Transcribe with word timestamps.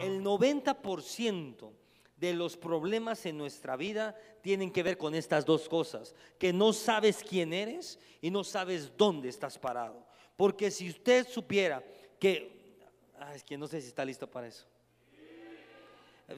El 0.00 0.24
90% 0.24 1.70
de 2.16 2.34
los 2.34 2.56
problemas 2.56 3.26
en 3.26 3.38
nuestra 3.38 3.76
vida 3.76 4.16
tienen 4.40 4.72
que 4.72 4.82
ver 4.82 4.98
con 4.98 5.14
estas 5.14 5.44
dos 5.44 5.68
cosas, 5.68 6.16
que 6.38 6.52
no 6.52 6.72
sabes 6.72 7.22
quién 7.22 7.52
eres 7.52 8.00
y 8.20 8.30
no 8.30 8.42
sabes 8.42 8.90
dónde 8.96 9.28
estás 9.28 9.56
parado. 9.58 10.04
Porque 10.36 10.70
si 10.70 10.88
usted 10.90 11.28
supiera 11.28 11.82
que, 12.18 12.80
ah, 13.20 13.34
es 13.34 13.44
que 13.44 13.56
no 13.56 13.68
sé 13.68 13.80
si 13.80 13.88
está 13.88 14.04
listo 14.04 14.28
para 14.28 14.48
eso. 14.48 14.66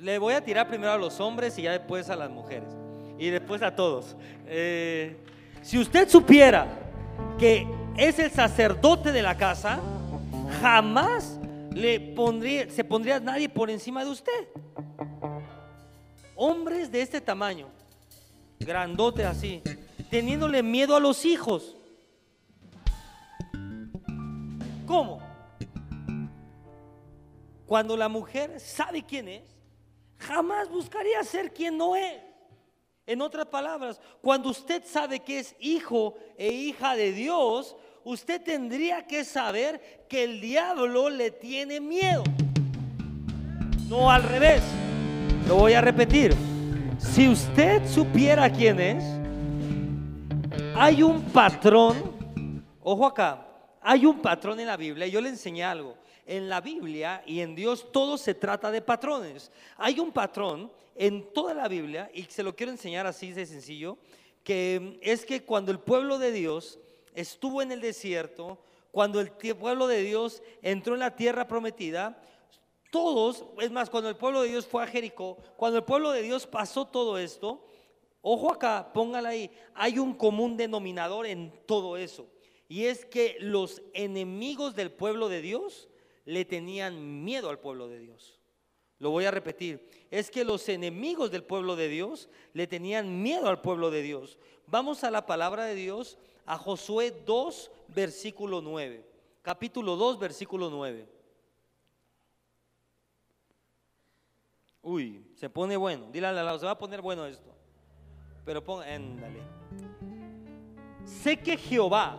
Le 0.03 0.19
voy 0.19 0.35
a 0.35 0.45
tirar 0.45 0.69
primero 0.69 0.93
a 0.93 0.99
los 0.99 1.19
hombres 1.19 1.59
y 1.59 1.63
ya 1.63 1.73
después 1.73 2.11
a 2.11 2.17
las 2.17 2.29
mujeres. 2.31 2.69
Y 3.19 3.31
después 3.31 3.63
a 3.63 3.75
todos. 3.75 4.17
Eh, 4.47 5.17
si 5.63 5.79
usted 5.79 6.09
supiera 6.09 6.69
que 7.39 7.78
es 7.99 8.19
el 8.21 8.30
sacerdote 8.30 9.11
de 9.11 9.23
la 9.23 9.37
casa, 9.37 9.80
jamás 10.62 11.38
le 11.73 11.98
pondría, 11.98 12.71
se 12.71 12.84
pondría 12.84 13.19
nadie 13.19 13.48
por 13.48 13.71
encima 13.71 14.05
de 14.05 14.11
usted. 14.11 14.48
Hombres 16.37 16.93
de 16.93 17.02
este 17.02 17.21
tamaño, 17.21 17.66
grandote 18.61 19.24
así, 19.24 19.62
teniéndole 20.11 20.62
miedo 20.62 20.95
a 20.95 21.01
los 21.01 21.24
hijos. 21.24 21.77
¿Cómo? 24.87 25.21
Cuando 27.66 27.96
la 27.96 28.09
mujer 28.09 28.60
sabe 28.60 29.02
quién 29.02 29.27
es, 29.29 29.43
jamás 30.19 30.71
buscaría 30.71 31.23
ser 31.24 31.52
quien 31.52 31.77
no 31.77 31.96
es. 31.96 32.23
En 33.07 33.23
otras 33.23 33.46
palabras, 33.46 34.01
cuando 34.21 34.51
usted 34.51 34.85
sabe 34.85 35.21
que 35.21 35.41
es 35.41 35.57
hijo 35.59 36.15
e 36.37 36.52
hija 36.52 36.95
de 36.95 37.12
Dios, 37.12 37.74
usted 38.05 38.43
tendría 38.43 39.07
que 39.07 39.25
saber 39.25 40.07
que 40.09 40.25
el 40.25 40.41
diablo 40.41 41.11
le 41.11 41.30
tiene 41.30 41.80
miedo. 41.80 42.24
No 43.88 44.10
al 44.10 44.23
revés. 44.23 44.63
Lo 45.46 45.57
voy 45.57 45.73
a 45.73 45.80
repetir. 45.80 46.35
Si 46.99 47.29
usted 47.29 47.87
supiera 47.88 48.51
quién 48.51 48.80
es, 48.80 49.04
hay 50.74 51.02
un 51.02 51.23
patrón, 51.23 52.65
ojo 52.82 53.07
acá, 53.07 53.46
hay 53.80 54.04
un 54.04 54.21
patrón 54.21 54.60
en 54.60 54.66
la 54.66 54.76
Biblia, 54.76 55.07
yo 55.07 55.21
le 55.21 55.29
enseñé 55.29 55.65
algo. 55.65 55.96
En 56.26 56.49
la 56.49 56.60
Biblia 56.60 57.23
y 57.24 57.41
en 57.41 57.54
Dios 57.54 57.91
todo 57.91 58.19
se 58.19 58.35
trata 58.35 58.71
de 58.71 58.82
patrones. 58.82 59.51
Hay 59.79 59.99
un 59.99 60.13
patrón 60.13 60.71
en 60.95 61.32
toda 61.32 61.54
la 61.54 61.69
Biblia, 61.69 62.10
y 62.13 62.24
se 62.24 62.43
lo 62.43 62.54
quiero 62.54 62.73
enseñar 62.73 63.07
así 63.07 63.32
de 63.32 63.46
sencillo, 63.46 63.96
que 64.44 64.99
es 65.00 65.25
que 65.25 65.44
cuando 65.44 65.72
el 65.72 65.78
pueblo 65.78 66.19
de 66.19 66.32
Dios 66.32 66.78
estuvo 67.21 67.62
en 67.62 67.72
el 67.72 67.81
desierto, 67.81 68.59
cuando 68.91 69.21
el 69.21 69.31
pueblo 69.31 69.87
de 69.87 70.03
Dios 70.03 70.43
entró 70.62 70.94
en 70.94 71.00
la 71.00 71.16
tierra 71.16 71.47
prometida, 71.47 72.22
todos, 72.91 73.44
es 73.60 73.71
más, 73.71 73.91
cuando 73.91 74.09
el 74.09 74.16
pueblo 74.16 74.43
de 74.43 74.49
Dios 74.49 74.66
fue 74.66 74.83
a 74.83 74.87
Jericó, 74.87 75.37
cuando 75.56 75.78
el 75.78 75.84
pueblo 75.84 76.10
de 76.10 76.22
Dios 76.22 76.47
pasó 76.47 76.87
todo 76.87 77.19
esto, 77.19 77.65
ojo 78.22 78.53
acá, 78.53 78.93
póngala 78.94 79.31
ahí, 79.31 79.50
hay 79.75 79.99
un 79.99 80.15
común 80.15 80.56
denominador 80.56 81.27
en 81.27 81.53
todo 81.66 81.97
eso. 81.97 82.27
Y 82.69 82.84
es 82.84 83.05
que 83.05 83.37
los 83.41 83.82
enemigos 83.94 84.75
del 84.75 84.91
pueblo 84.91 85.28
de 85.28 85.43
Dios 85.43 85.88
le 86.25 86.44
tenían 86.44 87.25
miedo 87.25 87.50
al 87.50 87.59
pueblo 87.59 87.88
de 87.88 87.99
Dios. 87.99 88.38
Lo 88.99 89.10
voy 89.10 89.25
a 89.25 89.31
repetir. 89.31 89.88
Es 90.10 90.31
que 90.31 90.44
los 90.44 90.69
enemigos 90.69 91.31
del 91.31 91.44
pueblo 91.44 91.77
de 91.77 91.88
Dios 91.88 92.28
le 92.53 92.66
tenían 92.66 93.22
miedo 93.22 93.49
al 93.49 93.60
pueblo 93.60 93.91
de 93.91 94.03
Dios. 94.03 94.38
Vamos 94.66 95.05
a 95.05 95.10
la 95.10 95.25
palabra 95.25 95.65
de 95.65 95.75
Dios, 95.75 96.19
a 96.49 96.56
Josué 96.56 97.10
2, 97.27 97.71
versículo 97.88 98.62
9. 98.62 99.04
Capítulo 99.43 99.97
2, 99.97 100.19
versículo 100.19 100.71
9. 100.71 101.06
Uy, 104.81 105.31
se 105.34 105.50
pone 105.50 105.76
bueno. 105.76 106.09
Dile 106.10 106.26
al 106.26 106.36
lado, 106.36 106.59
se 106.59 106.64
va 106.64 106.72
a 106.72 106.78
poner 106.78 107.03
bueno 107.03 107.26
esto. 107.26 107.54
Pero 108.47 108.64
ponga, 108.64 108.86
ándale. 108.86 109.42
Sé 111.04 111.38
que 111.38 111.59
Jehová, 111.59 112.16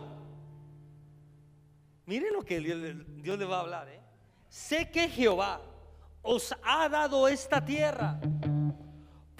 miren 2.06 2.32
lo 2.32 2.44
que 2.44 2.60
Dios, 2.60 3.36
le 3.36 3.44
va 3.44 3.56
a 3.56 3.60
hablar. 3.62 3.88
¿eh? 3.88 4.00
Sé 4.48 4.92
que 4.92 5.08
Jehová 5.08 5.60
os 6.22 6.54
ha 6.62 6.88
dado 6.88 7.26
esta 7.26 7.64
tierra, 7.64 8.20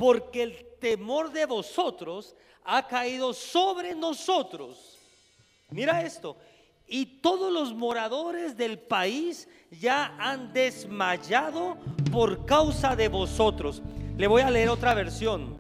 porque 0.00 0.42
el 0.42 0.66
temor 0.80 1.30
de 1.30 1.44
vosotros 1.44 2.34
ha 2.64 2.86
caído 2.86 3.34
sobre 3.34 3.94
nosotros. 3.94 4.98
Mira 5.68 6.02
esto. 6.02 6.38
Y 6.88 7.04
todos 7.20 7.52
los 7.52 7.74
moradores 7.74 8.56
del 8.56 8.78
país 8.78 9.46
ya 9.78 10.16
han 10.18 10.54
desmayado 10.54 11.76
por 12.10 12.46
causa 12.46 12.96
de 12.96 13.08
vosotros. 13.08 13.82
Le 14.16 14.26
voy 14.26 14.40
a 14.40 14.50
leer 14.50 14.70
otra 14.70 14.94
versión. 14.94 15.58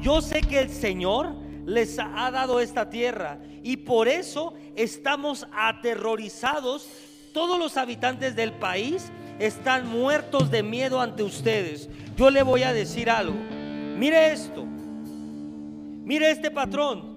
Yo 0.00 0.20
sé 0.20 0.40
que 0.40 0.58
el 0.58 0.68
Señor 0.68 1.32
les 1.64 2.00
ha 2.00 2.32
dado 2.32 2.58
esta 2.58 2.90
tierra 2.90 3.38
y 3.62 3.76
por 3.76 4.08
eso 4.08 4.54
estamos 4.74 5.46
aterrorizados. 5.52 6.88
Todos 7.32 7.60
los 7.60 7.76
habitantes 7.76 8.34
del 8.34 8.54
país 8.54 9.12
están 9.38 9.86
muertos 9.86 10.50
de 10.50 10.64
miedo 10.64 11.00
ante 11.00 11.22
ustedes. 11.22 11.88
Yo 12.16 12.28
le 12.28 12.42
voy 12.42 12.64
a 12.64 12.72
decir 12.72 13.08
algo. 13.08 13.51
Mire 13.96 14.32
esto. 14.32 14.64
Mire 14.64 16.30
este 16.30 16.50
patrón. 16.50 17.12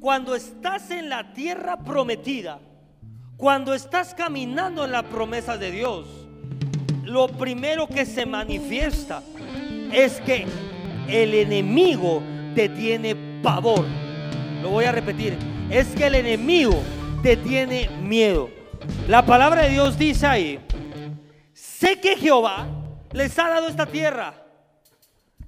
Cuando 0.00 0.34
estás 0.34 0.90
en 0.90 1.08
la 1.08 1.32
tierra 1.32 1.78
prometida, 1.78 2.60
cuando 3.36 3.74
estás 3.74 4.14
caminando 4.14 4.84
en 4.84 4.92
la 4.92 5.02
promesa 5.02 5.56
de 5.56 5.70
Dios, 5.70 6.06
lo 7.04 7.28
primero 7.28 7.86
que 7.86 8.04
se 8.04 8.26
manifiesta 8.26 9.22
es 9.92 10.20
que 10.20 10.46
el 11.08 11.34
enemigo 11.34 12.22
te 12.54 12.68
tiene 12.68 13.14
pavor. 13.42 13.84
Lo 14.62 14.70
voy 14.70 14.84
a 14.84 14.92
repetir. 14.92 15.36
Es 15.70 15.88
que 15.88 16.06
el 16.06 16.14
enemigo 16.16 16.74
te 17.22 17.36
tiene 17.36 17.88
miedo. 18.02 18.50
La 19.08 19.24
palabra 19.24 19.62
de 19.62 19.70
Dios 19.70 19.98
dice 19.98 20.26
ahí, 20.26 20.60
sé 21.52 22.00
que 22.00 22.16
Jehová 22.16 22.66
les 23.12 23.38
ha 23.38 23.48
dado 23.48 23.68
esta 23.68 23.86
tierra. 23.86 24.43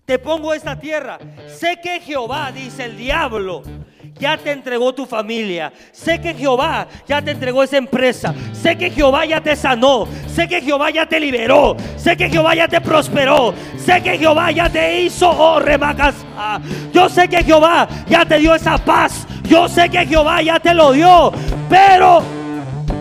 Te 0.06 0.20
pongo 0.20 0.54
esta 0.54 0.78
tierra. 0.78 1.18
Sé 1.48 1.80
que 1.82 1.98
Jehová, 1.98 2.52
dice 2.52 2.84
el 2.84 2.96
diablo, 2.96 3.64
ya 4.14 4.36
te 4.36 4.52
entregó 4.52 4.94
tu 4.94 5.04
familia. 5.04 5.72
Sé 5.90 6.20
que 6.20 6.32
Jehová 6.32 6.86
ya 7.08 7.20
te 7.20 7.32
entregó 7.32 7.64
esa 7.64 7.76
empresa. 7.76 8.32
Sé 8.52 8.78
que 8.78 8.88
Jehová 8.88 9.26
ya 9.26 9.40
te 9.40 9.56
sanó. 9.56 10.06
Sé 10.28 10.46
que 10.46 10.62
Jehová 10.62 10.90
ya 10.90 11.06
te 11.06 11.18
liberó. 11.18 11.76
Sé 11.96 12.16
que 12.16 12.30
Jehová 12.30 12.54
ya 12.54 12.68
te 12.68 12.80
prosperó. 12.80 13.52
Sé 13.84 14.00
que 14.00 14.16
Jehová 14.16 14.52
ya 14.52 14.70
te 14.70 15.00
hizo, 15.00 15.28
oh 15.28 15.58
remacas. 15.58 16.14
Yo 16.92 17.08
sé 17.08 17.26
que 17.26 17.42
Jehová 17.42 17.88
ya 18.08 18.24
te 18.24 18.38
dio 18.38 18.54
esa 18.54 18.78
paz. 18.78 19.26
Yo 19.42 19.68
sé 19.68 19.88
que 19.88 20.06
Jehová 20.06 20.40
ya 20.40 20.60
te 20.60 20.72
lo 20.72 20.92
dio. 20.92 21.32
Pero, 21.68 22.22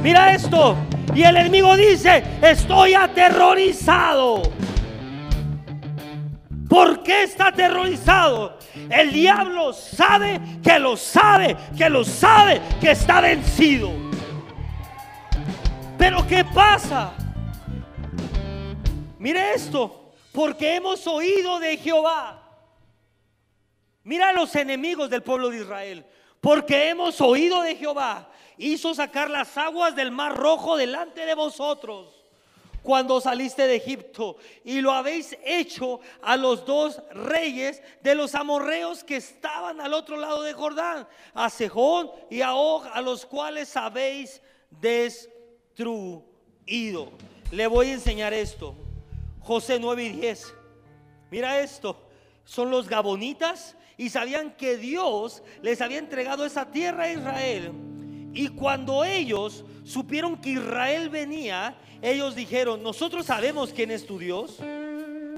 mira 0.01 0.33
esto. 0.33 0.75
Y 1.13 1.21
el 1.21 1.37
enemigo 1.37 1.77
dice, 1.77 2.23
estoy 2.41 2.95
aterrorizado. 2.95 4.41
¿Por 6.67 7.03
qué 7.03 7.23
está 7.23 7.47
aterrorizado? 7.47 8.57
El 8.89 9.11
diablo 9.11 9.71
sabe 9.73 10.41
que 10.63 10.79
lo 10.79 10.97
sabe, 10.97 11.55
que 11.77 11.89
lo 11.89 12.03
sabe, 12.03 12.61
que 12.81 12.91
está 12.91 13.21
vencido. 13.21 13.91
Pero 15.97 16.25
¿qué 16.27 16.43
pasa? 16.43 17.13
Mire 19.19 19.53
esto, 19.53 20.11
porque 20.31 20.75
hemos 20.75 21.05
oído 21.07 21.59
de 21.59 21.77
Jehová. 21.77 22.41
Mira 24.03 24.29
a 24.29 24.33
los 24.33 24.55
enemigos 24.55 25.09
del 25.09 25.23
pueblo 25.23 25.49
de 25.49 25.61
Israel, 25.61 26.05
porque 26.41 26.89
hemos 26.89 27.21
oído 27.21 27.61
de 27.61 27.75
Jehová. 27.75 28.29
Hizo 28.57 28.93
sacar 28.93 29.29
las 29.29 29.57
aguas 29.57 29.95
del 29.95 30.11
mar 30.11 30.35
rojo 30.35 30.77
delante 30.77 31.25
de 31.25 31.35
vosotros 31.35 32.14
cuando 32.85 33.19
saliste 33.19 33.67
de 33.67 33.75
Egipto 33.77 34.37
y 34.63 34.79
lo 34.79 34.93
habéis 34.93 35.35
hecho 35.43 35.99
a 36.21 36.37
los 36.37 36.65
dos 36.65 37.01
reyes 37.11 37.81
de 38.03 38.13
los 38.13 38.35
amorreos 38.35 39.03
que 39.03 39.15
estaban 39.17 39.81
al 39.81 39.91
otro 39.93 40.17
lado 40.17 40.43
de 40.43 40.53
Jordán, 40.53 41.07
a 41.33 41.49
Sejón 41.49 42.11
y 42.29 42.41
a 42.41 42.53
Og, 42.53 42.85
a 42.93 43.01
los 43.01 43.25
cuales 43.25 43.75
habéis 43.75 44.39
destruido. 44.69 46.21
Le 47.51 47.65
voy 47.65 47.87
a 47.87 47.93
enseñar 47.93 48.33
esto. 48.33 48.75
José 49.39 49.79
9 49.79 50.03
y 50.03 50.09
10. 50.09 50.53
Mira 51.31 51.59
esto. 51.61 51.97
Son 52.43 52.69
los 52.69 52.87
gabonitas 52.87 53.75
y 53.97 54.09
sabían 54.09 54.55
que 54.55 54.77
Dios 54.77 55.41
les 55.63 55.81
había 55.81 55.97
entregado 55.97 56.45
esa 56.45 56.69
tierra 56.69 57.05
a 57.05 57.11
Israel. 57.11 57.71
Y 58.31 58.49
cuando 58.49 59.03
ellos 59.03 59.65
supieron 59.85 60.35
que 60.35 60.49
Israel 60.49 61.09
venía, 61.09 61.77
ellos 62.01 62.35
dijeron, 62.35 62.83
nosotros 62.83 63.25
sabemos 63.25 63.71
quién 63.71 63.91
es 63.91 64.05
tu 64.05 64.19
Dios, 64.19 64.59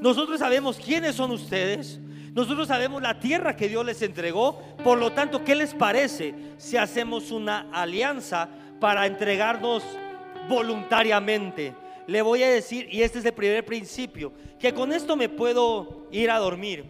nosotros 0.02 0.40
sabemos 0.40 0.80
quiénes 0.84 1.16
son 1.16 1.30
ustedes, 1.30 2.00
nosotros 2.34 2.68
sabemos 2.68 3.02
la 3.02 3.20
tierra 3.20 3.56
que 3.56 3.70
Dios 3.70 3.86
les 3.86 4.02
entregó, 4.02 4.60
por 4.84 4.98
lo 4.98 5.12
tanto, 5.12 5.44
¿qué 5.44 5.54
les 5.54 5.76
parece 5.76 6.34
si 6.58 6.78
hacemos 6.78 7.30
una 7.30 7.70
alianza 7.72 8.50
para 8.80 9.06
entregarnos 9.06 9.84
voluntariamente. 10.48 11.74
Le 12.08 12.22
voy 12.22 12.44
a 12.44 12.50
decir, 12.50 12.88
y 12.92 13.02
este 13.02 13.20
es 13.20 13.26
el 13.26 13.34
primer 13.34 13.66
principio, 13.66 14.32
que 14.60 14.74
con 14.74 14.94
esto 14.94 15.16
me 15.16 15.30
puedo 15.30 16.08
ir 16.12 16.32
a 16.32 16.38
dormir. 16.38 16.86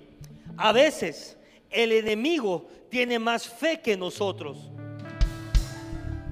A 0.58 0.72
veces 0.72 1.38
el 1.70 1.92
enemigo 1.92 2.68
tiene 2.90 3.20
más 3.20 3.48
fe 3.48 3.82
que 3.82 3.98
nosotros. 3.98 4.70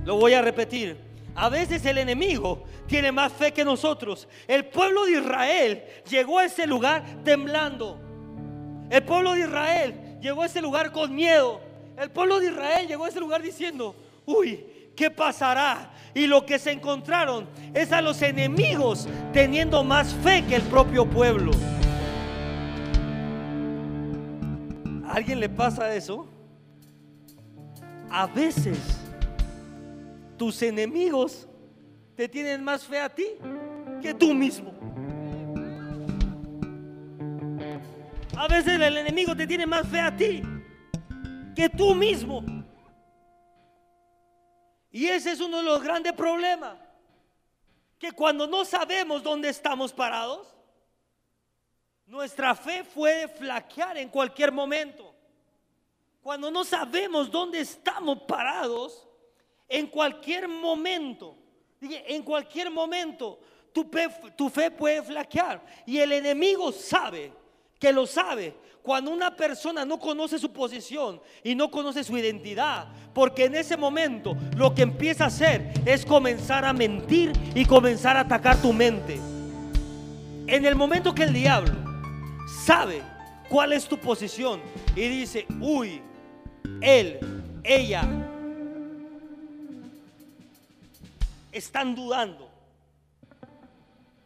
Lo 0.03 0.17
voy 0.17 0.33
a 0.33 0.41
repetir. 0.41 0.97
A 1.35 1.49
veces 1.49 1.85
el 1.85 1.97
enemigo 1.97 2.63
tiene 2.87 3.11
más 3.11 3.33
fe 3.33 3.51
que 3.51 3.65
nosotros. 3.65 4.27
El 4.47 4.65
pueblo 4.65 5.05
de 5.05 5.19
Israel 5.19 5.83
llegó 6.09 6.39
a 6.39 6.45
ese 6.45 6.65
lugar 6.65 7.03
temblando. 7.25 7.99
El 8.89 9.03
pueblo 9.03 9.33
de 9.33 9.41
Israel 9.41 10.17
llegó 10.21 10.43
a 10.43 10.45
ese 10.45 10.61
lugar 10.61 10.93
con 10.93 11.13
miedo. 11.13 11.59
El 11.97 12.09
pueblo 12.09 12.39
de 12.39 12.47
Israel 12.47 12.87
llegó 12.87 13.03
a 13.03 13.09
ese 13.09 13.19
lugar 13.19 13.41
diciendo, 13.41 13.95
uy, 14.25 14.65
¿qué 14.95 15.11
pasará? 15.11 15.91
Y 16.13 16.25
lo 16.25 16.45
que 16.45 16.57
se 16.57 16.71
encontraron 16.71 17.49
es 17.73 17.91
a 17.91 18.01
los 18.01 18.21
enemigos 18.21 19.07
teniendo 19.33 19.83
más 19.83 20.13
fe 20.13 20.45
que 20.47 20.55
el 20.55 20.61
propio 20.63 21.05
pueblo. 21.05 21.51
¿A 25.05 25.15
alguien 25.15 25.41
le 25.41 25.49
pasa 25.49 25.93
eso? 25.93 26.27
A 28.09 28.25
veces 28.27 29.04
tus 30.37 30.61
enemigos 30.61 31.47
te 32.15 32.27
tienen 32.27 32.63
más 32.63 32.83
fe 32.85 32.99
a 32.99 33.13
ti 33.13 33.25
que 34.01 34.13
tú 34.13 34.33
mismo. 34.33 34.73
A 38.37 38.47
veces 38.47 38.79
el 38.79 38.97
enemigo 38.97 39.35
te 39.35 39.47
tiene 39.47 39.65
más 39.65 39.87
fe 39.87 39.99
a 39.99 40.15
ti 40.15 40.41
que 41.55 41.69
tú 41.69 41.95
mismo. 41.95 42.43
Y 44.91 45.07
ese 45.07 45.31
es 45.31 45.39
uno 45.39 45.57
de 45.57 45.63
los 45.63 45.81
grandes 45.81 46.13
problemas. 46.13 46.77
Que 47.97 48.11
cuando 48.11 48.45
no 48.45 48.65
sabemos 48.65 49.23
dónde 49.23 49.49
estamos 49.49 49.93
parados, 49.93 50.55
nuestra 52.05 52.55
fe 52.55 52.83
puede 52.83 53.27
flaquear 53.27 53.97
en 53.97 54.09
cualquier 54.09 54.51
momento. 54.51 55.15
Cuando 56.21 56.51
no 56.51 56.63
sabemos 56.63 57.31
dónde 57.31 57.61
estamos 57.61 58.19
parados, 58.23 59.04
en 59.67 59.87
cualquier 59.87 60.47
momento, 60.47 61.37
en 61.81 62.23
cualquier 62.23 62.71
momento, 62.71 63.39
tu 63.73 63.83
fe, 63.85 64.07
tu 64.35 64.49
fe 64.49 64.71
puede 64.71 65.01
flaquear. 65.03 65.63
Y 65.85 65.97
el 65.97 66.11
enemigo 66.11 66.71
sabe 66.71 67.31
que 67.79 67.91
lo 67.91 68.07
sabe. 68.07 68.55
Cuando 68.81 69.09
una 69.09 69.35
persona 69.35 69.83
no 69.83 69.99
conoce 69.99 70.37
su 70.37 70.53
posición 70.53 71.19
y 71.43 71.55
no 71.55 71.71
conoce 71.71 72.03
su 72.03 72.15
identidad, 72.17 72.87
porque 73.15 73.45
en 73.45 73.55
ese 73.55 73.75
momento 73.75 74.37
lo 74.55 74.75
que 74.75 74.83
empieza 74.83 75.23
a 75.23 75.27
hacer 75.27 75.73
es 75.85 76.05
comenzar 76.05 76.63
a 76.63 76.71
mentir 76.71 77.33
y 77.55 77.65
comenzar 77.65 78.15
a 78.15 78.21
atacar 78.21 78.61
tu 78.61 78.71
mente. 78.71 79.19
En 80.47 80.65
el 80.65 80.75
momento 80.75 81.15
que 81.15 81.23
el 81.23 81.33
diablo 81.33 81.73
sabe 82.63 83.01
cuál 83.49 83.73
es 83.73 83.87
tu 83.87 83.97
posición 83.97 84.61
y 84.95 85.07
dice, 85.07 85.47
uy, 85.59 86.01
él, 86.81 87.19
ella, 87.63 88.24
están 91.57 91.95
dudando. 91.95 92.49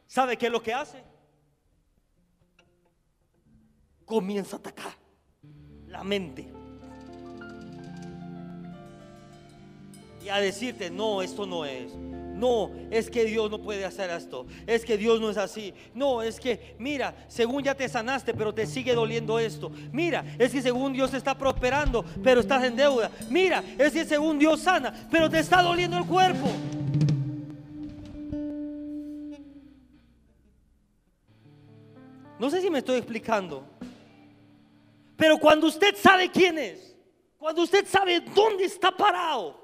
¿Sabe 0.07 0.37
qué 0.37 0.47
es 0.47 0.51
lo 0.51 0.61
que 0.61 0.73
hace? 0.73 1.03
comienza 4.09 4.55
a 4.55 4.59
atacar 4.59 4.91
la 5.87 6.03
mente. 6.03 6.47
Y 10.25 10.29
a 10.29 10.37
decirte, 10.37 10.89
no, 10.89 11.21
esto 11.21 11.45
no 11.45 11.63
es. 11.63 11.93
No, 11.95 12.71
es 12.89 13.09
que 13.09 13.25
Dios 13.25 13.51
no 13.51 13.61
puede 13.61 13.85
hacer 13.85 14.09
esto. 14.09 14.47
Es 14.65 14.83
que 14.83 14.97
Dios 14.97 15.21
no 15.21 15.29
es 15.29 15.37
así. 15.37 15.73
No, 15.93 16.23
es 16.23 16.39
que, 16.39 16.75
mira, 16.79 17.13
según 17.27 17.63
ya 17.63 17.75
te 17.75 17.87
sanaste, 17.87 18.33
pero 18.33 18.53
te 18.53 18.65
sigue 18.65 18.95
doliendo 18.95 19.37
esto. 19.37 19.71
Mira, 19.91 20.25
es 20.39 20.51
que 20.51 20.61
según 20.61 20.93
Dios 20.93 21.11
te 21.11 21.17
está 21.17 21.37
prosperando, 21.37 22.03
pero 22.23 22.41
estás 22.41 22.63
en 22.63 22.75
deuda. 22.75 23.11
Mira, 23.29 23.63
es 23.77 23.93
que 23.93 24.05
según 24.05 24.39
Dios 24.39 24.61
sana, 24.61 25.07
pero 25.11 25.29
te 25.29 25.39
está 25.39 25.61
doliendo 25.61 25.97
el 25.97 26.05
cuerpo. 26.05 26.47
No 32.39 32.49
sé 32.49 32.61
si 32.61 32.69
me 32.69 32.79
estoy 32.79 32.97
explicando. 32.97 33.65
Pero 35.17 35.37
cuando 35.37 35.67
usted 35.67 35.95
sabe 35.95 36.31
quién 36.31 36.57
es, 36.57 36.95
cuando 37.37 37.61
usted 37.63 37.85
sabe 37.85 38.21
dónde 38.21 38.63
está 38.63 38.91
parado, 38.91 39.61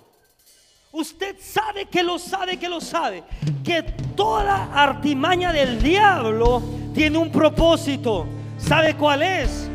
usted 0.92 1.38
sabe 1.40 1.86
que 1.86 2.04
lo 2.04 2.20
sabe, 2.20 2.58
que 2.58 2.68
lo 2.68 2.82
sabe, 2.82 3.24
que 3.64 3.82
toda 4.16 4.74
artimaña 4.74 5.54
del 5.54 5.82
diablo 5.82 6.62
tiene 6.94 7.18
un 7.18 7.32
propósito. 7.32 8.28
¿Sabe 8.58 8.96
cuál 8.96 9.24
es? 9.24 9.70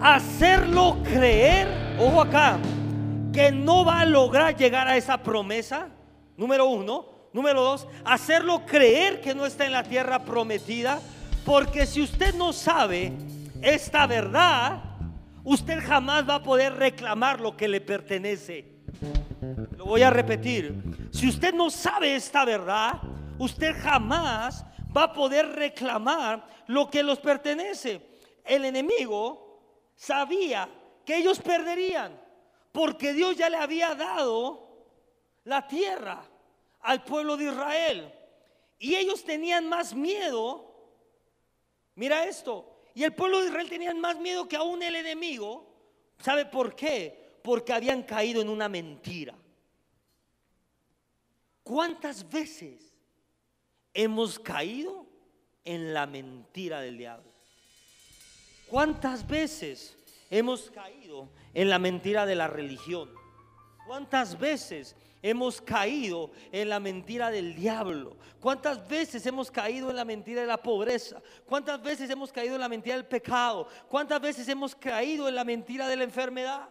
Hacerlo 0.00 0.98
creer, 1.04 1.68
ojo 2.00 2.20
acá, 2.22 2.58
que 3.32 3.52
no 3.52 3.84
va 3.84 4.00
a 4.00 4.04
lograr 4.04 4.56
llegar 4.56 4.88
a 4.88 4.96
esa 4.96 5.22
promesa. 5.22 5.88
Número 6.36 6.66
uno. 6.66 7.18
Número 7.30 7.62
dos, 7.62 7.86
hacerlo 8.04 8.64
creer 8.64 9.20
que 9.20 9.34
no 9.34 9.44
está 9.44 9.66
en 9.66 9.72
la 9.72 9.82
tierra 9.82 10.24
prometida. 10.24 10.98
Porque 11.48 11.86
si 11.86 12.02
usted 12.02 12.34
no 12.34 12.52
sabe 12.52 13.10
esta 13.62 14.06
verdad, 14.06 14.82
usted 15.44 15.80
jamás 15.80 16.28
va 16.28 16.34
a 16.34 16.42
poder 16.42 16.74
reclamar 16.74 17.40
lo 17.40 17.56
que 17.56 17.66
le 17.68 17.80
pertenece. 17.80 18.66
Lo 19.78 19.86
voy 19.86 20.02
a 20.02 20.10
repetir. 20.10 20.74
Si 21.10 21.26
usted 21.26 21.54
no 21.54 21.70
sabe 21.70 22.16
esta 22.16 22.44
verdad, 22.44 23.00
usted 23.38 23.74
jamás 23.82 24.62
va 24.94 25.04
a 25.04 25.12
poder 25.14 25.46
reclamar 25.52 26.46
lo 26.66 26.90
que 26.90 27.02
los 27.02 27.18
pertenece. 27.18 28.02
El 28.44 28.66
enemigo 28.66 29.88
sabía 29.96 30.68
que 31.06 31.16
ellos 31.16 31.38
perderían 31.38 32.12
porque 32.72 33.14
Dios 33.14 33.38
ya 33.38 33.48
le 33.48 33.56
había 33.56 33.94
dado 33.94 34.68
la 35.44 35.66
tierra 35.66 36.20
al 36.82 37.02
pueblo 37.04 37.38
de 37.38 37.46
Israel. 37.46 38.12
Y 38.78 38.96
ellos 38.96 39.24
tenían 39.24 39.66
más 39.66 39.94
miedo. 39.94 40.67
Mira 41.98 42.26
esto, 42.26 42.64
y 42.94 43.02
el 43.02 43.12
pueblo 43.12 43.40
de 43.40 43.48
Israel 43.48 43.68
tenía 43.68 43.92
más 43.92 44.20
miedo 44.20 44.46
que 44.46 44.54
aún 44.54 44.80
el 44.84 44.94
enemigo. 44.94 45.66
¿Sabe 46.20 46.46
por 46.46 46.76
qué? 46.76 47.40
Porque 47.42 47.72
habían 47.72 48.04
caído 48.04 48.40
en 48.40 48.48
una 48.48 48.68
mentira. 48.68 49.34
¿Cuántas 51.64 52.30
veces 52.30 52.94
hemos 53.92 54.38
caído 54.38 55.06
en 55.64 55.92
la 55.92 56.06
mentira 56.06 56.80
del 56.80 56.98
diablo? 56.98 57.32
¿Cuántas 58.68 59.26
veces 59.26 59.96
hemos 60.30 60.70
caído 60.70 61.28
en 61.52 61.68
la 61.68 61.80
mentira 61.80 62.26
de 62.26 62.36
la 62.36 62.46
religión? 62.46 63.12
¿Cuántas 63.88 64.38
veces 64.38 64.94
hemos 65.22 65.60
caído 65.60 66.30
en 66.52 66.68
la 66.68 66.80
mentira 66.80 67.30
del 67.30 67.54
diablo? 67.54 68.16
¿Cuántas 68.40 68.86
veces 68.88 69.24
hemos 69.26 69.50
caído 69.50 69.90
en 69.90 69.96
la 69.96 70.04
mentira 70.04 70.40
de 70.40 70.46
la 70.46 70.62
pobreza? 70.62 71.20
¿Cuántas 71.46 71.82
veces 71.82 72.08
hemos 72.10 72.32
caído 72.32 72.54
en 72.54 72.60
la 72.60 72.68
mentira 72.68 72.96
del 72.96 73.06
pecado? 73.06 73.68
¿Cuántas 73.88 74.20
veces 74.20 74.48
hemos 74.48 74.74
caído 74.74 75.28
en 75.28 75.34
la 75.34 75.44
mentira 75.44 75.88
de 75.88 75.96
la 75.96 76.04
enfermedad? 76.04 76.68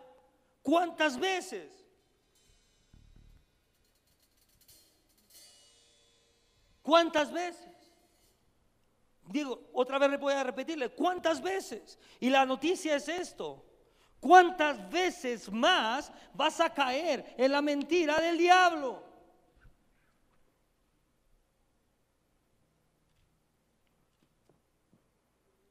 ¿Cuántas 0.61 1.19
veces? 1.19 1.85
¿Cuántas 6.81 7.31
veces? 7.31 7.67
Digo, 9.29 9.69
otra 9.73 9.99
vez 9.99 10.17
voy 10.19 10.33
a 10.33 10.43
repetirle, 10.43 10.89
¿cuántas 10.89 11.41
veces? 11.41 11.99
Y 12.19 12.29
la 12.29 12.45
noticia 12.45 12.95
es 12.95 13.09
esto. 13.09 13.66
¿Cuántas 14.19 14.89
veces 14.89 15.51
más 15.51 16.11
vas 16.33 16.59
a 16.59 16.73
caer 16.73 17.35
en 17.37 17.51
la 17.51 17.61
mentira 17.61 18.19
del 18.19 18.37
diablo? 18.37 19.03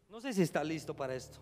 No 0.09 0.21
sé 0.21 0.33
si 0.33 0.43
está 0.43 0.65
listo 0.65 0.95
para 0.95 1.15
esto. 1.15 1.38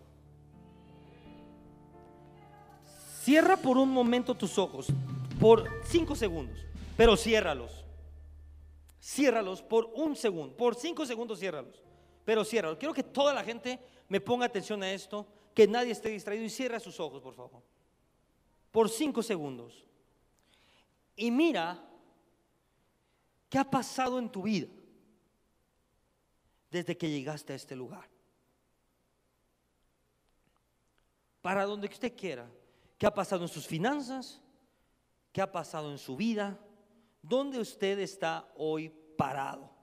Cierra 3.21 3.55
por 3.55 3.77
un 3.77 3.89
momento 3.89 4.35
tus 4.35 4.57
ojos, 4.57 4.87
por 5.39 5.69
cinco 5.85 6.15
segundos, 6.15 6.59
pero 6.97 7.15
ciérralos. 7.15 7.85
Ciérralos 8.99 9.61
por 9.61 9.91
un 9.95 10.15
segundo, 10.15 10.57
por 10.57 10.75
cinco 10.75 11.05
segundos 11.05 11.39
ciérralos, 11.39 11.81
pero 12.25 12.43
ciérralos. 12.43 12.77
Quiero 12.77 12.93
que 12.93 13.03
toda 13.03 13.33
la 13.33 13.43
gente 13.43 13.79
me 14.09 14.19
ponga 14.19 14.45
atención 14.45 14.83
a 14.83 14.91
esto 14.91 15.25
que 15.55 15.67
nadie 15.67 15.93
esté 15.93 16.09
distraído 16.09 16.43
y 16.43 16.49
cierra 16.49 16.81
sus 16.81 16.99
ojos, 16.99 17.21
por 17.21 17.33
favor. 17.33 17.63
Por 18.71 18.89
cinco 18.89 19.23
segundos. 19.23 19.87
Y 21.15 21.31
mira 21.31 21.81
qué 23.49 23.57
ha 23.57 23.63
pasado 23.63 24.19
en 24.19 24.29
tu 24.29 24.43
vida 24.43 24.67
desde 26.69 26.97
que 26.97 27.09
llegaste 27.09 27.53
a 27.53 27.55
este 27.55 27.73
lugar. 27.73 28.09
Para 31.41 31.63
donde 31.63 31.87
usted 31.87 32.13
quiera. 32.15 32.51
¿Qué 32.97 33.05
ha 33.05 33.13
pasado 33.13 33.43
en 33.43 33.49
sus 33.49 33.65
finanzas? 33.65 34.41
¿Qué 35.31 35.41
ha 35.41 35.51
pasado 35.51 35.89
en 35.89 35.97
su 35.97 36.17
vida? 36.17 36.59
¿Dónde 37.21 37.59
usted 37.59 37.99
está 37.99 38.51
hoy 38.57 38.89
parado? 39.17 39.74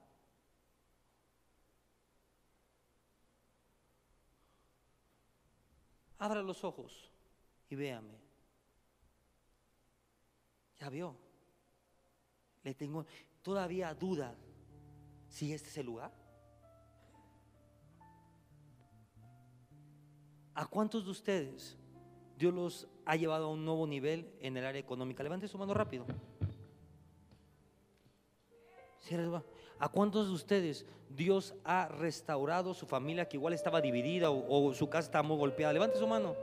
Abra 6.23 6.41
los 6.41 6.63
ojos 6.63 7.11
y 7.69 7.75
véame. 7.75 8.17
Ya 10.79 10.89
vio. 10.89 11.17
Le 12.63 12.73
tengo 12.73 13.05
todavía 13.41 13.93
duda 13.93 14.33
si 15.27 15.51
este 15.51 15.67
es 15.67 15.77
el 15.79 15.85
lugar. 15.85 16.13
¿A 20.53 20.65
cuántos 20.65 21.03
de 21.03 21.11
ustedes 21.11 21.75
Dios 22.37 22.53
los 22.53 22.87
ha 23.05 23.17
llevado 23.17 23.47
a 23.47 23.51
un 23.51 23.65
nuevo 23.65 23.85
nivel 23.85 24.33
en 24.39 24.55
el 24.55 24.65
área 24.65 24.79
económica? 24.79 25.23
Levante 25.23 25.49
su 25.49 25.57
mano 25.57 25.73
rápido. 25.73 26.05
¿A 29.77 29.89
cuántos 29.89 30.27
de 30.27 30.33
ustedes 30.33 30.85
Dios 31.15 31.53
ha 31.63 31.87
restaurado 31.87 32.73
su 32.73 32.87
familia 32.87 33.27
que 33.27 33.37
igual 33.37 33.53
estaba 33.53 33.79
dividida 33.81 34.31
o, 34.31 34.73
su 34.73 34.89
casa 34.89 35.07
estaba 35.07 35.27
muy 35.27 35.37
golpeada? 35.37 35.71
Levante 35.71 35.97
su 35.97 36.07
mano. 36.07 36.35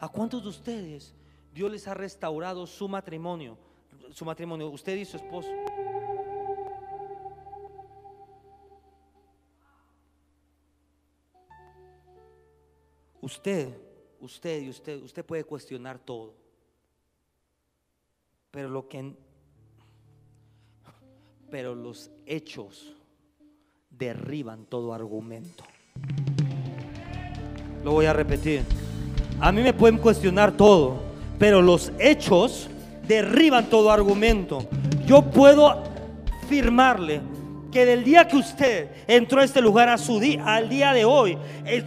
¿A 0.00 0.08
cuántos 0.08 0.42
de 0.42 0.48
ustedes 0.48 1.14
Dios 1.52 1.70
les 1.70 1.86
ha 1.86 1.94
restaurado 1.94 2.66
su 2.66 2.88
matrimonio? 2.88 3.58
Su 4.10 4.24
matrimonio, 4.24 4.70
usted 4.70 4.96
y 4.96 5.04
su 5.04 5.18
esposo. 5.18 5.50
Usted, 13.20 13.76
usted 14.20 14.62
y 14.62 14.70
usted, 14.70 15.02
usted 15.02 15.24
puede 15.24 15.44
cuestionar 15.44 15.98
todo. 15.98 16.34
Pero 18.50 18.68
lo 18.70 18.88
que 18.88 19.14
pero 21.50 21.74
los 21.74 22.10
hechos 22.26 22.92
derriban 23.90 24.64
todo 24.66 24.92
argumento. 24.92 25.64
Lo 27.84 27.92
voy 27.92 28.06
a 28.06 28.12
repetir. 28.12 28.62
A 29.40 29.52
mí 29.52 29.62
me 29.62 29.72
pueden 29.72 29.98
cuestionar 29.98 30.52
todo, 30.52 30.98
pero 31.38 31.62
los 31.62 31.92
hechos 31.98 32.68
derriban 33.06 33.66
todo 33.66 33.90
argumento. 33.90 34.66
Yo 35.06 35.22
puedo 35.30 35.82
firmarle 36.48 37.20
que 37.70 37.84
del 37.84 38.02
día 38.02 38.26
que 38.26 38.36
usted 38.36 38.88
entró 39.06 39.40
a 39.40 39.44
este 39.44 39.60
lugar 39.60 39.88
a 39.88 39.98
su 39.98 40.18
día, 40.18 40.44
al 40.44 40.68
día 40.68 40.92
de 40.92 41.04
hoy, 41.04 41.38
es, 41.64 41.84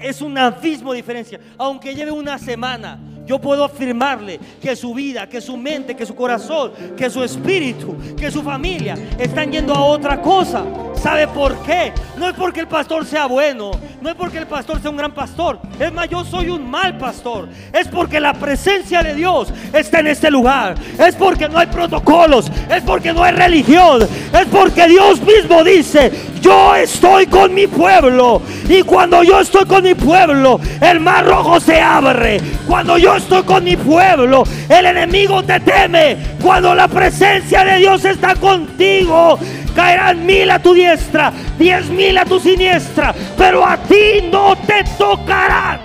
es 0.00 0.22
un 0.22 0.38
abismo 0.38 0.92
de 0.92 0.98
diferencia. 0.98 1.40
Aunque 1.58 1.94
lleve 1.94 2.12
una 2.12 2.38
semana, 2.38 2.98
yo 3.30 3.38
puedo 3.38 3.62
afirmarle 3.62 4.40
que 4.60 4.74
su 4.74 4.92
vida, 4.92 5.28
que 5.28 5.40
su 5.40 5.56
mente, 5.56 5.94
que 5.94 6.04
su 6.04 6.16
corazón, 6.16 6.72
que 6.96 7.08
su 7.08 7.22
espíritu, 7.22 7.96
que 8.16 8.28
su 8.28 8.42
familia 8.42 8.96
están 9.20 9.52
yendo 9.52 9.72
a 9.72 9.84
otra 9.84 10.20
cosa. 10.20 10.64
¿Sabe 11.00 11.28
por 11.28 11.56
qué? 11.62 11.92
No 12.18 12.28
es 12.28 12.34
porque 12.34 12.58
el 12.58 12.66
pastor 12.66 13.06
sea 13.06 13.26
bueno, 13.26 13.70
no 14.00 14.08
es 14.10 14.16
porque 14.16 14.38
el 14.38 14.48
pastor 14.48 14.82
sea 14.82 14.90
un 14.90 14.96
gran 14.96 15.14
pastor. 15.14 15.60
Es 15.78 15.92
más, 15.92 16.08
yo 16.08 16.24
soy 16.24 16.48
un 16.48 16.68
mal 16.68 16.98
pastor. 16.98 17.48
Es 17.72 17.86
porque 17.86 18.18
la 18.18 18.34
presencia 18.34 19.00
de 19.00 19.14
Dios 19.14 19.52
está 19.72 20.00
en 20.00 20.08
este 20.08 20.28
lugar. 20.28 20.74
Es 20.98 21.14
porque 21.14 21.48
no 21.48 21.56
hay 21.56 21.68
protocolos, 21.68 22.50
es 22.68 22.82
porque 22.82 23.12
no 23.12 23.22
hay 23.22 23.32
religión, 23.32 24.02
es 24.02 24.46
porque 24.50 24.88
Dios 24.88 25.20
mismo 25.22 25.62
dice, 25.62 26.10
yo 26.40 26.74
estoy 26.74 27.26
con 27.26 27.54
mi 27.54 27.66
pueblo. 27.66 28.42
Y 28.68 28.82
cuando 28.82 29.22
yo 29.22 29.40
estoy 29.40 29.64
con 29.64 29.82
mi 29.82 29.94
pueblo, 29.94 30.60
el 30.80 31.00
mar 31.00 31.26
rojo 31.26 31.60
se 31.60 31.80
abre. 31.80 32.40
Cuando 32.66 32.98
yo 32.98 33.16
estoy 33.16 33.42
con 33.42 33.64
mi 33.64 33.76
pueblo, 33.76 34.44
el 34.68 34.86
enemigo 34.86 35.42
te 35.42 35.60
teme. 35.60 36.16
Cuando 36.42 36.74
la 36.74 36.88
presencia 36.88 37.64
de 37.64 37.78
Dios 37.78 38.04
está 38.04 38.34
contigo, 38.34 39.38
caerán 39.74 40.24
mil 40.26 40.50
a 40.50 40.58
tu 40.58 40.74
diestra, 40.74 41.32
diez 41.58 41.88
mil 41.88 42.16
a 42.18 42.24
tu 42.24 42.40
siniestra, 42.40 43.14
pero 43.36 43.66
a 43.66 43.76
ti 43.76 44.28
no 44.30 44.56
te 44.56 44.84
tocarán. 44.98 45.80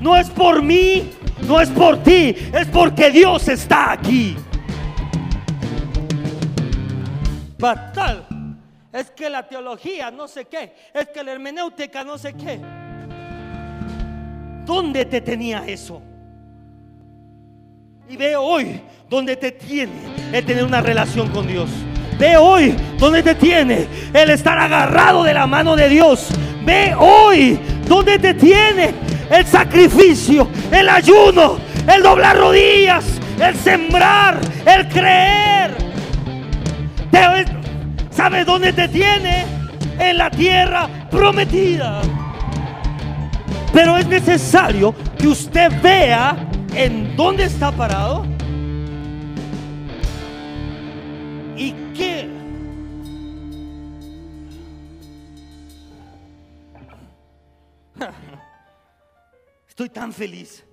No 0.00 0.16
es 0.16 0.30
por 0.30 0.62
mí, 0.62 1.10
no 1.46 1.60
es 1.60 1.68
por 1.68 2.02
ti, 2.02 2.34
es 2.52 2.66
porque 2.72 3.10
Dios 3.10 3.48
está 3.48 3.92
aquí. 3.92 4.36
Es 8.92 9.10
que 9.10 9.30
la 9.30 9.46
teología 9.46 10.10
no 10.10 10.26
sé 10.26 10.46
qué, 10.46 10.74
es 10.92 11.08
que 11.08 11.22
la 11.22 11.32
hermenéutica 11.32 12.02
no 12.02 12.18
sé 12.18 12.32
qué. 12.32 12.60
¿Dónde 14.64 15.04
te 15.04 15.20
tenía 15.20 15.64
eso? 15.66 16.02
Y 18.08 18.16
ve 18.16 18.34
hoy 18.34 18.80
dónde 19.08 19.36
te 19.36 19.52
tiene 19.52 19.92
el 20.32 20.44
tener 20.44 20.64
una 20.64 20.80
relación 20.80 21.28
con 21.30 21.46
Dios. 21.46 21.70
Ve 22.18 22.36
hoy 22.36 22.74
dónde 22.98 23.22
te 23.22 23.36
tiene 23.36 23.86
el 24.12 24.30
estar 24.30 24.58
agarrado 24.58 25.22
de 25.22 25.34
la 25.34 25.46
mano 25.46 25.76
de 25.76 25.88
Dios. 25.88 26.28
Ve 26.64 26.92
hoy 26.98 27.58
dónde 27.86 28.18
te 28.18 28.34
tiene 28.34 28.92
el 29.30 29.46
sacrificio, 29.46 30.48
el 30.72 30.88
ayuno, 30.88 31.58
el 31.86 32.02
doblar 32.02 32.36
rodillas, 32.36 33.04
el 33.40 33.54
sembrar, 33.54 34.40
el 34.66 34.88
creer. 34.88 35.40
¿Sabes 38.10 38.44
dónde 38.44 38.72
te 38.72 38.88
tiene? 38.88 39.46
En 39.98 40.18
la 40.18 40.30
tierra 40.30 40.88
prometida. 41.10 42.02
Pero 43.72 43.96
es 43.96 44.06
necesario 44.06 44.94
que 45.16 45.28
usted 45.28 45.70
vea 45.82 46.36
en 46.74 47.16
dónde 47.16 47.44
está 47.44 47.70
parado 47.70 48.26
y 51.56 51.72
qué. 51.94 52.28
Estoy 59.68 59.88
tan 59.88 60.12
feliz. 60.12 60.64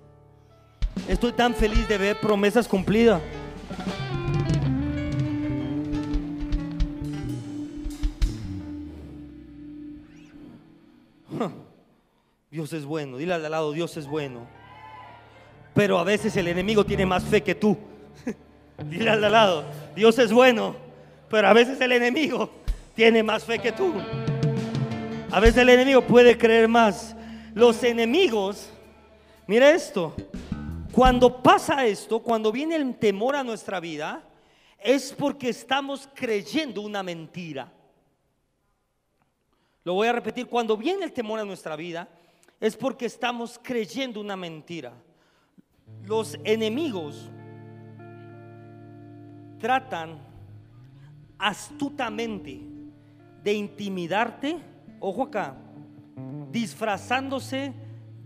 Estoy 1.06 1.32
tan 1.32 1.54
feliz 1.54 1.86
de 1.88 1.98
ver 1.98 2.18
promesas 2.20 2.66
cumplidas. 2.66 3.20
Dios 12.50 12.72
es 12.72 12.84
bueno. 12.84 13.16
Dile 13.16 13.34
al 13.34 13.50
lado, 13.50 13.72
Dios 13.72 13.96
es 13.96 14.06
bueno. 14.06 14.46
Pero 15.74 15.98
a 15.98 16.04
veces 16.04 16.36
el 16.36 16.48
enemigo 16.48 16.84
tiene 16.84 17.06
más 17.06 17.24
fe 17.24 17.42
que 17.42 17.54
tú. 17.54 17.76
Dile 18.84 19.10
al 19.10 19.20
lado, 19.20 19.64
Dios 19.94 20.18
es 20.18 20.32
bueno. 20.32 20.76
Pero 21.30 21.48
a 21.48 21.52
veces 21.52 21.80
el 21.80 21.92
enemigo 21.92 22.50
tiene 22.94 23.22
más 23.22 23.44
fe 23.44 23.58
que 23.58 23.72
tú. 23.72 23.94
A 25.30 25.40
veces 25.40 25.58
el 25.58 25.68
enemigo 25.68 26.02
puede 26.02 26.38
creer 26.38 26.68
más. 26.68 27.14
Los 27.54 27.82
enemigos, 27.84 28.70
mira 29.46 29.70
esto. 29.70 30.14
Cuando 30.90 31.42
pasa 31.42 31.86
esto, 31.86 32.20
cuando 32.20 32.50
viene 32.50 32.76
el 32.76 32.96
temor 32.96 33.36
a 33.36 33.44
nuestra 33.44 33.78
vida, 33.78 34.22
es 34.80 35.14
porque 35.16 35.50
estamos 35.50 36.08
creyendo 36.14 36.80
una 36.80 37.02
mentira. 37.02 37.70
Lo 39.88 39.94
voy 39.94 40.06
a 40.06 40.12
repetir, 40.12 40.46
cuando 40.48 40.76
viene 40.76 41.06
el 41.06 41.14
temor 41.14 41.40
a 41.40 41.46
nuestra 41.46 41.74
vida, 41.74 42.10
es 42.60 42.76
porque 42.76 43.06
estamos 43.06 43.58
creyendo 43.62 44.20
una 44.20 44.36
mentira. 44.36 44.92
Los 46.04 46.38
enemigos 46.44 47.30
tratan 49.58 50.18
astutamente 51.38 52.60
de 53.42 53.52
intimidarte, 53.54 54.58
ojo 55.00 55.22
acá, 55.22 55.56
disfrazándose 56.52 57.72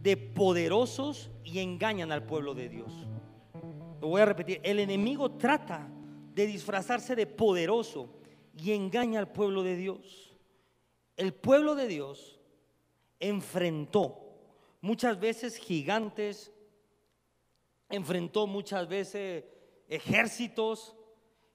de 0.02 0.16
poderosos 0.16 1.30
y 1.44 1.60
engañan 1.60 2.10
al 2.10 2.24
pueblo 2.24 2.54
de 2.54 2.70
Dios. 2.70 2.92
Lo 4.00 4.08
voy 4.08 4.20
a 4.20 4.24
repetir, 4.24 4.60
el 4.64 4.80
enemigo 4.80 5.30
trata 5.30 5.86
de 6.34 6.44
disfrazarse 6.44 7.14
de 7.14 7.28
poderoso 7.28 8.08
y 8.58 8.72
engaña 8.72 9.20
al 9.20 9.30
pueblo 9.30 9.62
de 9.62 9.76
Dios. 9.76 10.31
El 11.16 11.34
pueblo 11.34 11.74
de 11.74 11.88
Dios 11.88 12.40
enfrentó 13.20 14.18
muchas 14.80 15.18
veces 15.20 15.56
gigantes, 15.56 16.52
enfrentó 17.88 18.46
muchas 18.46 18.88
veces 18.88 19.44
ejércitos, 19.88 20.96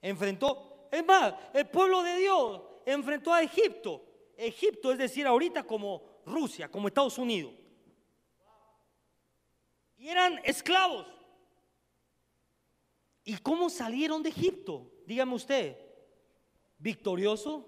enfrentó, 0.02 0.88
es 0.92 1.06
más, 1.06 1.34
el 1.54 1.68
pueblo 1.68 2.04
de 2.04 2.18
Dios 2.18 2.62
enfrentó 2.86 3.34
a 3.34 3.42
Egipto. 3.42 4.04
Egipto 4.38 4.92
es 4.92 4.98
decir, 4.98 5.26
ahorita 5.26 5.64
como 5.64 6.22
Rusia, 6.26 6.70
como 6.70 6.88
Estados 6.88 7.18
Unidos. 7.18 7.54
Y 9.98 10.10
eran 10.10 10.40
esclavos. 10.44 11.08
¿Y 13.24 13.36
cómo 13.38 13.70
salieron 13.70 14.24
de 14.24 14.30
Egipto? 14.30 14.90
Dígame 15.06 15.34
usted, 15.34 15.78
victorioso, 16.78 17.68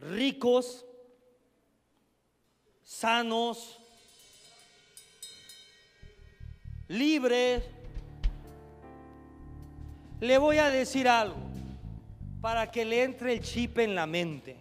ricos, 0.00 0.84
sanos, 2.82 3.78
libres, 6.88 7.62
Le 10.20 10.36
voy 10.36 10.58
a 10.58 10.68
decir 10.68 11.06
algo 11.06 11.36
para 12.40 12.70
que 12.70 12.84
le 12.84 13.04
entre 13.04 13.34
el 13.34 13.40
chip 13.40 13.78
en 13.78 13.94
la 13.94 14.06
mente. 14.06 14.56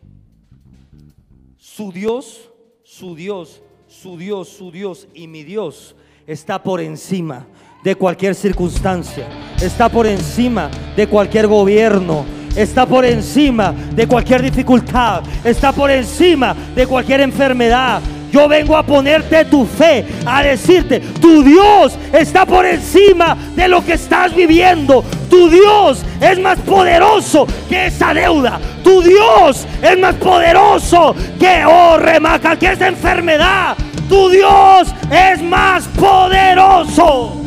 Su 1.58 1.92
Dios, 1.92 2.52
su 2.84 3.16
Dios, 3.16 3.62
su 3.88 4.18
Dios, 4.18 4.50
su 4.50 4.72
Dios 4.72 5.08
y 5.16 5.28
mi 5.28 5.44
Dios 5.44 5.96
está 6.28 6.62
por 6.62 6.80
encima 6.80 7.48
de 7.84 7.96
cualquier 7.96 8.36
circunstancia, 8.36 9.28
está 9.62 9.90
por 9.90 10.06
encima 10.06 10.70
de 10.96 11.08
cualquier 11.08 11.48
gobierno, 11.48 12.26
está 12.58 12.86
por 12.86 13.06
encima 13.06 13.74
de 13.94 14.08
cualquier 14.08 14.42
dificultad, 14.42 15.22
está 15.44 15.72
por 15.72 15.90
encima 15.90 16.56
de 16.76 16.86
cualquier 16.86 17.22
enfermedad, 17.22 18.02
yo 18.32 18.48
vengo 18.48 18.76
a 18.76 18.84
ponerte 18.84 19.46
tu 19.46 19.66
fe, 19.66 20.06
a 20.26 20.44
decirte, 20.44 21.00
tu 21.00 21.44
Dios 21.44 21.98
está 22.12 22.46
por 22.46 22.66
encima 22.66 23.38
de 23.56 23.68
lo 23.68 23.84
que 23.84 23.94
estás 23.94 24.36
viviendo. 24.36 25.04
Tu 25.30 25.50
Dios 25.50 26.04
es 26.20 26.40
más 26.40 26.60
poderoso 26.60 27.48
que 27.70 27.88
esa 27.88 28.14
deuda. 28.14 28.60
Tu 28.84 29.02
Dios 29.02 29.66
es 29.82 29.98
más 29.98 30.16
poderoso 30.16 31.16
que, 31.40 31.64
oh, 31.66 31.98
remaca, 31.98 32.58
que 32.58 32.74
esa 32.74 32.88
enfermedad. 32.88 33.76
Tu 34.10 34.30
Dios 34.30 34.94
es 35.10 35.42
más 35.42 35.86
poderoso. 35.86 37.38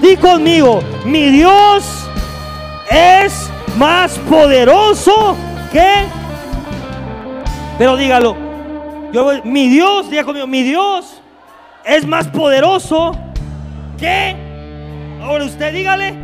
Di 0.00 0.16
conmigo, 0.16 0.80
mi 1.04 1.30
Dios 1.30 1.84
es 2.90 3.50
más 3.76 4.18
poderoso 4.18 5.36
que... 5.72 6.04
Pero 7.78 7.96
dígalo, 7.96 8.36
yo, 9.12 9.42
mi 9.44 9.68
Dios, 9.68 10.10
diga 10.10 10.24
conmigo, 10.24 10.46
mi 10.46 10.62
Dios 10.62 11.20
es 11.84 12.06
más 12.06 12.28
poderoso 12.28 13.16
que, 13.98 14.36
ahora 15.22 15.44
usted 15.44 15.72
dígale, 15.72 16.14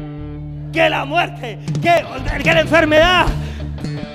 que 0.72 0.90
la 0.90 1.04
muerte, 1.04 1.58
que, 1.80 2.04
que 2.42 2.52
la 2.52 2.60
enfermedad. 2.60 3.26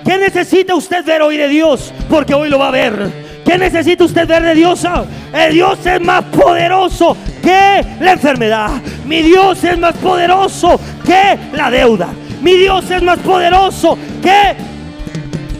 ¿Qué 0.05 0.17
necesita 0.17 0.75
usted 0.75 1.03
ver 1.03 1.21
hoy 1.21 1.37
de 1.37 1.47
Dios? 1.47 1.93
Porque 2.09 2.33
hoy 2.33 2.49
lo 2.49 2.59
va 2.59 2.67
a 2.67 2.71
ver. 2.71 3.41
¿Qué 3.45 3.57
necesita 3.57 4.03
usted 4.03 4.27
ver 4.27 4.43
de 4.43 4.53
Dios? 4.53 4.85
El 5.33 5.53
Dios 5.53 5.85
es 5.85 5.99
más 6.01 6.23
poderoso 6.25 7.17
que 7.41 7.83
la 7.99 8.13
enfermedad. 8.13 8.69
Mi 9.05 9.21
Dios 9.21 9.63
es 9.63 9.77
más 9.77 9.95
poderoso 9.95 10.79
que 11.05 11.37
la 11.53 11.71
deuda. 11.71 12.09
Mi 12.41 12.55
Dios 12.55 12.89
es 12.89 13.01
más 13.01 13.19
poderoso 13.19 13.97
que... 14.21 14.55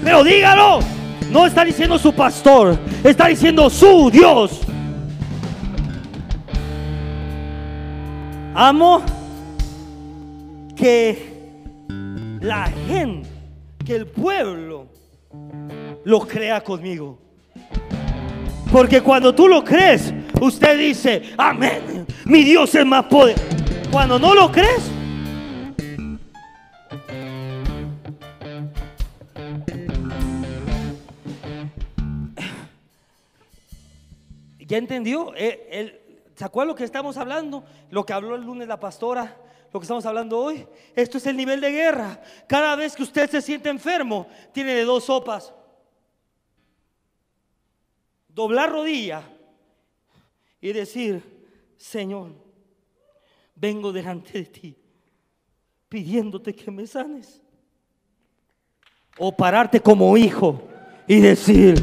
Pero 0.03 0.23
dígalo. 0.23 0.79
No 1.31 1.45
está 1.45 1.63
diciendo 1.63 1.97
su 1.97 2.11
pastor, 2.11 2.77
está 3.05 3.27
diciendo 3.27 3.69
su 3.69 4.11
Dios. 4.11 4.59
Amo 8.53 9.01
que 10.75 11.31
la 12.41 12.69
gente, 12.85 13.29
que 13.85 13.95
el 13.95 14.07
pueblo 14.07 14.87
lo 16.03 16.19
crea 16.27 16.61
conmigo. 16.61 17.17
Porque 18.69 18.99
cuando 18.99 19.33
tú 19.33 19.47
lo 19.47 19.63
crees, 19.63 20.13
usted 20.41 20.77
dice, 20.77 21.21
amén, 21.37 22.05
mi 22.25 22.43
Dios 22.43 22.75
es 22.75 22.85
más 22.85 23.05
poder. 23.05 23.37
Cuando 23.89 24.19
no 24.19 24.35
lo 24.35 24.51
crees, 24.51 24.91
¿Ya 34.71 34.77
entendió? 34.77 35.33
Eh, 35.35 36.31
¿Se 36.33 36.45
acuerda 36.45 36.71
lo 36.71 36.75
que 36.77 36.85
estamos 36.85 37.17
hablando? 37.17 37.65
Lo 37.89 38.05
que 38.05 38.13
habló 38.13 38.35
el 38.35 38.43
lunes 38.43 38.69
la 38.69 38.79
pastora, 38.79 39.37
lo 39.69 39.77
que 39.77 39.83
estamos 39.83 40.05
hablando 40.05 40.39
hoy. 40.39 40.65
Esto 40.95 41.17
es 41.17 41.27
el 41.27 41.35
nivel 41.35 41.59
de 41.59 41.71
guerra. 41.71 42.21
Cada 42.47 42.77
vez 42.77 42.95
que 42.95 43.03
usted 43.03 43.29
se 43.29 43.41
siente 43.41 43.67
enfermo, 43.67 44.29
tiene 44.53 44.73
de 44.73 44.85
dos 44.85 45.03
sopas. 45.03 45.53
Doblar 48.29 48.71
rodilla 48.71 49.23
y 50.61 50.71
decir, 50.71 51.21
Señor, 51.75 52.31
vengo 53.53 53.91
delante 53.91 54.31
de 54.39 54.45
ti 54.45 54.77
pidiéndote 55.89 56.55
que 56.55 56.71
me 56.71 56.87
sanes. 56.87 57.41
O 59.17 59.35
pararte 59.35 59.81
como 59.81 60.15
hijo 60.15 60.61
y 61.09 61.19
decir, 61.19 61.75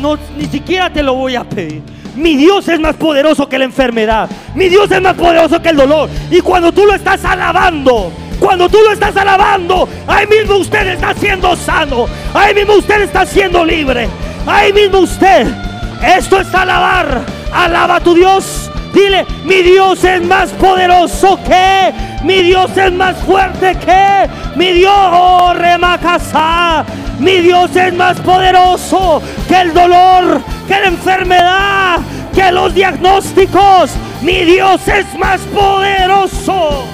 no, 0.00 0.18
ni 0.36 0.46
siquiera 0.46 0.92
te 0.92 1.02
lo 1.02 1.14
voy 1.14 1.36
a 1.36 1.44
pedir. 1.44 1.82
Mi 2.16 2.36
Dios 2.36 2.68
es 2.68 2.80
más 2.80 2.96
poderoso 2.96 3.48
que 3.48 3.58
la 3.58 3.64
enfermedad. 3.64 4.28
Mi 4.54 4.68
Dios 4.68 4.90
es 4.90 5.00
más 5.00 5.14
poderoso 5.14 5.62
que 5.62 5.68
el 5.68 5.76
dolor. 5.76 6.08
Y 6.30 6.40
cuando 6.40 6.72
tú 6.72 6.84
lo 6.84 6.94
estás 6.94 7.24
alabando, 7.24 8.10
cuando 8.40 8.68
tú 8.68 8.78
lo 8.84 8.92
estás 8.92 9.16
alabando, 9.16 9.88
ahí 10.06 10.26
mismo 10.26 10.56
usted 10.56 10.86
está 10.88 11.14
siendo 11.14 11.54
sano. 11.56 12.06
Ahí 12.34 12.54
mismo 12.54 12.74
usted 12.74 13.02
está 13.02 13.24
siendo 13.24 13.64
libre. 13.64 14.08
Ahí 14.46 14.72
mismo 14.72 14.98
usted. 14.98 15.46
Esto 16.02 16.40
es 16.40 16.52
alabar. 16.54 17.22
Alaba 17.52 17.96
a 17.96 18.00
tu 18.00 18.14
Dios. 18.14 18.70
Dile, 18.92 19.26
mi 19.44 19.62
Dios 19.62 20.02
es 20.02 20.22
más 20.22 20.50
poderoso 20.50 21.38
que, 21.44 21.92
mi 22.22 22.42
Dios 22.42 22.76
es 22.76 22.92
más 22.92 23.16
fuerte 23.18 23.76
que, 23.76 24.28
mi 24.56 24.72
Dios, 24.72 24.92
oh, 24.94 25.52
remacasa, 25.54 26.84
mi 27.18 27.38
Dios 27.38 27.74
es 27.76 27.94
más 27.94 28.18
poderoso 28.20 29.22
que 29.46 29.60
el 29.60 29.74
dolor, 29.74 30.40
que 30.66 30.80
la 30.80 30.86
enfermedad, 30.86 32.00
que 32.34 32.52
los 32.52 32.74
diagnósticos. 32.74 33.90
Mi 34.22 34.44
Dios 34.44 34.86
es 34.88 35.06
más 35.16 35.40
poderoso. 35.40 36.84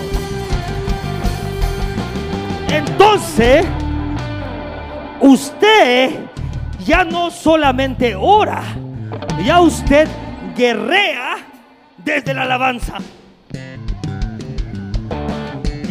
Entonces, 2.69 3.65
usted 5.21 6.11
ya 6.85 7.05
no 7.05 7.31
solamente 7.31 8.15
ora, 8.15 8.63
ya 9.45 9.61
usted 9.61 10.09
guerrea 10.57 11.37
desde 11.99 12.35
la 12.35 12.43
alabanza. 12.43 12.99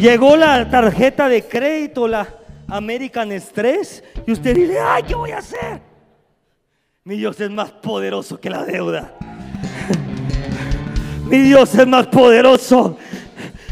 Llegó 0.04 0.36
la 0.36 0.68
tarjeta 0.68 1.30
de 1.30 1.44
crédito, 1.44 2.06
la 2.06 2.28
American 2.68 3.32
Stress 3.40 4.04
y 4.26 4.32
usted 4.32 4.54
dice, 4.54 4.78
ay, 4.78 5.02
¿qué 5.04 5.14
voy 5.14 5.30
a 5.30 5.38
hacer? 5.38 5.80
Mi 7.04 7.16
Dios 7.16 7.40
es 7.40 7.50
más 7.50 7.70
poderoso 7.70 8.38
que 8.38 8.50
la 8.50 8.66
deuda. 8.66 9.14
Mi 11.24 11.38
Dios 11.38 11.74
es 11.74 11.86
más 11.86 12.08
poderoso. 12.08 12.98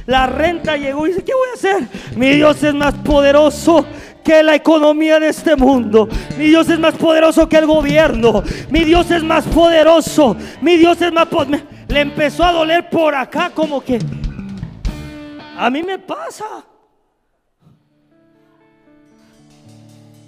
La 0.06 0.26
renta 0.26 0.78
llegó 0.78 1.06
y 1.06 1.10
dice, 1.10 1.22
¿qué 1.22 1.34
voy 1.34 1.48
a 1.50 1.52
hacer? 1.52 2.16
Mi 2.16 2.30
Dios 2.30 2.62
es 2.62 2.72
más 2.72 2.94
poderoso 2.94 3.84
que 4.24 4.42
la 4.42 4.54
economía 4.54 5.20
de 5.20 5.28
este 5.28 5.54
mundo. 5.54 6.08
Mi 6.38 6.46
Dios 6.46 6.66
es 6.70 6.78
más 6.78 6.94
poderoso 6.94 7.46
que 7.46 7.58
el 7.58 7.66
gobierno. 7.66 8.42
Mi 8.70 8.84
Dios 8.84 9.10
es 9.10 9.22
más 9.22 9.46
poderoso. 9.48 10.34
Mi 10.62 10.78
Dios 10.78 10.98
es 11.02 11.12
más 11.12 11.28
poderoso. 11.28 11.66
Le 11.88 12.00
empezó 12.00 12.42
a 12.44 12.52
doler 12.52 12.88
por 12.88 13.14
acá 13.14 13.50
como 13.54 13.84
que... 13.84 13.98
A 15.56 15.70
mí 15.70 15.82
me 15.82 15.98
pasa. 15.98 16.64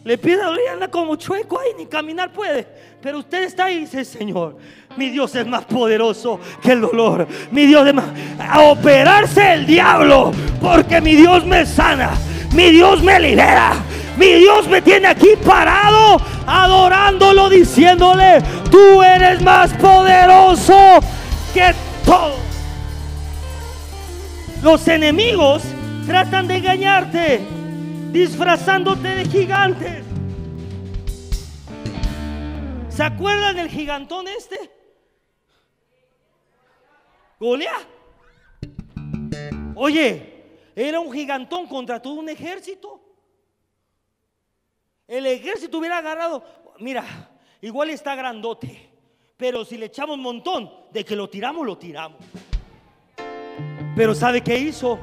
Le 0.05 0.19
pide 0.19 0.43
a 0.43 0.73
anda 0.73 0.89
como 0.89 1.17
chueco 1.17 1.59
ahí, 1.59 1.71
ni 1.79 1.87
caminar 1.87 2.31
puede. 2.31 2.67
Pero 3.01 3.19
usted 3.19 3.45
está 3.45 3.67
ahí 3.67 3.77
y 3.77 3.81
dice, 3.81 4.05
Señor, 4.05 4.59
mi 4.97 5.09
Dios 5.09 5.35
es 5.35 5.47
más 5.47 5.65
poderoso 5.65 6.39
que 6.63 6.73
el 6.73 6.83
dolor. 6.83 7.27
Mi 7.51 7.65
Dios 7.67 7.87
es 7.87 7.95
más... 7.95 8.05
A 8.39 8.63
operarse 8.63 9.55
el 9.55 9.67
diablo, 9.67 10.31
porque 10.61 11.01
mi 11.01 11.15
Dios 11.15 11.47
me 11.47 11.65
sana. 11.65 12.11
Mi 12.53 12.71
Dios 12.71 13.03
me 13.03 13.19
libera. 13.19 13.73
Mi 14.19 14.35
Dios 14.35 14.69
me 14.69 14.83
tiene 14.83 15.09
aquí 15.09 15.31
parado, 15.45 16.21
adorándolo, 16.47 17.49
diciéndole, 17.49 18.43
tú 18.71 19.03
eres 19.03 19.43
más 19.43 19.73
poderoso 19.75 21.01
que 21.53 21.75
todo. 22.05 22.44
Los 24.64 24.88
enemigos 24.88 25.62
tratan 26.07 26.48
de 26.48 26.57
engañarte 26.57 27.42
disfrazándote 28.11 29.09
de 29.09 29.24
gigantes. 29.27 30.03
¿Se 32.88 33.03
acuerdan 33.03 33.57
del 33.57 33.68
gigantón 33.68 34.27
este? 34.27 34.70
Goliat. 37.38 37.83
Oye, 39.74 40.72
era 40.74 40.98
un 40.98 41.12
gigantón 41.12 41.66
contra 41.66 42.00
todo 42.00 42.14
un 42.14 42.31
ejército. 42.31 43.03
El 45.07 45.27
ejército 45.27 45.77
hubiera 45.77 45.98
agarrado, 45.98 46.42
mira, 46.79 47.05
igual 47.61 47.90
está 47.90 48.14
grandote, 48.14 48.88
pero 49.37 49.62
si 49.66 49.77
le 49.77 49.87
echamos 49.87 50.16
un 50.16 50.22
montón, 50.22 50.72
de 50.90 51.05
que 51.05 51.14
lo 51.14 51.29
tiramos, 51.29 51.66
lo 51.66 51.77
tiramos. 51.77 52.18
Pero 53.97 54.15
¿sabe 54.15 54.43
qué 54.43 54.59
hizo? 54.59 54.99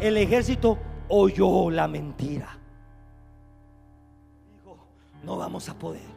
El 0.00 0.16
ejército 0.16 0.78
oyó 1.08 1.70
la 1.70 1.88
mentira. 1.88 2.58
Dijo, 4.54 4.76
no 5.24 5.36
vamos 5.36 5.68
a 5.68 5.74
poder. 5.74 6.16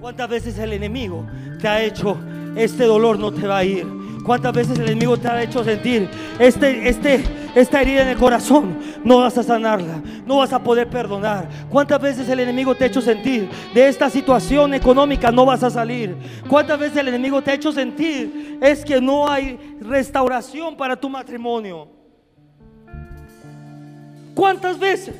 ¿Cuántas 0.00 0.28
veces 0.28 0.58
el 0.58 0.72
enemigo 0.72 1.24
te 1.60 1.68
ha 1.68 1.82
hecho, 1.82 2.16
este 2.56 2.84
dolor 2.84 3.18
no 3.18 3.32
te 3.32 3.46
va 3.46 3.58
a 3.58 3.64
ir? 3.64 3.86
¿Cuántas 4.24 4.52
veces 4.52 4.78
el 4.78 4.88
enemigo 4.88 5.16
te 5.16 5.28
ha 5.28 5.42
hecho 5.42 5.62
sentir, 5.62 6.08
este, 6.38 6.88
este, 6.88 7.24
esta 7.56 7.80
herida 7.80 8.02
en 8.02 8.08
el 8.08 8.18
corazón, 8.18 8.76
no 9.02 9.20
vas 9.20 9.38
a 9.38 9.42
sanarla, 9.42 10.02
no 10.26 10.36
vas 10.36 10.52
a 10.52 10.62
poder 10.62 10.90
perdonar. 10.90 11.48
¿Cuántas 11.70 11.98
veces 11.98 12.28
el 12.28 12.40
enemigo 12.40 12.74
te 12.74 12.84
ha 12.84 12.86
hecho 12.86 13.00
sentir 13.00 13.48
de 13.72 13.88
esta 13.88 14.10
situación 14.10 14.74
económica 14.74 15.32
no 15.32 15.46
vas 15.46 15.62
a 15.62 15.70
salir? 15.70 16.14
¿Cuántas 16.46 16.78
veces 16.78 16.98
el 16.98 17.08
enemigo 17.08 17.40
te 17.40 17.52
ha 17.52 17.54
hecho 17.54 17.72
sentir 17.72 18.58
es 18.60 18.84
que 18.84 19.00
no 19.00 19.26
hay 19.26 19.78
restauración 19.80 20.76
para 20.76 20.96
tu 20.96 21.08
matrimonio? 21.08 21.88
¿Cuántas 24.34 24.78
veces? 24.78 25.14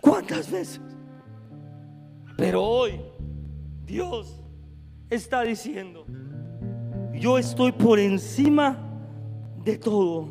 ¿Cuántas 0.00 0.48
veces? 0.48 0.80
Pero 2.36 2.62
hoy 2.62 3.00
Dios 3.84 4.40
está 5.10 5.42
diciendo, 5.42 6.06
yo 7.12 7.38
estoy 7.38 7.72
por 7.72 7.98
encima 7.98 8.83
de 9.64 9.78
todo. 9.78 10.28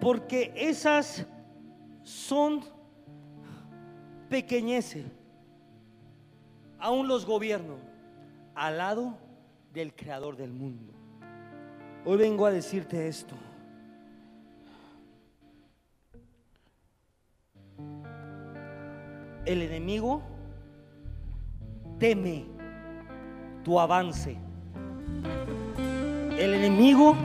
Porque 0.00 0.52
esas 0.56 1.26
son 2.02 2.64
pequeñeces. 4.28 5.06
Aún 6.78 7.06
los 7.06 7.24
gobiernos 7.24 7.78
al 8.54 8.78
lado 8.78 9.16
del 9.72 9.94
creador 9.94 10.36
del 10.36 10.52
mundo. 10.52 10.92
Hoy 12.04 12.16
vengo 12.16 12.44
a 12.46 12.50
decirte 12.50 13.06
esto. 13.06 13.36
El 19.44 19.62
enemigo 19.62 20.22
teme 21.98 22.46
tu 23.62 23.78
avance. 23.78 24.36
El 26.42 26.54
enemigo 26.54 27.16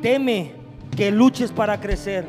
teme 0.00 0.52
que 0.96 1.10
luches 1.10 1.52
para 1.52 1.78
crecer. 1.78 2.24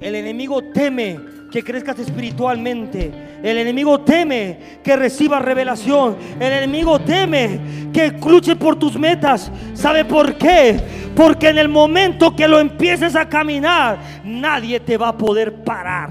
El 0.00 0.16
enemigo 0.16 0.60
teme 0.60 1.20
que 1.52 1.62
crezcas 1.62 2.00
espiritualmente. 2.00 3.38
El 3.44 3.56
enemigo 3.58 4.00
teme 4.00 4.80
que 4.82 4.96
recibas 4.96 5.40
revelación. 5.40 6.16
El 6.40 6.52
enemigo 6.52 6.98
teme 6.98 7.60
que 7.92 8.10
luches 8.10 8.56
por 8.56 8.74
tus 8.74 8.98
metas. 8.98 9.52
¿Sabe 9.74 10.04
por 10.04 10.36
qué? 10.36 10.80
Porque 11.14 11.50
en 11.50 11.58
el 11.58 11.68
momento 11.68 12.34
que 12.34 12.48
lo 12.48 12.58
empieces 12.58 13.14
a 13.14 13.28
caminar, 13.28 14.00
nadie 14.24 14.80
te 14.80 14.96
va 14.96 15.10
a 15.10 15.16
poder 15.16 15.62
parar. 15.62 16.10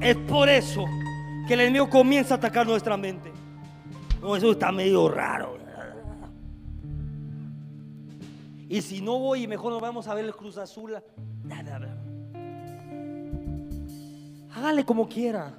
Es 0.00 0.14
por 0.14 0.48
eso 0.48 0.84
que 1.48 1.54
el 1.54 1.60
enemigo 1.62 1.90
comienza 1.90 2.34
a 2.34 2.36
atacar 2.36 2.68
nuestra 2.68 2.96
mente. 2.96 3.32
No, 4.22 4.36
eso 4.36 4.52
está 4.52 4.70
medio 4.70 5.08
raro. 5.08 5.57
Y 8.68 8.82
si 8.82 9.00
no 9.00 9.18
voy, 9.18 9.46
mejor 9.46 9.72
nos 9.72 9.80
vamos 9.80 10.06
a 10.08 10.14
ver 10.14 10.26
el 10.26 10.34
Cruz 10.34 10.58
Azul. 10.58 11.00
Hágale 14.54 14.84
como 14.84 15.08
quiera. 15.08 15.58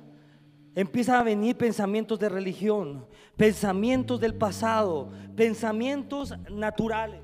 Empiezan 0.75 1.15
a 1.15 1.23
venir 1.23 1.57
pensamientos 1.57 2.19
de 2.19 2.29
religión, 2.29 3.07
pensamientos 3.35 4.19
del 4.19 4.35
pasado, 4.35 5.11
pensamientos 5.35 6.37
naturales. 6.49 7.21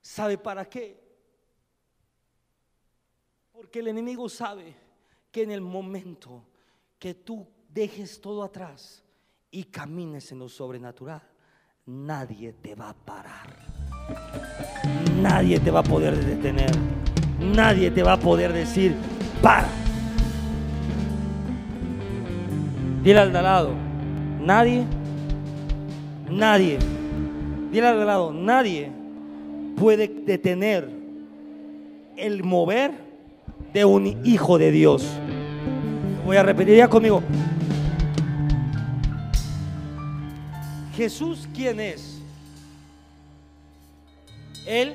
¿Sabe 0.00 0.36
para 0.36 0.68
qué? 0.68 1.00
Porque 3.52 3.78
el 3.78 3.88
enemigo 3.88 4.28
sabe 4.28 4.76
que 5.30 5.42
en 5.42 5.52
el 5.52 5.60
momento 5.60 6.44
que 6.98 7.14
tú 7.14 7.46
dejes 7.68 8.20
todo 8.20 8.42
atrás 8.42 9.04
y 9.50 9.64
camines 9.64 10.32
en 10.32 10.40
lo 10.40 10.48
sobrenatural, 10.48 11.22
nadie 11.86 12.52
te 12.52 12.74
va 12.74 12.90
a 12.90 12.94
parar. 12.94 13.46
Nadie 15.22 15.60
te 15.60 15.70
va 15.70 15.80
a 15.80 15.82
poder 15.84 16.16
detener. 16.16 16.70
Nadie 17.40 17.90
te 17.92 18.02
va 18.02 18.14
a 18.14 18.16
poder 18.18 18.52
decir, 18.52 18.94
para. 19.40 19.68
Dile 23.04 23.20
al 23.20 23.32
lado, 23.32 23.70
nadie, 24.42 24.84
nadie, 26.28 26.78
dile 27.70 27.86
al 27.86 28.04
lado, 28.04 28.32
nadie 28.32 28.90
puede 29.76 30.08
detener 30.08 30.90
el 32.16 32.42
mover 32.42 32.90
de 33.72 33.84
un 33.84 34.20
hijo 34.24 34.58
de 34.58 34.72
Dios. 34.72 35.06
Voy 36.24 36.36
a 36.36 36.42
repetir 36.42 36.76
ya 36.76 36.88
conmigo. 36.88 37.22
Jesús, 40.96 41.46
¿quién 41.54 41.78
es? 41.78 42.22
Él, 44.66 44.94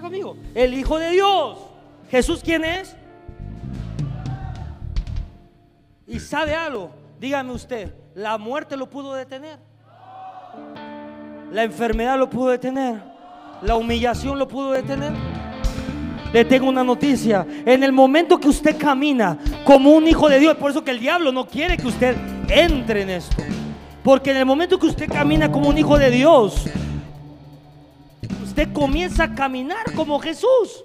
conmigo, 0.00 0.36
el 0.54 0.74
Hijo 0.74 0.98
de 0.98 1.10
Dios. 1.10 1.58
Jesús, 2.10 2.40
¿quién 2.42 2.64
es? 2.64 2.94
Y 6.06 6.20
sabe 6.20 6.54
algo, 6.54 6.90
dígame 7.18 7.52
usted, 7.52 7.92
¿la 8.14 8.38
muerte 8.38 8.76
lo 8.76 8.88
pudo 8.88 9.14
detener? 9.14 9.58
¿La 11.50 11.64
enfermedad 11.64 12.18
lo 12.18 12.30
pudo 12.30 12.50
detener? 12.50 13.02
¿La 13.62 13.76
humillación 13.76 14.38
lo 14.38 14.46
pudo 14.46 14.72
detener? 14.72 15.12
Le 16.32 16.44
tengo 16.44 16.68
una 16.68 16.84
noticia. 16.84 17.46
En 17.64 17.82
el 17.82 17.92
momento 17.92 18.38
que 18.38 18.48
usted 18.48 18.76
camina 18.76 19.38
como 19.64 19.92
un 19.92 20.06
hijo 20.06 20.28
de 20.28 20.38
Dios, 20.38 20.56
por 20.56 20.70
eso 20.70 20.84
que 20.84 20.90
el 20.90 21.00
diablo 21.00 21.32
no 21.32 21.46
quiere 21.46 21.76
que 21.76 21.86
usted 21.86 22.16
entre 22.48 23.02
en 23.02 23.10
esto. 23.10 23.42
Porque 24.04 24.32
en 24.32 24.36
el 24.36 24.44
momento 24.44 24.78
que 24.78 24.86
usted 24.86 25.08
camina 25.08 25.50
como 25.50 25.70
un 25.70 25.78
hijo 25.78 25.98
de 25.98 26.10
Dios, 26.10 26.66
usted 28.44 28.70
comienza 28.70 29.24
a 29.24 29.34
caminar 29.34 29.92
como 29.96 30.20
Jesús. 30.20 30.84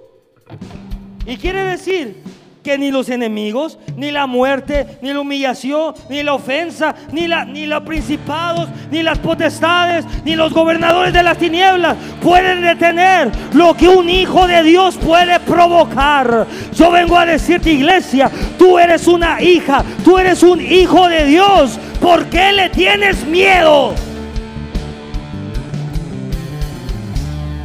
Y 1.25 1.35
quiere 1.35 1.65
decir 1.65 2.23
que 2.63 2.77
ni 2.77 2.91
los 2.91 3.09
enemigos, 3.09 3.77
ni 3.97 4.11
la 4.11 4.25
muerte, 4.25 4.99
ni 5.01 5.11
la 5.11 5.19
humillación, 5.19 5.95
ni 6.09 6.23
la 6.23 6.33
ofensa, 6.33 6.95
ni, 7.11 7.27
la, 7.27 7.43
ni 7.43 7.65
los 7.65 7.83
principados, 7.83 8.69
ni 8.89 9.03
las 9.03 9.17
potestades, 9.19 10.05
ni 10.23 10.35
los 10.35 10.53
gobernadores 10.53 11.11
de 11.13 11.21
las 11.21 11.37
tinieblas 11.37 11.97
pueden 12.21 12.61
detener 12.61 13.31
lo 13.53 13.75
que 13.75 13.89
un 13.89 14.09
hijo 14.09 14.47
de 14.47 14.63
Dios 14.63 14.95
puede 14.95 15.41
provocar. 15.41 16.47
Yo 16.73 16.89
vengo 16.89 17.17
a 17.17 17.25
decirte, 17.25 17.71
iglesia, 17.71 18.31
tú 18.57 18.79
eres 18.79 19.07
una 19.07 19.41
hija, 19.41 19.83
tú 20.05 20.17
eres 20.17 20.41
un 20.41 20.61
hijo 20.61 21.09
de 21.09 21.25
Dios. 21.25 21.77
¿Por 22.01 22.29
qué 22.29 22.51
le 22.53 22.69
tienes 22.69 23.25
miedo? 23.25 23.93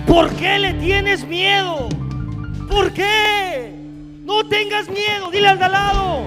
¿Por 0.06 0.30
qué 0.36 0.58
le 0.58 0.74
tienes 0.74 1.24
miedo? 1.24 1.88
¿Por 2.70 2.92
qué? 2.92 3.72
No 4.24 4.46
tengas 4.46 4.88
miedo, 4.88 5.30
dile 5.30 5.48
al 5.48 5.58
de 5.58 5.68
lado. 5.68 6.22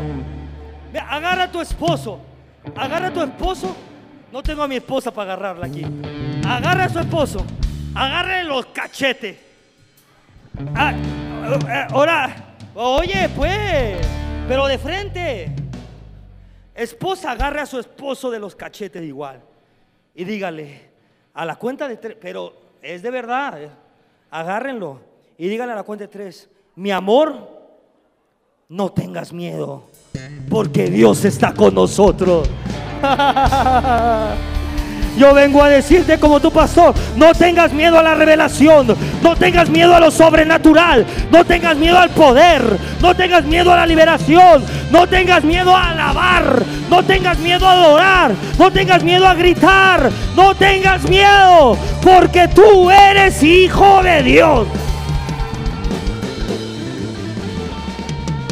agarra 1.09 1.43
a 1.43 1.51
tu 1.51 1.61
esposo. 1.61 2.21
Agarra 2.75 3.07
a 3.07 3.13
tu 3.13 3.21
esposo. 3.21 3.75
No 4.31 4.41
tengo 4.43 4.63
a 4.63 4.67
mi 4.67 4.75
esposa 4.75 5.11
para 5.11 5.33
agarrarla 5.33 5.67
aquí. 5.67 5.85
Agarra 6.47 6.85
a 6.85 6.89
su 6.89 6.99
esposo. 6.99 7.45
Agarre 7.93 8.43
los 8.43 8.65
cachetes. 8.67 9.37
Ah, 10.75 10.93
eh, 10.93 11.87
ahora, 11.91 12.35
oye, 12.75 13.29
pues, 13.35 13.97
pero 14.47 14.67
de 14.67 14.77
frente. 14.77 15.66
Esposa, 16.77 17.31
agarre 17.31 17.59
a 17.59 17.65
su 17.65 17.79
esposo 17.79 18.29
de 18.29 18.37
los 18.39 18.55
cachetes 18.55 19.01
igual. 19.03 19.41
Y 20.13 20.23
dígale, 20.23 20.81
a 21.33 21.43
la 21.43 21.55
cuenta 21.55 21.87
de 21.87 21.97
tres, 21.97 22.15
pero 22.21 22.53
es 22.81 23.01
de 23.01 23.09
verdad, 23.09 23.63
eh, 23.63 23.69
agárrenlo. 24.29 24.99
Y 25.39 25.47
dígale 25.47 25.71
a 25.71 25.75
la 25.75 25.83
cuenta 25.83 26.05
de 26.05 26.09
tres, 26.09 26.47
mi 26.75 26.91
amor, 26.91 27.47
no 28.69 28.91
tengas 28.91 29.33
miedo, 29.33 29.85
porque 30.49 30.89
Dios 30.89 31.25
está 31.25 31.51
con 31.53 31.73
nosotros. 31.73 32.47
Yo 35.17 35.33
vengo 35.33 35.63
a 35.63 35.69
decirte 35.69 36.19
como 36.19 36.39
tu 36.39 36.51
pastor, 36.51 36.93
no 37.15 37.33
tengas 37.33 37.73
miedo 37.73 37.97
a 37.97 38.03
la 38.03 38.13
revelación, 38.13 38.95
no 39.23 39.35
tengas 39.35 39.67
miedo 39.67 39.95
a 39.95 39.99
lo 39.99 40.11
sobrenatural, 40.11 41.05
no 41.31 41.43
tengas 41.43 41.75
miedo 41.75 41.97
al 41.97 42.11
poder, 42.11 42.77
no 43.01 43.15
tengas 43.15 43.43
miedo 43.43 43.73
a 43.73 43.77
la 43.77 43.87
liberación, 43.87 44.63
no 44.91 45.07
tengas 45.07 45.43
miedo 45.43 45.75
a 45.75 45.89
alabar, 45.89 46.61
no 46.87 47.03
tengas 47.03 47.39
miedo 47.39 47.67
a 47.67 47.71
adorar, 47.71 48.31
no 48.59 48.71
tengas 48.71 49.03
miedo 49.03 49.27
a 49.27 49.33
gritar, 49.33 50.11
no 50.35 50.53
tengas 50.53 51.01
miedo, 51.09 51.75
porque 52.03 52.47
tú 52.47 52.91
eres 52.91 53.41
hijo 53.41 54.03
de 54.03 54.21
Dios. 54.21 54.67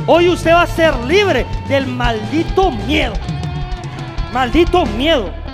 Hoy 0.08 0.30
usted 0.30 0.52
va 0.52 0.64
a 0.64 0.68
ser 0.68 0.96
libre 1.06 1.46
del 1.68 1.86
maldito 1.86 2.72
miedo. 2.72 3.14
Maldito 4.34 4.86
miedo. 4.86 5.45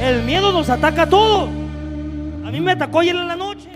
El 0.00 0.22
miedo 0.22 0.52
nos 0.52 0.68
ataca 0.68 1.02
a 1.02 1.08
todos. 1.08 1.48
A 1.48 2.50
mí 2.50 2.60
me 2.60 2.72
atacó 2.72 3.00
ayer 3.00 3.16
en 3.16 3.28
la 3.28 3.36
noche. 3.36 3.70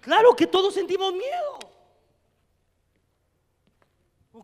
Claro 0.00 0.34
que 0.36 0.46
todos 0.46 0.74
sentimos 0.74 1.12
miedo. 1.12 1.58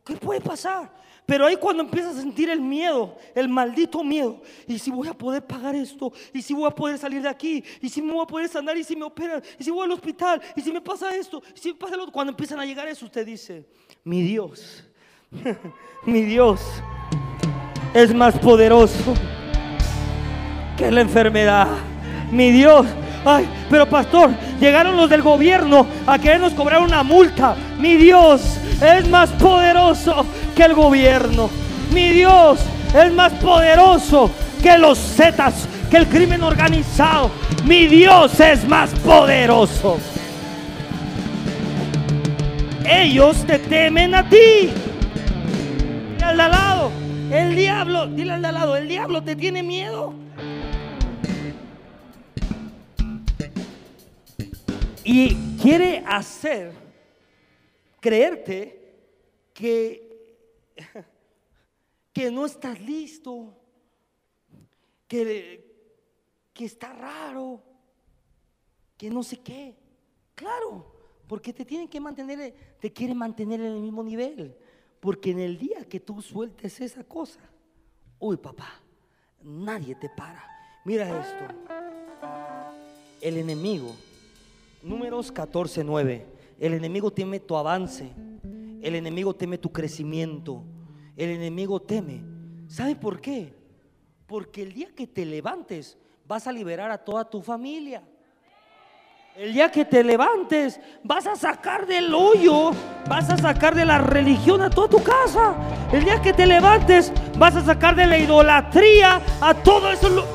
¿Qué 0.04 0.16
puede 0.16 0.40
pasar? 0.40 0.90
Pero 1.26 1.46
ahí 1.46 1.56
cuando 1.56 1.82
empiezas 1.82 2.16
a 2.16 2.20
sentir 2.20 2.50
el 2.50 2.60
miedo, 2.60 3.16
el 3.34 3.48
maldito 3.48 4.02
miedo, 4.02 4.42
y 4.66 4.78
si 4.78 4.90
voy 4.90 5.06
a 5.06 5.14
poder 5.14 5.46
pagar 5.46 5.76
esto, 5.76 6.12
y 6.34 6.42
si 6.42 6.54
voy 6.54 6.66
a 6.66 6.70
poder 6.74 6.98
salir 6.98 7.22
de 7.22 7.28
aquí, 7.28 7.62
y 7.80 7.88
si 7.88 8.02
me 8.02 8.12
voy 8.12 8.22
a 8.22 8.26
poder 8.26 8.48
sanar, 8.48 8.76
y 8.76 8.82
si 8.82 8.96
me 8.96 9.04
operan, 9.04 9.40
y 9.56 9.62
si 9.62 9.70
voy 9.70 9.84
al 9.84 9.92
hospital, 9.92 10.42
y 10.56 10.60
si 10.60 10.72
me 10.72 10.80
pasa 10.80 11.14
esto, 11.14 11.40
y 11.54 11.58
si 11.60 11.68
me 11.68 11.78
pasa 11.78 11.94
lo 11.94 12.02
otro, 12.02 12.12
cuando 12.12 12.32
empiezan 12.32 12.58
a 12.58 12.66
llegar 12.66 12.88
eso, 12.88 13.06
usted 13.06 13.24
dice, 13.24 13.64
mi 14.02 14.22
Dios, 14.22 14.82
mi 16.04 16.22
Dios 16.22 16.60
es 17.94 18.14
más 18.14 18.38
poderoso 18.38 19.14
que 20.76 20.90
la 20.90 21.00
enfermedad. 21.00 21.68
Mi 22.30 22.50
Dios 22.50 22.86
Ay, 23.24 23.46
pero 23.68 23.86
pastor, 23.86 24.30
llegaron 24.58 24.96
los 24.96 25.10
del 25.10 25.20
gobierno 25.20 25.86
a 26.06 26.18
querernos 26.18 26.54
cobrar 26.54 26.80
una 26.80 27.02
multa. 27.02 27.54
Mi 27.78 27.96
Dios 27.96 28.58
es 28.80 29.08
más 29.08 29.28
poderoso 29.30 30.24
que 30.56 30.62
el 30.62 30.74
gobierno. 30.74 31.50
Mi 31.92 32.10
Dios 32.10 32.60
es 32.94 33.12
más 33.12 33.32
poderoso 33.34 34.30
que 34.62 34.78
los 34.78 34.98
zetas, 34.98 35.68
que 35.90 35.98
el 35.98 36.06
crimen 36.06 36.42
organizado. 36.42 37.30
Mi 37.64 37.86
Dios 37.86 38.40
es 38.40 38.66
más 38.66 38.90
poderoso. 39.00 39.98
Ellos 42.88 43.44
te 43.46 43.58
temen 43.58 44.14
a 44.14 44.26
ti. 44.28 44.70
De 46.18 46.24
al 46.24 46.38
lado, 46.38 46.90
el 47.30 47.54
diablo, 47.54 48.08
dile 48.08 48.32
al 48.32 48.42
de 48.42 48.48
al 48.48 48.54
lado, 48.54 48.76
el 48.76 48.88
diablo 48.88 49.22
te 49.22 49.36
tiene 49.36 49.62
miedo. 49.62 50.14
Y 55.04 55.56
quiere 55.60 56.04
hacer 56.06 56.72
creerte 58.00 58.94
que, 59.54 60.36
que 62.12 62.30
no 62.30 62.46
estás 62.46 62.80
listo, 62.80 63.56
que, 65.06 65.64
que 66.52 66.64
está 66.64 66.92
raro, 66.92 67.62
que 68.96 69.08
no 69.08 69.22
sé 69.22 69.38
qué. 69.38 69.76
Claro, 70.34 70.92
porque 71.28 71.52
te 71.52 71.64
tienen 71.64 71.88
que 71.88 72.00
mantener, 72.00 72.54
te 72.80 72.92
quieren 72.92 73.16
mantener 73.16 73.60
en 73.60 73.72
el 73.72 73.80
mismo 73.80 74.02
nivel. 74.02 74.56
Porque 75.00 75.30
en 75.30 75.40
el 75.40 75.58
día 75.58 75.84
que 75.84 75.98
tú 75.98 76.20
sueltes 76.22 76.80
esa 76.80 77.02
cosa, 77.04 77.40
uy 78.18 78.36
papá, 78.36 78.80
nadie 79.42 79.94
te 79.94 80.08
para. 80.08 80.44
Mira 80.84 81.20
esto. 81.20 81.44
El 83.20 83.36
enemigo 83.38 83.94
Números 84.82 85.30
14, 85.30 85.84
9. 85.84 86.26
El 86.58 86.74
enemigo 86.74 87.12
teme 87.12 87.38
tu 87.38 87.56
avance. 87.56 88.10
El 88.80 88.94
enemigo 88.94 89.34
teme 89.34 89.58
tu 89.58 89.70
crecimiento. 89.70 90.64
El 91.16 91.30
enemigo 91.30 91.80
teme. 91.80 92.22
¿Sabe 92.66 92.96
por 92.96 93.20
qué? 93.20 93.52
Porque 94.26 94.62
el 94.62 94.72
día 94.72 94.88
que 94.94 95.06
te 95.06 95.26
levantes 95.26 95.98
vas 96.26 96.46
a 96.46 96.52
liberar 96.52 96.90
a 96.90 96.98
toda 96.98 97.28
tu 97.28 97.42
familia. 97.42 98.02
El 99.36 99.52
día 99.52 99.70
que 99.70 99.84
te 99.84 100.02
levantes 100.02 100.80
vas 101.04 101.26
a 101.26 101.36
sacar 101.36 101.86
del 101.86 102.12
hoyo, 102.12 102.72
vas 103.08 103.30
a 103.30 103.38
sacar 103.38 103.74
de 103.74 103.84
la 103.84 103.98
religión 103.98 104.60
a 104.60 104.68
toda 104.68 104.88
tu 104.88 105.02
casa. 105.02 105.54
El 105.92 106.04
día 106.04 106.20
que 106.20 106.32
te 106.32 106.46
levantes 106.46 107.12
vas 107.38 107.54
a 107.54 107.64
sacar 107.64 107.94
de 107.94 108.06
la 108.06 108.18
idolatría 108.18 109.22
a 109.40 109.54
todo 109.54 109.90
eso. 109.92 110.26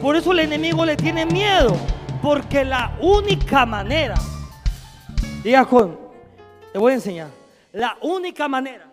Por 0.00 0.14
eso 0.14 0.30
el 0.32 0.38
enemigo 0.38 0.86
le 0.86 0.96
tiene 0.96 1.26
miedo. 1.26 1.76
Porque 2.22 2.64
la 2.64 2.96
única 3.00 3.66
manera, 3.66 4.14
diga 5.42 5.64
con, 5.64 5.98
te 6.72 6.78
voy 6.78 6.92
a 6.92 6.94
enseñar, 6.96 7.28
la 7.72 7.96
única 8.00 8.48
manera, 8.48 8.86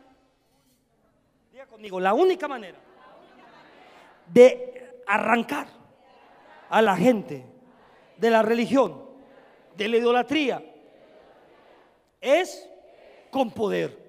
diga 1.51 1.65
conmigo, 1.65 1.99
la 1.99 2.13
única 2.13 2.47
manera 2.47 2.77
de 4.27 5.01
arrancar 5.07 5.67
a 6.69 6.81
la 6.81 6.95
gente 6.95 7.54
de 8.17 8.29
la 8.29 8.41
religión, 8.41 9.03
de 9.75 9.87
la 9.87 9.97
idolatría, 9.97 10.63
es 12.21 12.67
con 13.29 13.51
poder. 13.51 14.03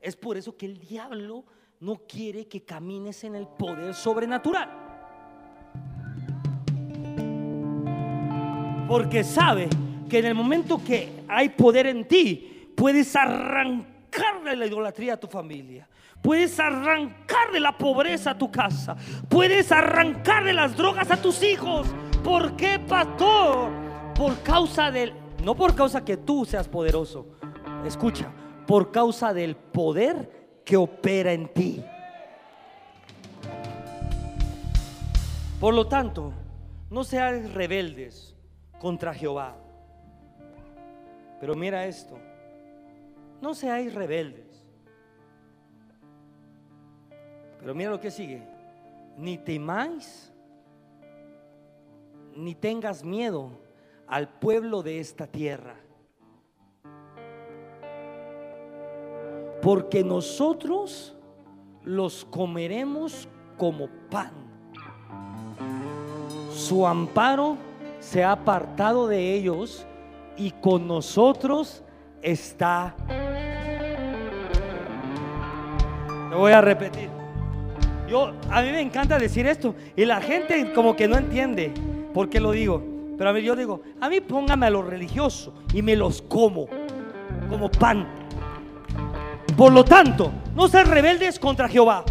Es 0.00 0.16
por 0.16 0.36
eso 0.36 0.56
que 0.56 0.66
el 0.66 0.78
diablo 0.78 1.44
no 1.80 1.96
quiere 2.06 2.46
que 2.46 2.64
camines 2.64 3.24
en 3.24 3.34
el 3.34 3.46
poder 3.46 3.94
sobrenatural. 3.94 4.68
Porque 8.88 9.24
sabe 9.24 9.68
que 10.08 10.18
en 10.18 10.26
el 10.26 10.34
momento 10.34 10.82
que 10.84 11.24
hay 11.28 11.48
poder 11.48 11.86
en 11.86 12.06
ti, 12.06 12.72
puedes 12.76 13.14
arrancarle 13.16 14.56
la 14.56 14.66
idolatría 14.66 15.14
a 15.14 15.16
tu 15.16 15.28
familia. 15.28 15.88
Puedes 16.20 16.58
arrancarle 16.60 17.58
la 17.58 17.76
pobreza 17.76 18.30
a 18.30 18.38
tu 18.38 18.50
casa. 18.50 18.96
Puedes 19.28 19.72
arrancarle 19.72 20.52
las 20.52 20.76
drogas 20.76 21.10
a 21.10 21.20
tus 21.20 21.42
hijos. 21.42 21.86
¿Por 22.22 22.56
qué, 22.56 22.78
pastor? 22.78 23.70
Por 24.14 24.38
causa 24.42 24.90
del... 24.90 25.12
No 25.44 25.56
por 25.56 25.74
causa 25.74 26.04
que 26.04 26.16
tú 26.16 26.44
seas 26.44 26.68
poderoso. 26.68 27.26
Escucha, 27.84 28.30
por 28.66 28.92
causa 28.92 29.34
del 29.34 29.56
poder 29.56 30.60
que 30.64 30.76
opera 30.76 31.32
en 31.32 31.52
ti. 31.52 31.84
Por 35.58 35.74
lo 35.74 35.86
tanto, 35.86 36.32
no 36.90 37.04
seas 37.04 37.52
rebeldes 37.54 38.34
contra 38.78 39.14
Jehová. 39.14 39.56
Pero 41.40 41.54
mira 41.54 41.86
esto, 41.86 42.18
no 43.40 43.54
seáis 43.54 43.94
rebeldes. 43.94 44.64
Pero 47.60 47.74
mira 47.74 47.90
lo 47.90 48.00
que 48.00 48.10
sigue, 48.10 48.42
ni 49.16 49.38
temáis, 49.38 50.31
ni 52.36 52.54
tengas 52.54 53.04
miedo 53.04 53.50
al 54.06 54.28
pueblo 54.28 54.82
de 54.82 55.00
esta 55.00 55.26
tierra. 55.26 55.76
Porque 59.62 60.02
nosotros 60.02 61.16
los 61.84 62.24
comeremos 62.24 63.28
como 63.56 63.88
pan. 64.10 64.32
Su 66.50 66.86
amparo 66.86 67.56
se 68.00 68.24
ha 68.24 68.32
apartado 68.32 69.06
de 69.06 69.34
ellos 69.34 69.86
y 70.36 70.50
con 70.50 70.86
nosotros 70.86 71.82
está. 72.20 72.94
Lo 76.30 76.38
voy 76.38 76.52
a 76.52 76.60
repetir. 76.60 77.08
Yo 78.08 78.32
a 78.50 78.62
mí 78.62 78.70
me 78.72 78.80
encanta 78.80 79.18
decir 79.18 79.46
esto 79.46 79.74
y 79.96 80.04
la 80.04 80.20
gente 80.20 80.72
como 80.74 80.96
que 80.96 81.08
no 81.08 81.16
entiende 81.16 81.72
por 82.12 82.28
qué 82.28 82.40
lo 82.40 82.52
digo. 82.52 82.82
Pero 83.16 83.30
a 83.30 83.32
mí 83.32 83.42
yo 83.42 83.54
digo, 83.54 83.82
a 84.00 84.08
mí 84.08 84.20
póngame 84.20 84.66
a 84.66 84.70
los 84.70 84.86
religiosos 84.86 85.54
y 85.72 85.82
me 85.82 85.96
los 85.96 86.22
como 86.22 86.66
como 87.48 87.70
pan. 87.70 88.08
Por 89.56 89.72
lo 89.72 89.84
tanto, 89.84 90.32
no 90.54 90.66
sean 90.68 90.86
rebeldes 90.86 91.38
contra 91.38 91.68
Jehová. 91.68 92.04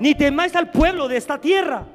Ni 0.00 0.14
temáis 0.14 0.56
al 0.56 0.70
pueblo 0.70 1.08
de 1.08 1.16
esta 1.16 1.38
tierra 1.38 1.86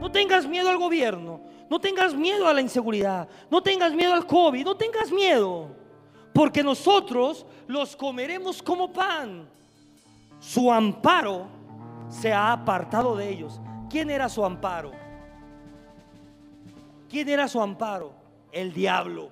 no 0.00 0.10
tengas 0.10 0.46
miedo 0.46 0.70
al 0.70 0.78
gobierno. 0.78 1.42
No 1.68 1.78
tengas 1.78 2.14
miedo 2.14 2.48
a 2.48 2.54
la 2.54 2.62
inseguridad. 2.62 3.28
No 3.50 3.62
tengas 3.62 3.92
miedo 3.92 4.14
al 4.14 4.26
COVID. 4.26 4.64
No 4.64 4.74
tengas 4.76 5.12
miedo. 5.12 5.68
Porque 6.32 6.62
nosotros 6.62 7.46
los 7.66 7.94
comeremos 7.94 8.62
como 8.62 8.90
pan. 8.92 9.48
Su 10.40 10.72
amparo 10.72 11.46
se 12.08 12.32
ha 12.32 12.52
apartado 12.52 13.14
de 13.14 13.28
ellos. 13.28 13.60
¿Quién 13.90 14.08
era 14.08 14.28
su 14.28 14.44
amparo? 14.44 14.92
¿Quién 17.08 17.28
era 17.28 17.48
su 17.48 17.60
amparo? 17.60 18.12
El 18.52 18.72
diablo. 18.72 19.30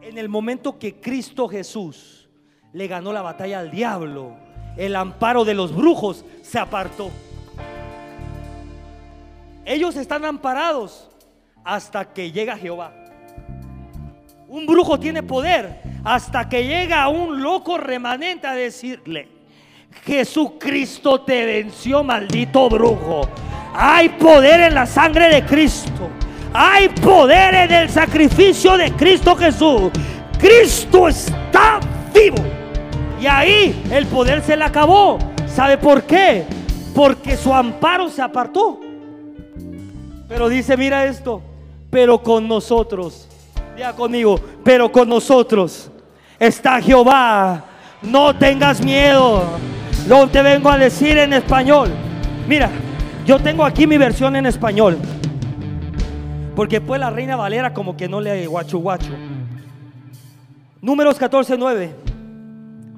En 0.00 0.16
el 0.16 0.30
momento 0.30 0.78
que 0.78 0.98
Cristo 0.98 1.46
Jesús 1.46 2.30
le 2.72 2.86
ganó 2.86 3.12
la 3.12 3.20
batalla 3.20 3.58
al 3.60 3.70
diablo, 3.70 4.34
el 4.78 4.96
amparo 4.96 5.44
de 5.44 5.52
los 5.52 5.76
brujos 5.76 6.24
se 6.42 6.58
apartó. 6.58 7.10
Ellos 9.66 9.94
están 9.96 10.24
amparados 10.24 11.10
hasta 11.64 12.14
que 12.14 12.32
llega 12.32 12.56
Jehová. 12.56 12.94
Un 14.48 14.64
brujo 14.64 14.98
tiene 14.98 15.22
poder 15.22 15.82
hasta 16.02 16.48
que 16.48 16.66
llega 16.66 17.06
un 17.08 17.42
loco 17.42 17.76
remanente 17.76 18.46
a 18.46 18.54
decirle, 18.54 19.39
Jesucristo 20.04 21.20
te 21.20 21.44
venció, 21.44 22.02
maldito 22.02 22.68
brujo. 22.68 23.28
Hay 23.74 24.08
poder 24.10 24.60
en 24.60 24.74
la 24.74 24.86
sangre 24.86 25.28
de 25.28 25.44
Cristo. 25.44 26.08
Hay 26.52 26.88
poder 26.88 27.54
en 27.54 27.72
el 27.72 27.90
sacrificio 27.90 28.76
de 28.76 28.92
Cristo 28.92 29.36
Jesús. 29.36 29.90
Cristo 30.38 31.08
está 31.08 31.78
vivo. 32.12 32.42
Y 33.20 33.26
ahí 33.26 33.82
el 33.90 34.06
poder 34.06 34.42
se 34.42 34.56
le 34.56 34.64
acabó. 34.64 35.18
¿Sabe 35.46 35.78
por 35.78 36.02
qué? 36.02 36.44
Porque 36.94 37.36
su 37.36 37.52
amparo 37.54 38.08
se 38.08 38.22
apartó. 38.22 38.80
Pero 40.28 40.48
dice, 40.48 40.76
mira 40.76 41.04
esto, 41.04 41.42
pero 41.90 42.22
con 42.22 42.48
nosotros. 42.48 43.28
Ya 43.76 43.92
conmigo, 43.92 44.40
pero 44.64 44.90
con 44.90 45.08
nosotros 45.08 45.90
está 46.38 46.80
Jehová. 46.80 47.64
No 48.02 48.34
tengas 48.36 48.80
miedo. 48.80 49.44
Lo 50.10 50.26
te 50.26 50.42
vengo 50.42 50.68
a 50.68 50.76
decir 50.76 51.16
en 51.18 51.32
español. 51.32 51.88
Mira, 52.48 52.68
yo 53.24 53.38
tengo 53.38 53.64
aquí 53.64 53.86
mi 53.86 53.96
versión 53.96 54.34
en 54.34 54.44
español. 54.44 54.98
Porque 56.56 56.80
pues 56.80 56.98
la 56.98 57.10
reina 57.10 57.36
Valera 57.36 57.72
como 57.72 57.96
que 57.96 58.08
no 58.08 58.20
le 58.20 58.44
guacho 58.48 58.78
guacho. 58.78 59.12
Números 60.80 61.16
14, 61.16 61.56
9. 61.56 61.94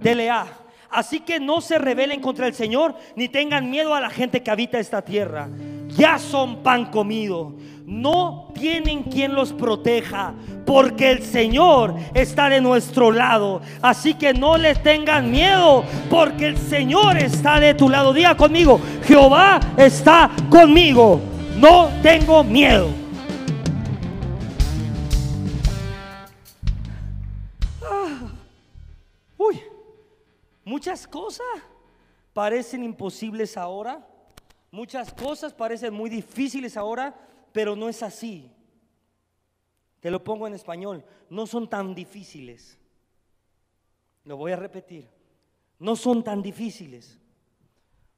DLA. 0.01 0.47
Así 0.89 1.21
que 1.21 1.39
no 1.39 1.61
se 1.61 1.77
rebelen 1.77 2.23
contra 2.23 2.47
el 2.47 2.55
Señor 2.55 2.95
ni 3.15 3.29
tengan 3.29 3.71
miedo 3.71 3.95
a 3.95 4.01
la 4.01 4.09
gente 4.09 4.43
que 4.43 4.51
habita 4.51 4.79
esta 4.79 5.03
tierra. 5.03 5.51
Ya 5.97 6.19
son 6.19 6.63
pan 6.63 6.87
comido. 6.87 7.55
No 7.87 8.49
tienen 8.55 9.03
quien 9.03 9.35
los 9.35 9.53
proteja 9.53 10.35
porque 10.65 11.11
el 11.11 11.23
Señor 11.23 11.95
está 12.15 12.49
de 12.49 12.61
nuestro 12.61 13.11
lado. 13.11 13.61
Así 13.83 14.15
que 14.15 14.33
no 14.33 14.57
les 14.57 14.83
tengan 14.83 15.31
miedo 15.31 15.85
porque 16.09 16.47
el 16.47 16.57
Señor 16.57 17.19
está 17.19 17.61
de 17.61 17.75
tu 17.75 17.89
lado. 17.89 18.13
Diga 18.13 18.37
conmigo, 18.37 18.81
Jehová 19.05 19.61
está 19.77 20.31
conmigo. 20.49 21.21
No 21.59 21.91
tengo 22.03 22.43
miedo. 22.43 22.89
Uy, 29.37 29.61
muchas 30.65 31.07
cosas 31.07 31.47
parecen 32.33 32.85
imposibles 32.85 33.57
ahora. 33.57 34.12
Muchas 34.73 35.13
cosas 35.13 35.53
parecen 35.53 35.93
muy 35.93 36.09
difíciles 36.09 36.79
ahora, 36.79 37.15
pero 37.53 37.77
no 37.77 37.91
es 37.91 38.03
así. 38.03 38.51
Te 40.01 40.11
lo 40.11 40.25
pongo 40.25 40.47
en 40.47 40.55
español. 40.55 41.05
No 41.29 41.47
son 41.47 41.69
tan 41.69 41.95
difíciles. 41.95 42.79
Lo 44.25 44.39
voy 44.39 44.53
a 44.53 44.57
repetir. 44.57 45.07
No 45.79 45.95
son 45.95 46.25
tan 46.25 46.43
difíciles. 46.43 47.21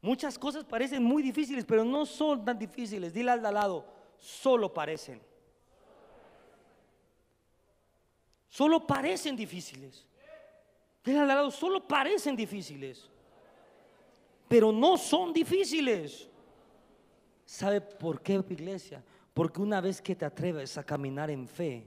Muchas 0.00 0.38
cosas 0.38 0.64
parecen 0.64 1.02
muy 1.02 1.24
difíciles, 1.24 1.64
pero 1.64 1.84
no 1.84 2.06
son 2.06 2.44
tan 2.44 2.56
difíciles. 2.56 3.12
Dile 3.12 3.32
al 3.32 3.42
lado, 3.42 3.84
solo 4.16 4.72
parecen. 4.72 5.20
Solo 8.48 8.86
parecen 8.86 9.34
difíciles. 9.34 10.06
Dile 11.04 11.18
al 11.18 11.26
lado, 11.26 11.50
solo 11.50 11.88
parecen 11.88 12.36
difíciles. 12.36 13.10
Pero 14.46 14.70
no 14.70 14.96
son 14.96 15.32
difíciles. 15.32 16.30
¿Sabe 17.54 17.80
por 17.80 18.20
qué, 18.20 18.42
iglesia? 18.50 19.00
Porque 19.32 19.60
una 19.60 19.80
vez 19.80 20.02
que 20.02 20.16
te 20.16 20.24
atreves 20.24 20.76
a 20.76 20.82
caminar 20.82 21.30
en 21.30 21.46
fe, 21.46 21.86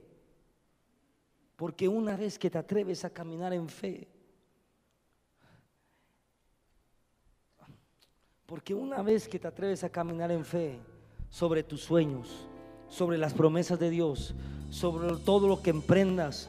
porque 1.56 1.86
una 1.86 2.16
vez 2.16 2.38
que 2.38 2.48
te 2.48 2.56
atreves 2.56 3.04
a 3.04 3.10
caminar 3.10 3.52
en 3.52 3.68
fe, 3.68 4.08
porque 8.46 8.72
una 8.72 9.02
vez 9.02 9.28
que 9.28 9.38
te 9.38 9.46
atreves 9.46 9.84
a 9.84 9.90
caminar 9.90 10.32
en 10.32 10.42
fe 10.42 10.78
sobre 11.28 11.62
tus 11.62 11.82
sueños, 11.82 12.48
sobre 12.88 13.18
las 13.18 13.34
promesas 13.34 13.78
de 13.78 13.90
Dios, 13.90 14.34
sobre 14.70 15.18
todo 15.18 15.48
lo 15.48 15.60
que 15.60 15.68
emprendas, 15.68 16.48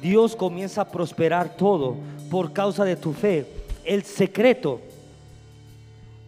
Dios 0.00 0.36
comienza 0.36 0.82
a 0.82 0.92
prosperar 0.92 1.56
todo 1.56 1.96
por 2.30 2.52
causa 2.52 2.84
de 2.84 2.94
tu 2.94 3.14
fe. 3.14 3.48
El 3.84 4.04
secreto, 4.04 4.80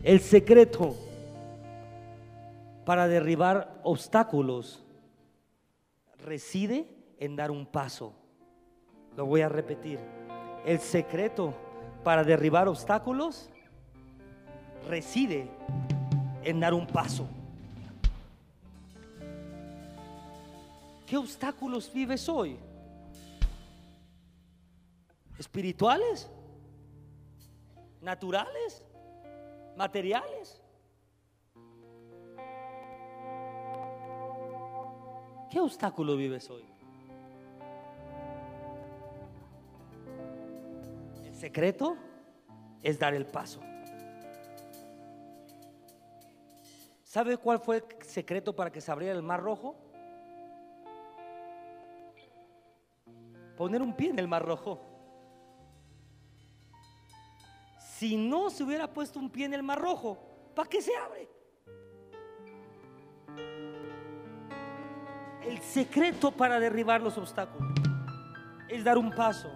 el 0.03 0.19
secreto 0.19 0.97
para 2.85 3.07
derribar 3.09 3.81
obstáculos 3.83 4.85
reside 6.25 6.87
en 7.19 7.37
dar 7.37 7.51
un 7.51 7.67
paso. 7.67 8.15
Lo 9.17 9.27
voy 9.27 9.43
a 9.43 9.49
repetir. 9.49 9.99
El 10.65 10.81
secreto 10.81 11.55
para 12.03 12.25
derribar 12.25 12.69
obstáculos 12.69 13.51
reside 14.89 15.49
en 16.43 16.61
dar 16.61 16.75
un 16.75 16.87
paso. 16.87 17.29
¿Qué 21.07 21.17
obstáculos 21.17 21.93
vives 21.93 22.29
hoy? 22.29 22.59
¿Espirituales? 25.39 26.31
¿Naturales? 28.01 28.83
¿Materiales? 29.77 30.62
¿Qué 35.53 35.61
obstáculo 35.61 36.17
vives 36.17 36.49
hoy? 36.49 36.65
El 41.27 41.35
secreto 41.35 41.95
es 42.83 42.99
dar 42.99 43.13
el 43.13 43.27
paso. 43.27 43.61
¿Sabe 47.05 47.37
cuál 47.37 47.59
fue 47.59 47.77
el 47.77 48.07
secreto 48.07 48.57
para 48.57 48.73
que 48.73 48.81
se 48.81 48.91
abriera 48.91 49.15
el 49.15 49.23
mar 49.23 49.43
rojo? 49.43 49.77
Poner 53.55 53.83
un 53.83 53.95
pie 53.95 54.09
en 54.09 54.21
el 54.21 54.29
mar 54.29 54.43
rojo. 54.43 54.81
Si 57.99 58.17
no 58.17 58.49
se 58.49 58.65
hubiera 58.65 58.91
puesto 58.91 59.19
un 59.19 59.29
pie 59.29 59.45
en 59.45 59.53
el 59.53 59.63
mar 59.63 59.79
rojo, 59.79 60.17
¿para 60.55 60.67
qué 60.67 60.81
se 60.81 60.97
abre? 60.97 61.29
El 65.53 65.61
secreto 65.61 66.31
para 66.31 66.59
derribar 66.59 67.03
los 67.03 67.19
obstáculos 67.19 67.75
es 68.71 68.83
dar 68.83 68.97
un 68.97 69.11
paso. 69.11 69.51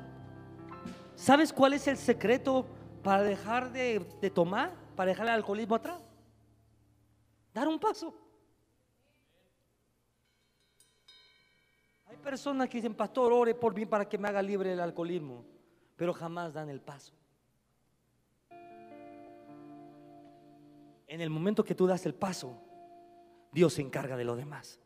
¿Sabes 1.14 1.54
cuál 1.54 1.72
es 1.72 1.88
el 1.88 1.96
secreto 1.96 2.66
para 3.02 3.22
dejar 3.22 3.72
de, 3.72 4.00
tomar, 4.34 4.74
para 4.94 5.08
dejar 5.08 5.28
el 5.28 5.32
alcoholismo 5.32 5.74
atrás? 5.74 5.98
Dar 7.54 7.66
un 7.66 7.78
paso. 7.78 8.14
Hay 12.04 12.18
personas 12.18 12.68
que 12.68 12.76
dicen, 12.76 12.94
pastor, 12.94 13.32
ore 13.32 13.54
por 13.54 13.74
mí 13.74 13.86
para 13.86 14.06
que 14.06 14.18
me 14.18 14.28
haga 14.28 14.42
libre 14.42 14.68
del 14.68 14.80
alcoholismo, 14.80 15.46
pero 15.96 16.12
jamás 16.12 16.52
dan 16.52 16.68
el 16.68 16.82
paso. 16.82 17.14
En 21.06 21.22
el 21.22 21.30
momento 21.30 21.64
que 21.64 21.74
tú 21.74 21.86
das 21.86 22.04
el 22.04 22.14
paso, 22.14 22.60
Dios 23.50 23.72
se 23.72 23.80
encarga 23.80 24.18
de 24.18 24.24
lo 24.24 24.36
demás. 24.36 24.78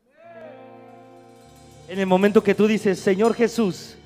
En 1.90 1.98
el 1.98 2.06
momento 2.06 2.40
que 2.40 2.54
tú 2.54 2.68
dices, 2.68 3.00
Señor 3.00 3.34
Jesús, 3.34 3.96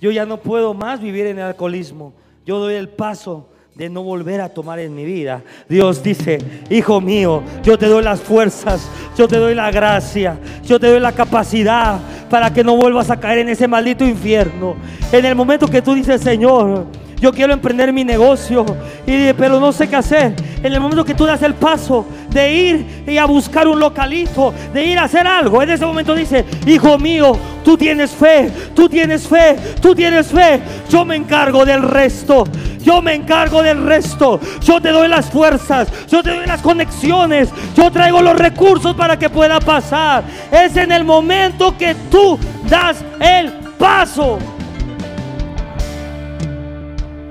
yo 0.00 0.10
ya 0.10 0.26
no 0.26 0.38
puedo 0.38 0.74
más 0.74 1.00
vivir 1.00 1.26
en 1.26 1.38
el 1.38 1.44
alcoholismo. 1.44 2.12
Yo 2.44 2.58
doy 2.58 2.74
el 2.74 2.88
paso 2.88 3.46
de 3.76 3.88
no 3.88 4.02
volver 4.02 4.40
a 4.40 4.48
tomar 4.48 4.80
en 4.80 4.92
mi 4.92 5.04
vida. 5.04 5.40
Dios 5.68 6.02
dice, 6.02 6.38
hijo 6.70 7.00
mío, 7.00 7.44
yo 7.62 7.78
te 7.78 7.86
doy 7.86 8.02
las 8.02 8.20
fuerzas, 8.20 8.90
yo 9.16 9.28
te 9.28 9.36
doy 9.36 9.54
la 9.54 9.70
gracia, 9.70 10.40
yo 10.64 10.80
te 10.80 10.88
doy 10.88 10.98
la 10.98 11.12
capacidad 11.12 12.00
para 12.28 12.52
que 12.52 12.64
no 12.64 12.76
vuelvas 12.76 13.10
a 13.10 13.20
caer 13.20 13.38
en 13.38 13.50
ese 13.50 13.68
maldito 13.68 14.04
infierno. 14.04 14.74
En 15.12 15.24
el 15.24 15.36
momento 15.36 15.68
que 15.68 15.82
tú 15.82 15.94
dices, 15.94 16.20
Señor, 16.20 16.86
yo 17.20 17.32
quiero 17.32 17.52
emprender 17.52 17.92
mi 17.92 18.02
negocio, 18.02 18.66
y, 19.06 19.32
pero 19.34 19.60
no 19.60 19.70
sé 19.70 19.88
qué 19.88 19.94
hacer. 19.94 20.34
En 20.64 20.72
el 20.72 20.80
momento 20.80 21.04
que 21.04 21.14
tú 21.14 21.26
das 21.26 21.42
el 21.42 21.54
paso 21.54 22.04
de 22.32 22.52
ir 22.52 23.04
y 23.06 23.18
a 23.18 23.24
buscar 23.24 23.68
un 23.68 23.78
localito, 23.80 24.52
de 24.72 24.84
ir 24.84 24.98
a 24.98 25.04
hacer 25.04 25.26
algo, 25.26 25.62
en 25.62 25.70
ese 25.70 25.84
momento 25.84 26.14
dice, 26.14 26.44
hijo 26.66 26.98
mío, 26.98 27.36
tú 27.64 27.76
tienes 27.76 28.10
fe, 28.10 28.50
tú 28.74 28.88
tienes 28.88 29.26
fe, 29.26 29.56
tú 29.80 29.94
tienes 29.94 30.28
fe, 30.28 30.60
yo 30.88 31.04
me 31.04 31.16
encargo 31.16 31.64
del 31.64 31.82
resto. 31.82 32.44
Yo 32.82 33.02
me 33.02 33.14
encargo 33.14 33.62
del 33.62 33.84
resto. 33.84 34.40
Yo 34.62 34.80
te 34.80 34.90
doy 34.90 35.06
las 35.06 35.30
fuerzas. 35.30 35.88
Yo 36.08 36.22
te 36.22 36.30
doy 36.30 36.46
las 36.46 36.62
conexiones. 36.62 37.50
Yo 37.76 37.90
traigo 37.90 38.22
los 38.22 38.36
recursos 38.36 38.94
para 38.96 39.18
que 39.18 39.28
pueda 39.28 39.60
pasar. 39.60 40.24
Es 40.50 40.76
en 40.76 40.90
el 40.90 41.04
momento 41.04 41.76
que 41.76 41.94
tú 42.10 42.38
das 42.68 43.04
el 43.20 43.52
paso. 43.78 44.38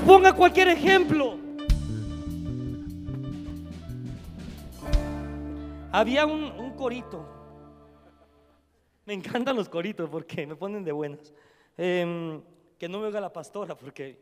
Ponga 0.06 0.34
cualquier 0.34 0.70
ejemplo. 0.70 1.39
Había 5.92 6.26
un, 6.26 6.76
corito. 6.76 7.26
Me 9.06 9.14
encantan 9.14 9.56
los 9.56 9.68
coritos 9.68 10.10
porque 10.10 10.46
me 10.46 10.56
ponen 10.56 10.84
de 10.84 10.92
buenas. 10.92 11.34
Em, 11.78 12.42
que 12.78 12.88
no 12.88 13.00
me 13.00 13.06
oiga 13.08 13.20
la 13.20 13.32
pastora 13.32 13.76
porque 13.76 14.22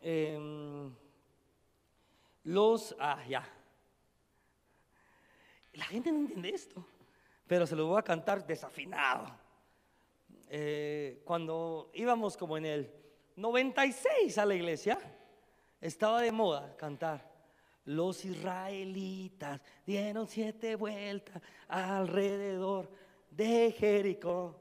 em, 0.00 0.92
los 2.44 2.94
ah 2.98 3.22
ya 3.28 3.44
la 5.74 5.84
gente 5.84 6.12
no 6.12 6.18
entiende 6.18 6.50
esto 6.50 6.84
pero 7.48 7.66
se 7.66 7.74
lo 7.74 7.86
voy 7.86 7.98
a 7.98 8.02
cantar 8.02 8.46
desafinado 8.46 9.26
eh, 10.50 11.20
cuando 11.24 11.90
íbamos 11.94 12.36
como 12.36 12.56
en 12.56 12.66
el 12.66 12.92
96 13.36 14.36
a 14.38 14.46
la 14.46 14.54
iglesia, 14.54 14.98
estaba 15.80 16.22
de 16.22 16.32
moda 16.32 16.74
cantar. 16.76 17.27
Los 17.88 18.22
israelitas 18.26 19.62
dieron 19.86 20.28
siete 20.28 20.76
vueltas 20.76 21.40
alrededor 21.68 22.90
de 23.30 23.72
Jericó. 23.72 24.60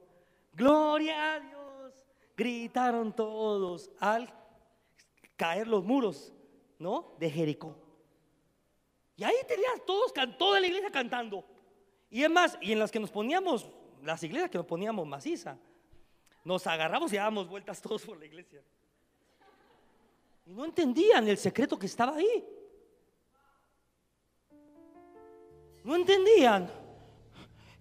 Gloria 0.54 1.34
a 1.34 1.40
Dios. 1.42 1.94
Gritaron 2.38 3.14
todos 3.14 3.92
al 4.00 4.34
caer 5.36 5.68
los 5.68 5.84
muros, 5.84 6.34
¿no? 6.80 7.16
De 7.20 7.30
Jericó. 7.30 7.76
Y 9.18 9.26
ahí 9.26 9.36
tenías 9.46 9.86
todos, 9.86 10.14
toda 10.38 10.62
la 10.62 10.68
iglesia 10.68 10.90
cantando. 10.90 11.44
Y 12.10 12.24
es 12.24 12.30
más, 12.30 12.58
y 12.62 12.72
en 12.72 12.80
las 12.80 12.94
que 12.94 13.00
nos 13.02 13.12
poníamos, 13.12 13.70
las 14.04 14.24
iglesias 14.24 14.50
que 14.50 14.58
nos 14.58 14.68
poníamos 14.68 15.06
maciza, 15.06 15.58
nos 16.46 16.66
agarramos 16.66 17.12
y 17.12 17.18
dábamos 17.18 17.50
vueltas 17.50 17.82
todos 17.82 18.06
por 18.06 18.18
la 18.18 18.26
iglesia. 18.26 18.64
Y 20.46 20.54
no 20.54 20.64
entendían 20.64 21.28
el 21.28 21.38
secreto 21.38 21.78
que 21.78 21.88
estaba 21.88 22.16
ahí. 22.16 22.54
No 25.88 25.96
entendían 25.96 26.70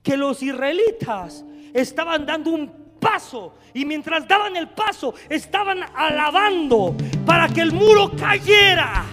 que 0.00 0.16
los 0.16 0.40
israelitas 0.40 1.44
estaban 1.74 2.24
dando 2.24 2.50
un 2.50 2.70
paso 3.00 3.54
y 3.74 3.84
mientras 3.84 4.28
daban 4.28 4.56
el 4.56 4.68
paso 4.68 5.12
estaban 5.28 5.80
alabando 5.92 6.94
para 7.26 7.48
que 7.48 7.62
el 7.62 7.72
muro 7.72 8.12
cayera. 8.16 9.06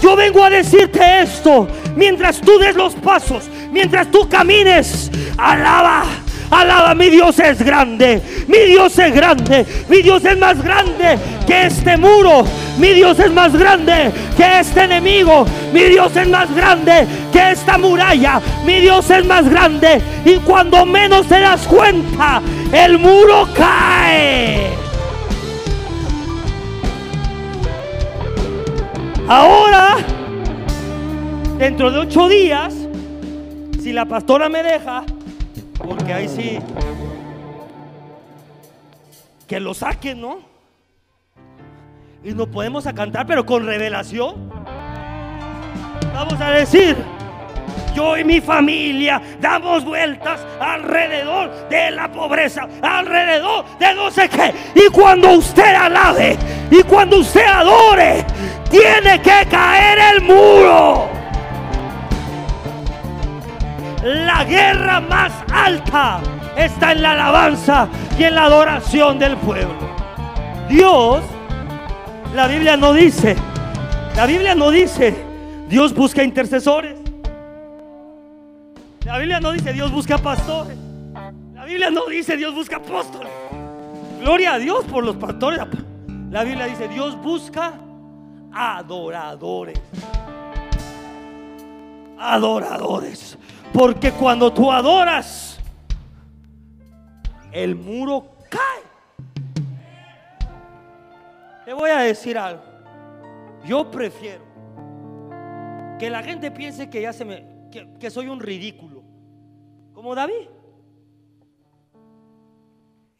Yo 0.00 0.14
vengo 0.14 0.44
a 0.44 0.50
decirte 0.50 1.22
esto, 1.22 1.66
mientras 1.96 2.40
tú 2.40 2.56
des 2.60 2.76
los 2.76 2.94
pasos, 2.94 3.50
mientras 3.72 4.08
tú 4.12 4.28
camines, 4.28 5.10
alaba. 5.36 6.04
Alaba, 6.50 6.94
mi 6.94 7.10
Dios 7.10 7.38
es 7.38 7.62
grande, 7.62 8.22
mi 8.46 8.58
Dios 8.58 8.98
es 8.98 9.14
grande, 9.14 9.66
mi 9.88 10.00
Dios 10.00 10.24
es 10.24 10.38
más 10.38 10.62
grande 10.62 11.18
que 11.46 11.66
este 11.66 11.96
muro, 11.96 12.44
mi 12.78 12.94
Dios 12.94 13.18
es 13.18 13.30
más 13.30 13.52
grande 13.52 14.10
que 14.36 14.60
este 14.60 14.84
enemigo, 14.84 15.44
mi 15.72 15.82
Dios 15.84 16.16
es 16.16 16.26
más 16.28 16.54
grande 16.54 17.06
que 17.32 17.50
esta 17.50 17.76
muralla, 17.76 18.40
mi 18.64 18.80
Dios 18.80 19.10
es 19.10 19.26
más 19.26 19.48
grande. 19.48 20.00
Y 20.24 20.36
cuando 20.36 20.86
menos 20.86 21.26
te 21.26 21.38
das 21.40 21.66
cuenta, 21.66 22.40
el 22.72 22.98
muro 22.98 23.46
cae. 23.54 24.68
Ahora, 29.28 29.96
dentro 31.58 31.90
de 31.90 31.98
ocho 31.98 32.28
días, 32.28 32.72
si 33.82 33.92
la 33.92 34.06
pastora 34.06 34.48
me 34.48 34.62
deja, 34.62 35.04
porque 35.88 36.12
ahí 36.12 36.28
sí, 36.28 36.58
que 39.46 39.58
lo 39.58 39.72
saquen, 39.72 40.20
¿no? 40.20 40.40
Y 42.22 42.32
nos 42.32 42.48
podemos 42.48 42.86
a 42.86 42.92
cantar, 42.92 43.26
pero 43.26 43.46
con 43.46 43.64
revelación. 43.64 44.50
Vamos 46.12 46.40
a 46.40 46.50
decir, 46.50 46.96
yo 47.94 48.18
y 48.18 48.24
mi 48.24 48.40
familia 48.40 49.22
damos 49.40 49.84
vueltas 49.84 50.40
alrededor 50.60 51.68
de 51.68 51.90
la 51.92 52.10
pobreza, 52.12 52.68
alrededor 52.82 53.64
de 53.78 53.94
no 53.94 54.10
sé 54.10 54.28
qué. 54.28 54.52
Y 54.74 54.90
cuando 54.90 55.32
usted 55.32 55.74
alabe 55.74 56.36
y 56.70 56.82
cuando 56.82 57.20
usted 57.20 57.46
adore, 57.46 58.26
tiene 58.70 59.22
que 59.22 59.46
caer 59.48 60.16
el 60.16 60.22
muro. 60.22 61.17
La 64.02 64.44
guerra 64.44 65.00
más 65.00 65.32
alta 65.52 66.20
está 66.56 66.92
en 66.92 67.02
la 67.02 67.12
alabanza 67.12 67.88
y 68.18 68.24
en 68.24 68.34
la 68.34 68.44
adoración 68.44 69.18
del 69.18 69.36
pueblo. 69.36 69.74
Dios, 70.68 71.22
la 72.34 72.46
Biblia 72.46 72.76
no 72.76 72.92
dice, 72.92 73.36
la 74.14 74.26
Biblia 74.26 74.54
no 74.54 74.70
dice, 74.70 75.14
Dios 75.68 75.94
busca 75.94 76.22
intercesores. 76.22 76.96
La 79.04 79.18
Biblia 79.18 79.40
no 79.40 79.52
dice 79.52 79.72
Dios 79.72 79.90
busca 79.90 80.18
pastores. 80.18 80.76
La 81.54 81.64
Biblia 81.64 81.90
no 81.90 82.06
dice 82.06 82.36
Dios 82.36 82.54
busca 82.54 82.76
apóstoles. 82.76 83.32
Gloria 84.20 84.54
a 84.54 84.58
Dios 84.58 84.84
por 84.84 85.02
los 85.02 85.16
pastores. 85.16 85.60
La 86.30 86.44
Biblia 86.44 86.66
dice 86.66 86.88
Dios 86.88 87.16
busca 87.22 87.72
adoradores. 88.52 89.80
Adoradores. 92.18 93.38
Porque 93.72 94.12
cuando 94.12 94.52
tú 94.52 94.70
adoras, 94.70 95.58
el 97.52 97.74
muro 97.74 98.30
cae. 98.48 98.82
Te 101.64 101.72
voy 101.72 101.90
a 101.90 101.98
decir 101.98 102.38
algo. 102.38 102.62
Yo 103.64 103.90
prefiero 103.90 104.44
que 105.98 106.08
la 106.10 106.22
gente 106.22 106.50
piense 106.50 106.88
que 106.88 107.02
ya 107.02 107.12
se 107.12 107.24
me 107.24 107.58
que, 107.70 108.10
soy 108.10 108.28
un 108.28 108.40
ridículo, 108.40 109.02
como 109.92 110.14
David, 110.14 110.48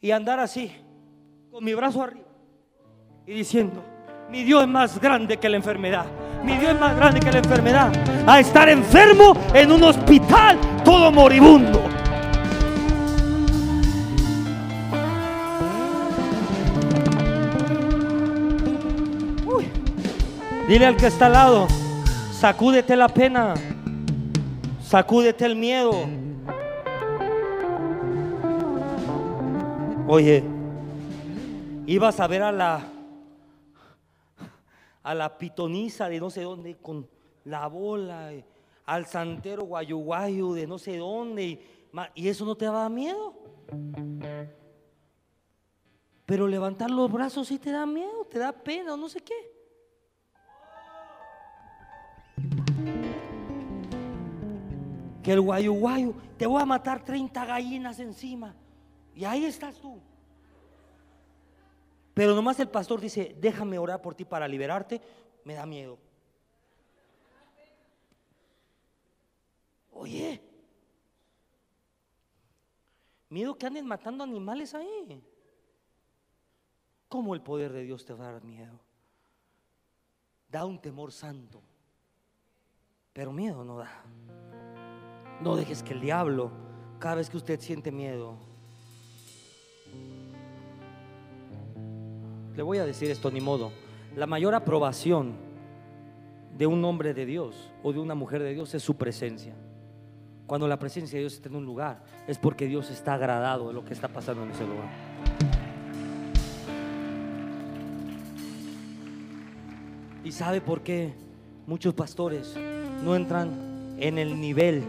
y 0.01 0.11
andar 0.11 0.39
así, 0.39 0.71
con 1.51 1.63
mi 1.63 1.73
brazo 1.73 2.01
arriba, 2.01 2.27
y 3.25 3.33
diciendo, 3.33 3.83
mi 4.29 4.43
Dios 4.43 4.61
es 4.61 4.67
más 4.67 4.99
grande 4.99 5.37
que 5.37 5.49
la 5.49 5.57
enfermedad. 5.57 6.05
Mi 6.43 6.55
Dios 6.57 6.73
es 6.73 6.79
más 6.79 6.95
grande 6.95 7.19
que 7.19 7.31
la 7.31 7.39
enfermedad. 7.39 7.91
A 8.27 8.39
estar 8.39 8.69
enfermo 8.69 9.35
en 9.53 9.71
un 9.71 9.83
hospital 9.83 10.57
todo 10.85 11.11
moribundo. 11.11 11.81
Dile 20.67 20.85
al 20.85 20.95
que 20.97 21.07
está 21.07 21.25
al 21.25 21.33
lado, 21.33 21.67
sacúdete 22.31 22.95
la 22.95 23.07
pena, 23.07 23.55
sacúdete 24.83 25.43
el 25.47 25.55
miedo. 25.55 26.07
Oye, 30.07 30.43
ibas 31.87 32.19
a 32.19 32.27
ver 32.27 32.43
a 32.43 32.51
la 32.51 32.81
a 35.09 35.15
la 35.15 35.39
pitoniza 35.39 36.07
de 36.07 36.19
no 36.19 36.29
sé 36.29 36.43
dónde 36.43 36.77
con 36.77 37.09
la 37.45 37.65
bola, 37.65 38.31
eh, 38.31 38.45
al 38.85 39.07
santero 39.07 39.63
guayuguayu 39.63 40.53
de 40.53 40.67
no 40.67 40.77
sé 40.77 40.97
dónde, 40.97 41.59
y, 42.13 42.27
eso 42.27 42.45
no 42.45 42.53
te 42.53 42.65
da 42.65 42.87
miedo. 42.89 43.33
Pero 46.27 46.47
levantar 46.47 46.91
los 46.91 47.11
brazos 47.11 47.47
sí 47.47 47.57
te 47.57 47.71
da 47.71 47.87
miedo, 47.87 48.23
te 48.25 48.37
da 48.37 48.51
pena 48.51 48.93
o 48.93 48.97
no 48.97 49.09
sé 49.09 49.21
qué. 49.21 49.51
Que 55.23 55.31
el 55.31 55.41
guayuguayu, 55.41 56.13
te 56.37 56.45
voy 56.45 56.61
a 56.61 56.67
matar 56.67 57.03
30 57.03 57.45
gallinas 57.45 57.99
encima. 57.99 58.55
Y 59.15 59.25
ahí 59.25 59.45
estás 59.45 59.75
tú. 59.79 59.99
Pero 62.19 62.35
nomás 62.35 62.59
el 62.59 62.67
pastor 62.67 62.99
dice, 62.99 63.33
déjame 63.39 63.79
orar 63.79 64.01
por 64.01 64.13
ti 64.13 64.25
para 64.25 64.45
liberarte, 64.45 64.99
me 65.45 65.53
da 65.53 65.65
miedo. 65.65 65.97
Oye, 69.93 70.41
miedo 73.29 73.57
que 73.57 73.65
anden 73.65 73.87
matando 73.87 74.25
animales 74.25 74.75
ahí. 74.75 75.23
¿Cómo 77.07 77.33
el 77.35 77.41
poder 77.41 77.71
de 77.71 77.83
Dios 77.83 78.03
te 78.03 78.13
va 78.13 78.27
a 78.27 78.33
dar 78.33 78.43
miedo? 78.43 78.77
Da 80.49 80.65
un 80.65 80.77
temor 80.77 81.13
santo, 81.13 81.61
pero 83.13 83.31
miedo 83.31 83.63
no 83.63 83.77
da. 83.77 84.03
No 85.39 85.55
dejes 85.55 85.81
que 85.81 85.93
el 85.93 86.01
diablo, 86.01 86.51
cada 86.99 87.15
vez 87.15 87.29
que 87.29 87.37
usted 87.37 87.61
siente 87.61 87.93
miedo, 87.93 88.48
Le 92.59 92.63
voy 92.63 92.77
a 92.77 92.85
decir 92.85 93.09
esto 93.09 93.31
ni 93.31 93.39
modo. 93.39 93.71
La 94.17 94.27
mayor 94.27 94.53
aprobación 94.53 95.31
de 96.57 96.67
un 96.67 96.83
hombre 96.83 97.13
de 97.13 97.25
Dios 97.25 97.71
o 97.83 97.93
de 97.93 97.99
una 97.99 98.15
mujer 98.15 98.43
de 98.43 98.53
Dios 98.53 98.75
es 98.75 98.83
su 98.83 98.97
presencia. 98.97 99.55
Cuando 100.45 100.67
la 100.67 100.77
presencia 100.77 101.15
de 101.15 101.21
Dios 101.21 101.35
está 101.35 101.47
en 101.47 101.55
un 101.55 101.63
lugar, 101.63 102.03
es 102.27 102.37
porque 102.37 102.67
Dios 102.67 102.89
está 102.89 103.13
agradado 103.13 103.69
de 103.69 103.73
lo 103.73 103.85
que 103.85 103.93
está 103.93 104.09
pasando 104.09 104.43
en 104.43 104.51
ese 104.51 104.65
lugar. 104.67 104.89
¿Y 110.25 110.31
sabe 110.33 110.59
por 110.59 110.81
qué 110.81 111.13
muchos 111.65 111.93
pastores 111.93 112.57
no 113.05 113.15
entran 113.15 113.95
en 113.99 114.17
el 114.17 114.37
nivel 114.37 114.83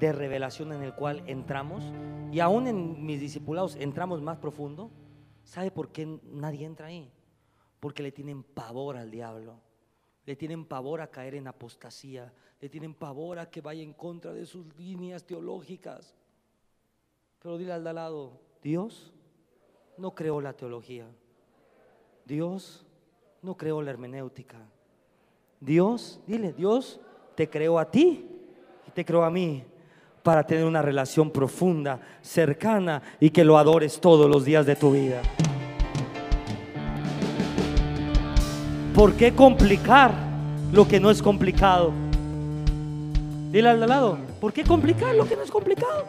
de 0.00 0.12
revelación 0.12 0.72
en 0.72 0.82
el 0.82 0.94
cual 0.94 1.22
entramos? 1.26 1.84
Y 2.32 2.40
aún 2.40 2.68
en 2.68 3.04
mis 3.04 3.20
discipulados 3.20 3.76
entramos 3.76 4.22
más 4.22 4.38
profundo 4.38 4.90
¿Sabe 5.44 5.70
por 5.70 5.90
qué 5.90 6.06
nadie 6.24 6.66
entra 6.66 6.86
ahí? 6.86 7.10
Porque 7.80 8.02
le 8.02 8.12
tienen 8.12 8.42
pavor 8.42 8.96
al 8.96 9.10
diablo. 9.10 9.60
Le 10.24 10.36
tienen 10.36 10.64
pavor 10.64 11.00
a 11.00 11.10
caer 11.10 11.34
en 11.34 11.48
apostasía. 11.48 12.32
Le 12.60 12.68
tienen 12.68 12.94
pavor 12.94 13.38
a 13.38 13.50
que 13.50 13.60
vaya 13.60 13.82
en 13.82 13.92
contra 13.92 14.32
de 14.32 14.46
sus 14.46 14.66
líneas 14.76 15.24
teológicas. 15.24 16.14
Pero 17.40 17.58
dile 17.58 17.72
al 17.72 17.86
al 17.86 17.94
lado, 17.96 18.40
Dios 18.62 19.12
no 19.98 20.14
creó 20.14 20.40
la 20.40 20.52
teología. 20.52 21.08
Dios 22.24 22.86
no 23.42 23.56
creó 23.56 23.82
la 23.82 23.90
hermenéutica. 23.90 24.58
Dios, 25.60 26.20
dile, 26.26 26.52
Dios 26.52 27.00
te 27.34 27.48
creó 27.50 27.78
a 27.78 27.90
ti 27.90 28.28
y 28.86 28.90
te 28.92 29.04
creó 29.04 29.24
a 29.24 29.30
mí 29.30 29.64
para 30.22 30.44
tener 30.44 30.64
una 30.64 30.82
relación 30.82 31.30
profunda, 31.30 32.00
cercana 32.20 33.02
y 33.20 33.30
que 33.30 33.44
lo 33.44 33.58
adores 33.58 34.00
todos 34.00 34.30
los 34.30 34.44
días 34.44 34.66
de 34.66 34.76
tu 34.76 34.92
vida. 34.92 35.20
¿Por 38.94 39.14
qué 39.14 39.32
complicar 39.32 40.12
lo 40.72 40.86
que 40.86 41.00
no 41.00 41.10
es 41.10 41.22
complicado? 41.22 41.92
Dile 43.50 43.70
al 43.70 43.80
lado, 43.80 44.18
¿por 44.40 44.52
qué 44.52 44.64
complicar 44.64 45.14
lo 45.14 45.26
que 45.26 45.36
no 45.36 45.42
es 45.42 45.50
complicado? 45.50 46.04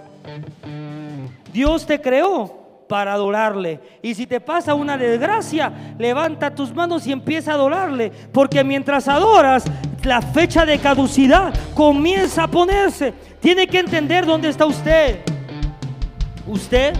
Dios 1.51 1.85
te 1.85 2.01
creó 2.01 2.63
para 2.87 3.13
adorarle. 3.13 3.79
Y 4.01 4.13
si 4.15 4.27
te 4.27 4.39
pasa 4.39 4.75
una 4.75 4.97
desgracia, 4.97 5.95
levanta 5.97 6.53
tus 6.53 6.73
manos 6.73 7.07
y 7.07 7.11
empieza 7.11 7.51
a 7.51 7.55
adorarle. 7.55 8.11
Porque 8.31 8.63
mientras 8.63 9.07
adoras, 9.07 9.65
la 10.03 10.21
fecha 10.21 10.65
de 10.65 10.79
caducidad 10.79 11.53
comienza 11.73 12.43
a 12.43 12.47
ponerse. 12.47 13.13
Tiene 13.39 13.67
que 13.67 13.79
entender 13.79 14.25
dónde 14.25 14.49
está 14.49 14.65
usted. 14.65 15.21
Usted 16.45 16.93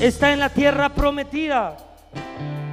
está 0.00 0.32
en 0.32 0.38
la 0.38 0.48
tierra 0.48 0.88
prometida, 0.88 1.76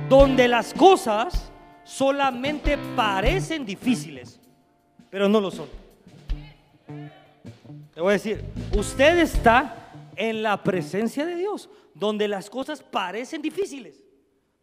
donde 0.09 0.47
las 0.47 0.73
cosas 0.73 1.51
solamente 1.83 2.77
parecen 2.95 3.65
difíciles, 3.65 4.39
pero 5.09 5.27
no 5.27 5.41
lo 5.41 5.51
son. 5.51 5.67
Le 7.95 8.01
voy 8.01 8.11
a 8.11 8.13
decir, 8.13 8.43
usted 8.77 9.19
está 9.19 9.75
en 10.15 10.43
la 10.43 10.61
presencia 10.63 11.25
de 11.25 11.35
Dios, 11.35 11.69
donde 11.93 12.27
las 12.27 12.49
cosas 12.49 12.81
parecen 12.83 13.41
difíciles, 13.41 14.03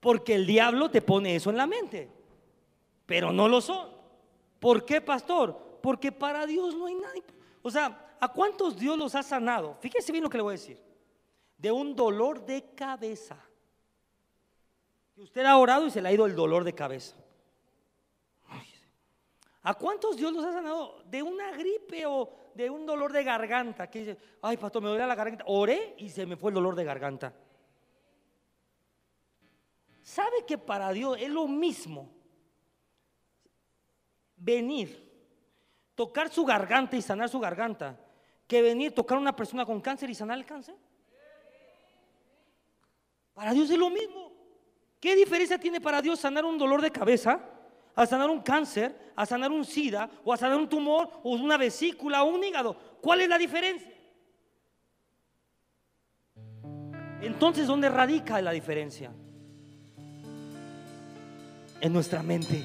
porque 0.01 0.35
el 0.35 0.47
diablo 0.47 0.91
te 0.91 1.03
pone 1.03 1.35
eso 1.35 1.51
en 1.51 1.57
la 1.57 1.67
mente, 1.67 2.09
pero 3.07 3.33
no 3.33 3.49
lo 3.49 3.61
son. 3.61 3.98
¿Por 4.59 4.85
qué, 4.85 5.01
pastor? 5.01 5.79
Porque 5.83 6.11
para 6.11 6.47
Dios 6.47 6.75
no 6.75 6.87
hay 6.87 6.95
nadie. 6.95 7.25
O 7.63 7.71
sea, 7.71 8.17
¿a 8.21 8.29
cuántos 8.29 8.77
Dios 8.77 8.99
los 8.99 9.15
ha 9.15 9.23
sanado? 9.23 9.77
Fíjese 9.81 10.13
bien 10.13 10.25
lo 10.25 10.31
que 10.31 10.39
le 10.39 10.43
voy 10.43 10.53
a 10.53 10.59
decir. 10.59 10.83
De 11.57 11.71
un 11.71 11.95
dolor 11.95 12.45
de 12.45 12.75
cabeza. 12.75 13.37
Y 15.17 15.23
usted 15.23 15.45
ha 15.45 15.57
orado 15.57 15.87
y 15.87 15.91
se 15.91 16.01
le 16.01 16.09
ha 16.09 16.13
ido 16.13 16.27
el 16.27 16.35
dolor 16.35 16.65
de 16.65 16.75
cabeza. 16.75 17.17
¿A 19.63 19.75
cuántos 19.75 20.17
Dios 20.17 20.33
los 20.33 20.45
ha 20.45 20.53
sanado 20.53 21.03
de 21.05 21.23
una 21.23 21.51
gripe 21.51 22.07
o 22.07 22.31
de 22.55 22.71
un 22.71 22.87
dolor 22.87 23.13
de 23.13 23.23
garganta? 23.25 23.91
Que 23.91 23.99
dice, 23.99 24.19
ay, 24.41 24.57
pastor, 24.57 24.83
me 24.83 24.89
duele 24.89 25.07
la 25.07 25.15
garganta. 25.15 25.45
Oré 25.47 25.95
y 25.99 26.09
se 26.09 26.25
me 26.25 26.37
fue 26.37 26.51
el 26.51 26.55
dolor 26.55 26.75
de 26.75 26.85
garganta. 26.85 27.35
¿Sabe 30.03 30.47
que 30.47 30.57
para 30.57 30.91
Dios 30.93 31.19
es 31.21 31.29
lo 31.29 31.47
mismo 31.47 32.18
venir, 34.39 35.07
tocar 35.95 36.31
su 36.31 36.45
garganta 36.45 36.97
y 36.97 37.03
sanar 37.03 37.29
su 37.29 37.41
garganta, 37.41 37.99
que 38.47 38.63
venir, 38.63 38.95
tocar 38.95 39.19
a 39.19 39.21
una 39.21 39.37
persona 39.37 39.67
con 39.67 39.81
cáncer 39.81 40.09
y 40.11 40.15
sanar 40.15 40.39
el 40.39 40.47
cáncer? 40.47 40.75
Para 43.35 43.53
Dios 43.53 43.71
es 43.71 43.79
lo 43.79 43.91
mismo. 43.91 44.33
¿Qué 45.01 45.15
diferencia 45.15 45.59
tiene 45.59 45.81
para 45.81 46.03
Dios 46.03 46.19
sanar 46.19 46.45
un 46.45 46.59
dolor 46.59 46.83
de 46.83 46.91
cabeza? 46.91 47.41
a 47.99 48.07
sanar 48.07 48.31
un 48.31 48.43
cáncer, 48.43 48.95
a 49.17 49.27
sanar 49.27 49.51
un 49.51 49.65
SIDA, 49.65 50.09
o 50.25 50.33
a 50.33 50.37
sanar 50.37 50.57
un 50.57 50.69
tumor, 50.69 51.11
o 51.25 51.31
una 51.31 51.57
vesícula, 51.57 52.23
o 52.23 52.29
un 52.33 52.45
hígado. 52.45 52.77
¿Cuál 53.01 53.23
es 53.23 53.29
la 53.29 53.37
diferencia? 53.37 53.93
Entonces, 57.21 57.67
¿dónde 57.67 57.89
radica 57.89 58.41
la 58.41 58.53
diferencia? 58.53 59.11
En 61.81 61.93
nuestra 61.93 62.23
mente, 62.23 62.65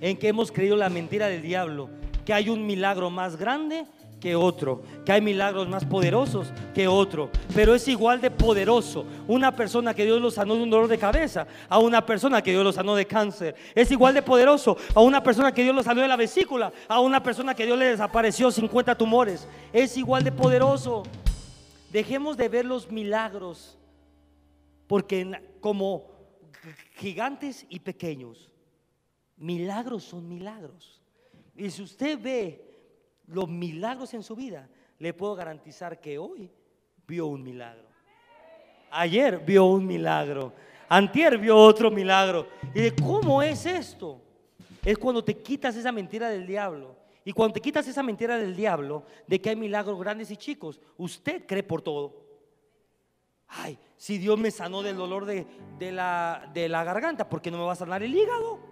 en 0.00 0.16
que 0.16 0.28
hemos 0.28 0.50
creído 0.50 0.76
la 0.76 0.88
mentira 0.88 1.28
del 1.28 1.42
diablo, 1.42 1.90
que 2.24 2.32
hay 2.32 2.48
un 2.48 2.66
milagro 2.66 3.10
más 3.10 3.36
grande 3.36 3.86
que 4.20 4.36
otro, 4.36 4.82
que 5.04 5.12
hay 5.12 5.20
milagros 5.20 5.68
más 5.68 5.84
poderosos 5.84 6.52
que 6.74 6.86
otro, 6.86 7.30
pero 7.54 7.74
es 7.74 7.88
igual 7.88 8.20
de 8.20 8.30
poderoso 8.30 9.06
una 9.26 9.56
persona 9.56 9.94
que 9.94 10.04
Dios 10.04 10.20
lo 10.20 10.30
sanó 10.30 10.54
de 10.54 10.62
un 10.62 10.70
dolor 10.70 10.88
de 10.88 10.98
cabeza 10.98 11.46
a 11.68 11.78
una 11.78 12.04
persona 12.04 12.42
que 12.42 12.50
Dios 12.52 12.62
lo 12.62 12.72
sanó 12.72 12.94
de 12.94 13.06
cáncer. 13.06 13.56
Es 13.74 13.90
igual 13.90 14.14
de 14.14 14.22
poderoso 14.22 14.76
a 14.94 15.00
una 15.00 15.22
persona 15.22 15.52
que 15.52 15.62
Dios 15.62 15.74
lo 15.74 15.82
sanó 15.82 16.02
de 16.02 16.08
la 16.08 16.16
vesícula, 16.16 16.70
a 16.86 17.00
una 17.00 17.22
persona 17.22 17.54
que 17.54 17.64
Dios 17.64 17.78
le 17.78 17.86
desapareció 17.86 18.50
50 18.50 18.94
tumores. 18.96 19.48
Es 19.72 19.96
igual 19.96 20.22
de 20.22 20.32
poderoso. 20.32 21.02
Dejemos 21.90 22.36
de 22.36 22.48
ver 22.48 22.66
los 22.66 22.90
milagros, 22.90 23.76
porque 24.86 25.40
como 25.60 26.04
gigantes 26.94 27.66
y 27.68 27.80
pequeños, 27.80 28.49
milagros 29.40 30.04
son 30.04 30.28
milagros. 30.28 31.00
Y 31.56 31.70
si 31.70 31.82
usted 31.82 32.18
ve 32.20 32.64
los 33.26 33.48
milagros 33.48 34.14
en 34.14 34.22
su 34.22 34.36
vida, 34.36 34.68
le 34.98 35.12
puedo 35.12 35.34
garantizar 35.34 36.00
que 36.00 36.18
hoy 36.18 36.50
vio 37.06 37.26
un 37.26 37.42
milagro. 37.42 37.88
Ayer 38.90 39.38
vio 39.38 39.64
un 39.66 39.86
milagro. 39.86 40.52
Antier 40.88 41.38
vio 41.38 41.56
otro 41.56 41.90
milagro. 41.90 42.48
¿Y 42.74 42.80
de 42.80 42.94
cómo 42.94 43.42
es 43.42 43.64
esto? 43.66 44.20
Es 44.84 44.98
cuando 44.98 45.24
te 45.24 45.36
quitas 45.38 45.76
esa 45.76 45.92
mentira 45.92 46.28
del 46.28 46.46
diablo. 46.46 46.96
Y 47.24 47.32
cuando 47.32 47.54
te 47.54 47.60
quitas 47.60 47.86
esa 47.86 48.02
mentira 48.02 48.36
del 48.38 48.56
diablo 48.56 49.04
de 49.26 49.40
que 49.40 49.50
hay 49.50 49.56
milagros 49.56 49.98
grandes 49.98 50.30
y 50.30 50.36
chicos, 50.36 50.80
usted 50.96 51.46
cree 51.46 51.62
por 51.62 51.82
todo. 51.82 52.28
Ay, 53.46 53.78
si 53.96 54.18
Dios 54.18 54.38
me 54.38 54.50
sanó 54.50 54.82
del 54.82 54.96
dolor 54.96 55.24
de, 55.24 55.46
de, 55.78 55.92
la, 55.92 56.50
de 56.52 56.68
la 56.68 56.84
garganta, 56.84 57.28
¿por 57.28 57.40
qué 57.40 57.50
no 57.50 57.58
me 57.58 57.64
va 57.64 57.72
a 57.72 57.76
sanar 57.76 58.02
el 58.02 58.14
hígado? 58.14 58.69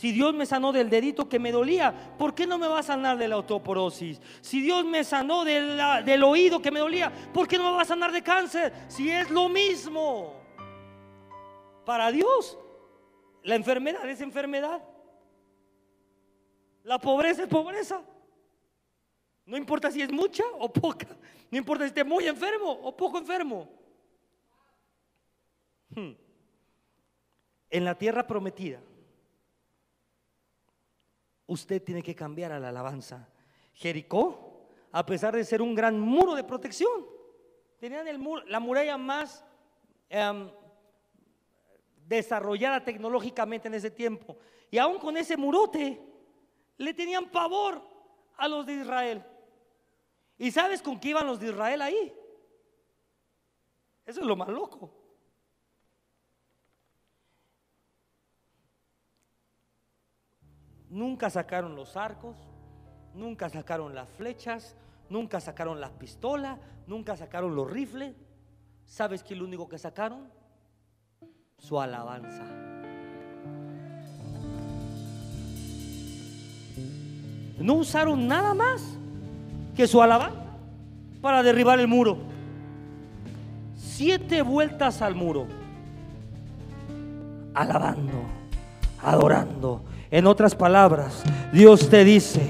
Si 0.00 0.12
Dios 0.12 0.32
me 0.32 0.46
sanó 0.46 0.72
del 0.72 0.88
dedito 0.88 1.28
que 1.28 1.38
me 1.38 1.52
dolía, 1.52 2.16
¿por 2.16 2.34
qué 2.34 2.46
no 2.46 2.56
me 2.56 2.66
va 2.66 2.78
a 2.78 2.82
sanar 2.82 3.18
de 3.18 3.28
la 3.28 3.36
osteoporosis? 3.36 4.18
Si 4.40 4.62
Dios 4.62 4.82
me 4.86 5.04
sanó 5.04 5.44
del 5.44 6.24
oído 6.24 6.62
que 6.62 6.70
me 6.70 6.80
dolía, 6.80 7.12
¿por 7.34 7.46
qué 7.46 7.58
no 7.58 7.64
me 7.64 7.76
va 7.76 7.82
a 7.82 7.84
sanar 7.84 8.10
de 8.10 8.22
cáncer? 8.22 8.72
Si 8.88 9.10
es 9.10 9.28
lo 9.28 9.50
mismo. 9.50 10.40
Para 11.84 12.10
Dios, 12.10 12.58
la 13.42 13.56
enfermedad 13.56 14.08
es 14.08 14.22
enfermedad. 14.22 14.82
La 16.82 16.98
pobreza 16.98 17.42
es 17.42 17.48
pobreza. 17.50 18.00
No 19.44 19.58
importa 19.58 19.90
si 19.90 20.00
es 20.00 20.10
mucha 20.10 20.44
o 20.60 20.72
poca. 20.72 21.08
No 21.50 21.58
importa 21.58 21.84
si 21.84 21.88
esté 21.88 22.04
muy 22.04 22.26
enfermo 22.26 22.70
o 22.70 22.96
poco 22.96 23.18
enfermo. 23.18 23.68
Hmm. 25.90 26.12
En 27.68 27.84
la 27.84 27.98
tierra 27.98 28.26
prometida 28.26 28.80
usted 31.50 31.82
tiene 31.82 32.02
que 32.02 32.14
cambiar 32.14 32.52
a 32.52 32.60
la 32.60 32.68
alabanza. 32.68 33.28
Jericó, 33.74 34.68
a 34.92 35.04
pesar 35.04 35.34
de 35.34 35.44
ser 35.44 35.60
un 35.60 35.74
gran 35.74 35.98
muro 35.98 36.34
de 36.36 36.44
protección, 36.44 37.06
tenían 37.78 38.06
el 38.06 38.20
la 38.46 38.60
muralla 38.60 38.96
más 38.96 39.44
em, 40.08 40.48
desarrollada 42.06 42.84
tecnológicamente 42.84 43.66
en 43.66 43.74
ese 43.74 43.90
tiempo. 43.90 44.38
Y 44.70 44.78
aún 44.78 44.98
con 44.98 45.16
ese 45.16 45.36
murote, 45.36 46.00
le 46.76 46.94
tenían 46.94 47.28
pavor 47.30 47.82
a 48.36 48.46
los 48.46 48.64
de 48.64 48.74
Israel. 48.74 49.24
¿Y 50.38 50.52
sabes 50.52 50.80
con 50.80 51.00
qué 51.00 51.08
iban 51.08 51.26
los 51.26 51.40
de 51.40 51.48
Israel 51.48 51.82
ahí? 51.82 52.14
Eso 54.06 54.20
es 54.20 54.26
lo 54.26 54.36
más 54.36 54.48
loco. 54.48 54.99
Nunca 60.90 61.30
sacaron 61.30 61.76
los 61.76 61.96
arcos, 61.96 62.36
nunca 63.14 63.48
sacaron 63.48 63.94
las 63.94 64.08
flechas, 64.08 64.74
nunca 65.08 65.40
sacaron 65.40 65.80
las 65.80 65.90
pistolas, 65.90 66.58
nunca 66.88 67.16
sacaron 67.16 67.54
los 67.54 67.70
rifles. 67.70 68.16
¿Sabes 68.86 69.22
qué 69.22 69.34
es 69.34 69.40
lo 69.40 69.46
único 69.46 69.68
que 69.68 69.78
sacaron? 69.78 70.28
Su 71.58 71.80
alabanza. 71.80 72.44
No 77.60 77.74
usaron 77.74 78.26
nada 78.26 78.52
más 78.54 78.82
que 79.76 79.86
su 79.86 80.02
alabanza 80.02 80.40
para 81.20 81.42
derribar 81.44 81.78
el 81.78 81.86
muro. 81.86 82.18
Siete 83.76 84.42
vueltas 84.42 85.02
al 85.02 85.14
muro, 85.14 85.46
alabando, 87.54 88.22
adorando, 89.02 89.84
en 90.10 90.26
otras 90.26 90.54
palabras, 90.54 91.22
Dios 91.52 91.88
te 91.88 92.04
dice, 92.04 92.40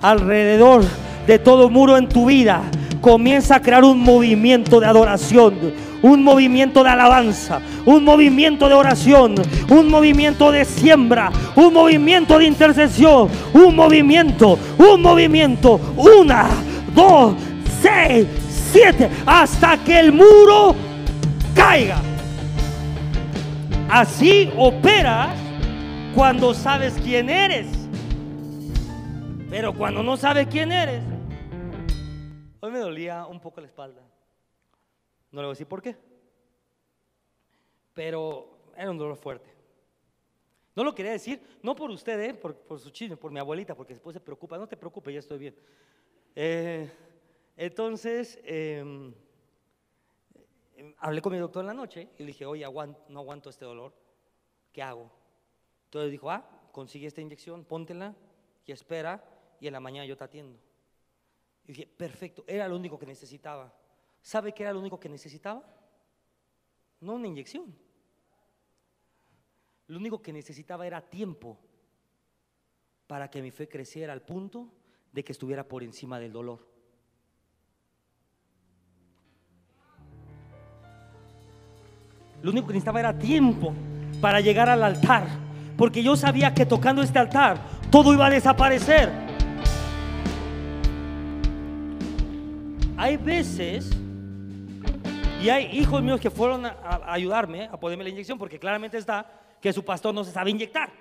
alrededor 0.00 0.82
de 1.26 1.38
todo 1.38 1.68
muro 1.68 1.98
en 1.98 2.08
tu 2.08 2.26
vida, 2.26 2.62
comienza 3.00 3.56
a 3.56 3.62
crear 3.62 3.84
un 3.84 4.00
movimiento 4.00 4.80
de 4.80 4.86
adoración, 4.86 5.54
un 6.02 6.24
movimiento 6.24 6.82
de 6.82 6.90
alabanza, 6.90 7.60
un 7.84 8.04
movimiento 8.04 8.68
de 8.68 8.74
oración, 8.74 9.34
un 9.68 9.88
movimiento 9.88 10.50
de 10.50 10.64
siembra, 10.64 11.30
un 11.56 11.74
movimiento 11.74 12.38
de 12.38 12.46
intercesión, 12.46 13.28
un 13.52 13.76
movimiento, 13.76 14.58
un 14.78 15.02
movimiento, 15.02 15.78
una, 15.96 16.46
dos, 16.94 17.34
seis, 17.82 18.26
siete, 18.72 19.10
hasta 19.26 19.76
que 19.78 19.98
el 20.00 20.12
muro 20.12 20.74
caiga. 21.54 22.00
Así 23.90 24.50
opera 24.56 25.34
cuando 26.14 26.54
sabes 26.54 26.94
quién 27.02 27.30
eres. 27.30 27.66
Pero 29.48 29.74
cuando 29.74 30.02
no 30.02 30.16
sabes 30.16 30.46
quién 30.46 30.70
eres, 30.70 31.02
Hoy 32.62 32.70
me 32.70 32.78
dolía 32.78 33.26
un 33.26 33.40
poco 33.40 33.60
la 33.60 33.66
espalda. 33.66 34.02
No 35.32 35.40
le 35.40 35.46
voy 35.46 35.52
a 35.52 35.56
decir 35.56 35.66
por 35.66 35.80
qué. 35.80 35.96
Pero 37.94 38.58
era 38.76 38.90
un 38.90 38.98
dolor 38.98 39.16
fuerte. 39.16 39.50
No 40.76 40.84
lo 40.84 40.94
quería 40.94 41.12
decir, 41.12 41.40
no 41.62 41.74
por 41.74 41.90
usted, 41.90 42.20
¿eh? 42.20 42.34
por, 42.34 42.78
su 42.78 42.90
chisme, 42.90 43.16
por 43.16 43.30
mi 43.32 43.40
abuelita, 43.40 43.74
porque 43.74 43.94
después 43.94 44.14
se 44.14 44.20
preocupa. 44.20 44.58
No 44.58 44.68
te 44.68 44.76
preocupes, 44.76 45.14
ya 45.14 45.20
estoy 45.20 45.38
bien. 45.38 45.56
Eh, 46.34 46.90
entonces, 47.56 48.38
em, 48.44 49.12
hablé 50.98 51.22
con 51.22 51.32
mi 51.32 51.38
doctor 51.38 51.62
en 51.62 51.68
la 51.68 51.74
noche 51.74 52.10
y 52.18 52.22
le 52.22 52.26
dije, 52.26 52.44
oye, 52.44 52.64
no 53.08 53.20
aguanto 53.20 53.48
este 53.48 53.64
dolor. 53.64 53.94
¿Qué 54.70 54.82
hago? 54.82 55.10
Entonces 55.90 56.12
dijo, 56.12 56.30
ah, 56.30 56.48
consigue 56.70 57.08
esta 57.08 57.20
inyección, 57.20 57.64
póntela 57.64 58.14
y 58.64 58.70
espera 58.70 59.24
y 59.58 59.66
en 59.66 59.72
la 59.72 59.80
mañana 59.80 60.06
yo 60.06 60.16
te 60.16 60.22
atiendo. 60.22 60.56
Y 61.64 61.72
dije, 61.72 61.86
perfecto, 61.88 62.44
era 62.46 62.68
lo 62.68 62.76
único 62.76 62.96
que 62.96 63.06
necesitaba. 63.06 63.74
¿Sabe 64.22 64.52
qué 64.52 64.62
era 64.62 64.72
lo 64.72 64.78
único 64.78 65.00
que 65.00 65.08
necesitaba? 65.08 65.64
No 67.00 67.14
una 67.14 67.26
inyección. 67.26 67.74
Lo 69.88 69.98
único 69.98 70.22
que 70.22 70.32
necesitaba 70.32 70.86
era 70.86 71.00
tiempo 71.00 71.58
para 73.08 73.28
que 73.28 73.42
mi 73.42 73.50
fe 73.50 73.68
creciera 73.68 74.12
al 74.12 74.22
punto 74.22 74.72
de 75.10 75.24
que 75.24 75.32
estuviera 75.32 75.66
por 75.66 75.82
encima 75.82 76.20
del 76.20 76.32
dolor. 76.32 76.64
Lo 82.42 82.52
único 82.52 82.68
que 82.68 82.74
necesitaba 82.74 83.00
era 83.00 83.18
tiempo 83.18 83.74
para 84.20 84.40
llegar 84.40 84.68
al 84.68 84.84
altar, 84.84 85.49
porque 85.80 86.02
yo 86.02 86.14
sabía 86.14 86.52
que 86.52 86.66
tocando 86.66 87.00
este 87.00 87.18
altar 87.18 87.58
todo 87.90 88.12
iba 88.12 88.26
a 88.26 88.30
desaparecer. 88.30 89.08
Hay 92.98 93.16
veces, 93.16 93.90
y 95.42 95.48
hay 95.48 95.78
hijos 95.78 96.02
míos 96.02 96.20
que 96.20 96.28
fueron 96.28 96.66
a, 96.66 97.00
ayudarme 97.10 97.64
a 97.64 97.80
ponerme 97.80 98.04
la 98.04 98.10
inyección, 98.10 98.36
porque 98.36 98.58
claramente 98.58 98.98
está 98.98 99.56
que 99.58 99.72
su 99.72 99.82
pastor 99.82 100.14
no 100.14 100.22
se 100.22 100.32
sabe 100.32 100.50
inyectar, 100.50 100.92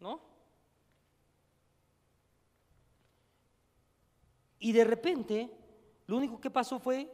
¿no? 0.00 0.18
Y 4.60 4.72
de 4.72 4.84
repente, 4.84 5.50
lo 6.06 6.16
único 6.16 6.40
que 6.40 6.48
pasó 6.48 6.78
fue, 6.78 7.06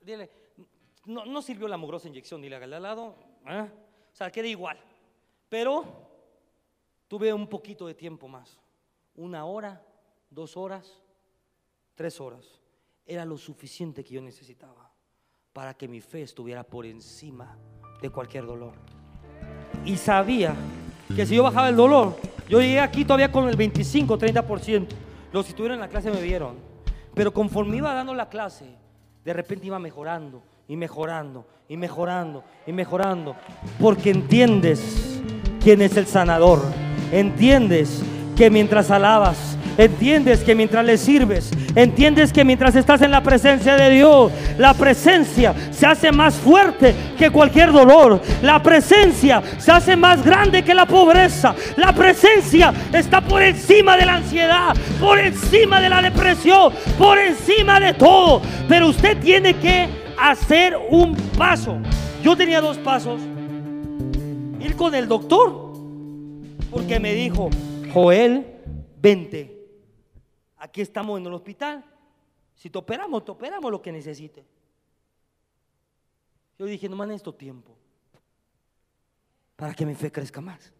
dile, 0.00 0.30
no, 1.04 1.42
sirvió 1.42 1.68
la 1.68 1.76
mugrosa 1.76 2.08
inyección, 2.08 2.40
ni 2.40 2.48
la 2.48 2.56
al 2.56 2.70
lado, 2.70 3.18
¿eh? 3.46 3.68
o 4.10 4.16
sea, 4.16 4.30
queda 4.30 4.46
igual. 4.46 4.78
Pero 5.52 5.84
tuve 7.08 7.30
un 7.30 7.46
poquito 7.46 7.86
de 7.86 7.92
tiempo 7.92 8.26
más, 8.26 8.58
una 9.14 9.44
hora, 9.44 9.84
dos 10.30 10.56
horas, 10.56 11.02
tres 11.94 12.18
horas. 12.22 12.58
Era 13.04 13.26
lo 13.26 13.36
suficiente 13.36 14.02
que 14.02 14.14
yo 14.14 14.22
necesitaba 14.22 14.90
para 15.52 15.74
que 15.74 15.86
mi 15.88 16.00
fe 16.00 16.22
estuviera 16.22 16.64
por 16.64 16.86
encima 16.86 17.58
de 18.00 18.08
cualquier 18.08 18.46
dolor. 18.46 18.72
Y 19.84 19.98
sabía 19.98 20.56
que 21.14 21.26
si 21.26 21.36
yo 21.36 21.42
bajaba 21.42 21.68
el 21.68 21.76
dolor, 21.76 22.16
yo 22.48 22.62
llegué 22.62 22.80
aquí 22.80 23.04
todavía 23.04 23.30
con 23.30 23.46
el 23.46 23.56
25, 23.56 24.18
30%. 24.18 24.88
Los 25.34 25.44
que 25.44 25.50
estuvieron 25.50 25.74
en 25.74 25.82
la 25.82 25.88
clase 25.90 26.10
me 26.10 26.22
vieron. 26.22 26.56
Pero 27.12 27.30
conforme 27.30 27.76
iba 27.76 27.92
dando 27.92 28.14
la 28.14 28.30
clase, 28.30 28.74
de 29.22 29.32
repente 29.34 29.66
iba 29.66 29.78
mejorando 29.78 30.42
y 30.66 30.78
mejorando 30.78 31.46
y 31.68 31.76
mejorando 31.76 32.42
y 32.66 32.72
mejorando. 32.72 33.36
Porque 33.78 34.08
entiendes 34.08 35.12
quién 35.62 35.82
es 35.82 35.96
el 35.96 36.06
sanador. 36.06 36.62
Entiendes 37.12 38.02
que 38.36 38.50
mientras 38.50 38.90
alabas, 38.90 39.56
entiendes 39.78 40.40
que 40.40 40.54
mientras 40.54 40.84
le 40.84 40.96
sirves, 40.96 41.50
entiendes 41.74 42.32
que 42.32 42.44
mientras 42.44 42.74
estás 42.74 43.02
en 43.02 43.10
la 43.10 43.22
presencia 43.22 43.76
de 43.76 43.90
Dios, 43.90 44.32
la 44.58 44.74
presencia 44.74 45.54
se 45.70 45.86
hace 45.86 46.10
más 46.12 46.34
fuerte 46.34 46.94
que 47.18 47.30
cualquier 47.30 47.72
dolor. 47.72 48.20
La 48.42 48.62
presencia 48.62 49.42
se 49.58 49.70
hace 49.70 49.96
más 49.96 50.24
grande 50.24 50.62
que 50.62 50.74
la 50.74 50.86
pobreza. 50.86 51.54
La 51.76 51.92
presencia 51.92 52.72
está 52.92 53.20
por 53.20 53.42
encima 53.42 53.96
de 53.96 54.06
la 54.06 54.14
ansiedad, 54.14 54.74
por 55.00 55.18
encima 55.18 55.80
de 55.80 55.88
la 55.88 56.02
depresión, 56.02 56.72
por 56.98 57.18
encima 57.18 57.78
de 57.78 57.94
todo. 57.94 58.42
Pero 58.68 58.88
usted 58.88 59.18
tiene 59.18 59.54
que 59.54 59.88
hacer 60.18 60.76
un 60.90 61.14
paso. 61.36 61.78
Yo 62.22 62.36
tenía 62.36 62.60
dos 62.60 62.78
pasos. 62.78 63.20
Ir 64.62 64.76
con 64.76 64.94
el 64.94 65.08
doctor, 65.08 65.72
porque 66.70 67.00
me 67.00 67.14
dijo, 67.14 67.50
Joel, 67.92 68.46
vente. 69.00 69.58
Aquí 70.56 70.80
estamos 70.80 71.18
en 71.18 71.26
el 71.26 71.34
hospital. 71.34 71.84
Si 72.54 72.70
te 72.70 72.78
operamos, 72.78 73.24
te 73.24 73.32
operamos 73.32 73.70
lo 73.70 73.82
que 73.82 73.90
necesite. 73.90 74.44
Yo 76.58 76.66
dije, 76.66 76.88
no 76.88 77.02
esto 77.10 77.34
tiempo 77.34 77.74
para 79.62 79.74
que 79.74 79.86
mi 79.86 79.94
fe 79.94 80.10
crezca 80.10 80.40
más. 80.40 80.72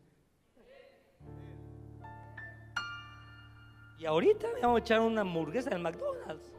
Y 3.96 4.04
ahorita 4.04 4.48
me 4.54 4.60
vamos 4.60 4.80
a 4.80 4.80
echar 4.80 5.00
una 5.00 5.20
hamburguesa 5.20 5.70
del 5.70 5.78
McDonald's. 5.78 6.52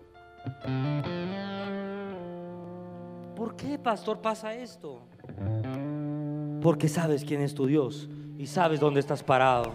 ¿Por 3.36 3.58
qué, 3.58 3.78
pastor, 3.78 4.22
pasa 4.22 4.54
esto? 4.54 5.02
Porque 6.64 6.88
sabes 6.88 7.26
quién 7.26 7.42
es 7.42 7.54
tu 7.54 7.68
Dios 7.68 8.08
y 8.38 8.48
sabes 8.48 8.80
dónde 8.80 9.02
estás 9.02 9.22
parado. 9.22 9.74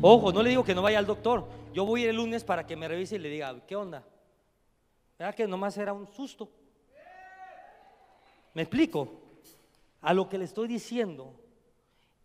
Ojo, 0.00 0.32
no 0.32 0.44
le 0.44 0.50
digo 0.50 0.62
que 0.62 0.76
no 0.76 0.82
vaya 0.82 1.00
al 1.00 1.06
doctor. 1.06 1.48
Yo 1.74 1.84
voy 1.84 2.04
el 2.04 2.14
lunes 2.14 2.44
para 2.44 2.64
que 2.64 2.76
me 2.76 2.86
revise 2.86 3.16
y 3.16 3.18
le 3.18 3.28
diga, 3.28 3.66
¿qué 3.66 3.74
onda? 3.74 4.04
¿Verdad 5.18 5.34
que 5.34 5.48
nomás 5.48 5.76
era 5.76 5.92
un 5.92 6.06
susto? 6.06 6.48
¿Me 8.54 8.62
explico? 8.62 9.08
A 10.02 10.14
lo 10.14 10.28
que 10.28 10.38
le 10.38 10.44
estoy 10.44 10.68
diciendo 10.68 11.34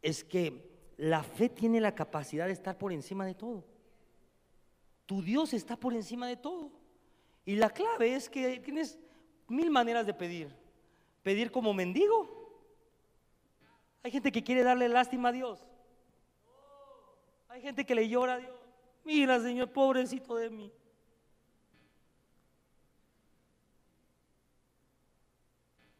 es 0.03 0.24
que 0.24 0.93
la 0.97 1.24
fe 1.24 1.49
tiene 1.49 1.82
la 1.82 1.95
capacidad 1.95 2.45
de 2.45 2.53
estar 2.53 2.78
por 2.78 2.93
encima 2.93 3.26
de 3.26 3.34
todo. 3.34 3.66
Tu 5.07 5.24
Dios 5.24 5.51
está 5.55 5.76
por 5.76 5.95
encima 5.95 6.28
de 6.28 6.38
todo. 6.38 6.80
Y 7.46 7.56
la 7.56 7.70
clave 7.70 8.14
es 8.16 8.30
que 8.30 8.60
tienes 8.60 9.00
mil 9.48 9.70
maneras 9.70 10.06
de 10.06 10.14
pedir. 10.14 10.56
Pedir 11.24 11.52
como 11.52 11.74
mendigo. 11.74 12.39
Hay 14.04 14.12
gente 14.12 14.32
que 14.32 14.44
quiere 14.44 14.64
darle 14.64 14.88
lástima 14.89 15.30
a 15.30 15.32
Dios. 15.32 15.66
Hay 17.50 17.62
gente 17.62 17.86
que 17.86 17.96
le 17.96 18.08
llora 18.08 18.34
a 18.34 18.38
Dios. 18.38 18.56
Mira, 19.04 19.39
Señor, 19.39 19.72
pobrecito 19.72 20.36
de 20.36 20.50
mí. 20.50 20.72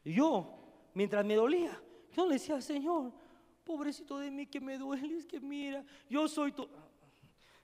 Y 0.04 0.14
yo, 0.14 0.58
mientras 0.94 1.26
me 1.26 1.36
dolía, 1.36 1.80
yo 2.12 2.26
le 2.26 2.34
decía, 2.34 2.60
Señor, 2.62 3.12
pobrecito 3.64 4.18
de 4.18 4.32
mí 4.32 4.48
que 4.48 4.60
me 4.60 4.78
duele, 4.78 5.18
es 5.18 5.26
que 5.26 5.40
mira, 5.40 5.84
yo 6.10 6.28
soy 6.28 6.52
tu... 6.52 6.68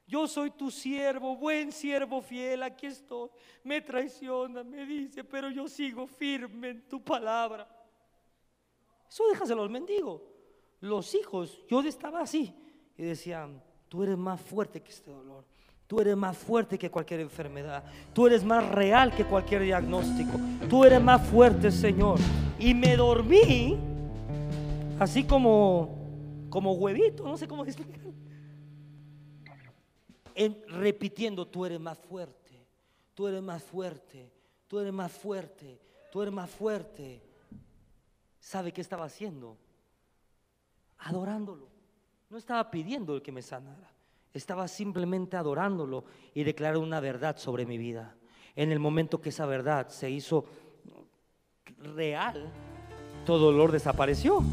Yo 0.08 0.26
soy 0.26 0.52
tu 0.52 0.72
siervo, 0.72 1.36
buen 1.36 1.72
siervo 1.72 2.22
fiel, 2.22 2.64
aquí 2.64 2.86
estoy. 2.86 3.30
Me 3.64 3.82
traiciona, 3.82 4.64
me 4.64 4.86
dice, 4.86 5.24
pero 5.24 5.50
yo 5.50 5.68
sigo 5.68 6.08
firme 6.08 6.70
en 6.70 6.88
tu 6.88 7.04
palabra. 7.04 7.68
Eso 9.10 9.28
déjaselo 9.30 9.64
al 9.64 9.70
mendigo. 9.70 10.24
Los 10.80 11.14
hijos, 11.14 11.62
yo 11.68 11.82
estaba 11.82 12.22
así 12.22 12.54
y 12.98 13.04
decían, 13.04 13.62
tú 13.90 14.04
eres 14.04 14.18
más 14.18 14.40
fuerte 14.40 14.82
que 14.82 14.92
este 14.92 15.12
dolor. 15.12 15.44
Tú 15.88 16.00
eres 16.00 16.16
más 16.16 16.38
fuerte 16.38 16.78
que 16.78 16.90
cualquier 16.90 17.22
enfermedad. 17.22 17.84
Tú 18.14 18.28
eres 18.28 18.44
más 18.44 18.70
real 18.70 19.14
que 19.16 19.26
cualquier 19.26 19.64
diagnóstico. 19.64 20.38
Tú 20.70 20.84
eres 20.84 21.02
más 21.02 21.26
fuerte, 21.28 21.72
Señor. 21.72 22.20
Y 22.60 22.74
me 22.74 22.96
dormí 22.96 23.78
así 25.00 25.24
como 25.26 25.98
como 26.50 26.74
huevito, 26.74 27.24
no 27.24 27.38
sé 27.38 27.48
cómo 27.48 27.64
explicar 27.66 28.07
repitiendo, 30.68 31.48
tú 31.48 31.66
eres 31.66 31.80
más 31.80 31.98
fuerte, 31.98 32.66
tú 33.14 33.28
eres 33.28 33.42
más 33.42 33.64
fuerte, 33.64 34.32
tú 34.68 34.80
eres 34.80 34.94
más 34.94 35.12
fuerte, 35.12 35.80
tú 36.12 36.22
eres 36.22 36.34
más 36.34 36.50
fuerte. 36.50 37.24
¿Sabe 38.40 38.72
qué 38.72 38.82
estaba 38.82 39.06
haciendo? 39.06 39.58
Adorándolo. 41.00 41.68
No 42.30 42.38
estaba 42.38 42.70
pidiendo 42.70 43.22
que 43.22 43.32
me 43.32 43.42
sanara. 43.42 43.90
Estaba 44.34 44.68
simplemente 44.68 45.38
adorándolo 45.38 46.06
y 46.34 46.44
declarando 46.44 46.82
una 46.82 47.00
verdad 47.00 47.38
sobre 47.38 47.66
mi 47.66 47.78
vida. 47.78 48.16
En 48.56 48.72
el 48.72 48.80
momento 48.80 49.22
que 49.22 49.30
esa 49.30 49.46
verdad 49.46 49.90
se 49.90 50.10
hizo 50.10 50.46
real, 51.80 52.52
todo 53.26 53.52
dolor 53.52 53.72
desapareció. 53.72 54.44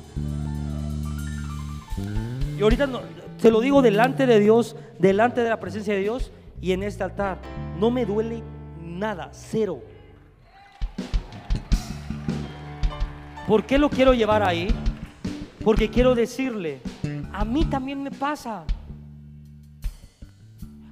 Y 2.57 2.63
ahorita 2.63 2.87
no, 2.87 3.01
te 3.45 3.51
lo 3.51 3.61
digo 3.61 3.83
delante 3.83 4.25
de 4.25 4.41
Dios, 4.41 4.75
delante 4.99 5.43
de 5.43 5.51
la 5.51 5.61
presencia 5.61 5.93
de 5.93 6.01
Dios 6.01 6.33
y 6.63 6.73
en 6.73 6.83
este 6.83 7.05
altar. 7.05 7.43
No 7.79 7.91
me 7.91 8.07
duele 8.07 8.43
nada, 8.81 9.29
cero. 9.35 9.83
¿Por 13.47 13.67
qué 13.67 13.77
lo 13.77 13.91
quiero 13.91 14.15
llevar 14.15 14.43
ahí? 14.43 14.69
Porque 15.63 15.91
quiero 15.91 16.15
decirle 16.15 16.81
A 17.35 17.45
mí 17.45 17.67
también 17.67 18.03
me 18.03 18.11
pasa. 18.11 18.65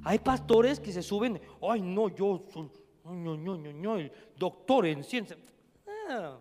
Hay 0.05 0.19
pastores 0.19 0.79
que 0.79 0.93
se 0.93 1.03
suben, 1.03 1.41
ay 1.63 1.81
no, 1.81 2.11
yo 2.11 2.45
soy 2.53 2.69
no, 3.05 3.35
no, 3.35 3.57
no, 3.57 3.97
doctor 4.37 4.85
en 4.85 5.03
ciencia. 5.03 5.39
Ah, 6.07 6.37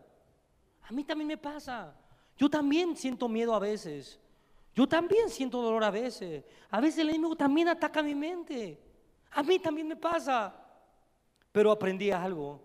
a 0.81 0.91
mí 0.91 1.05
también 1.05 1.29
me 1.29 1.37
pasa. 1.37 1.95
Yo 2.37 2.49
también 2.49 2.97
siento 2.97 3.29
miedo 3.29 3.55
a 3.55 3.59
veces. 3.59 4.19
Yo 4.73 4.87
también 4.87 5.29
siento 5.29 5.61
dolor 5.61 5.83
a 5.83 5.91
veces. 5.91 6.43
A 6.69 6.79
veces 6.79 6.99
el 6.99 7.09
enemigo 7.09 7.35
también 7.35 7.67
ataca 7.67 8.01
mi 8.01 8.15
mente. 8.15 8.79
A 9.31 9.43
mí 9.43 9.59
también 9.59 9.87
me 9.87 9.95
pasa. 9.95 10.53
Pero 11.51 11.71
aprendí 11.71 12.11
algo, 12.11 12.61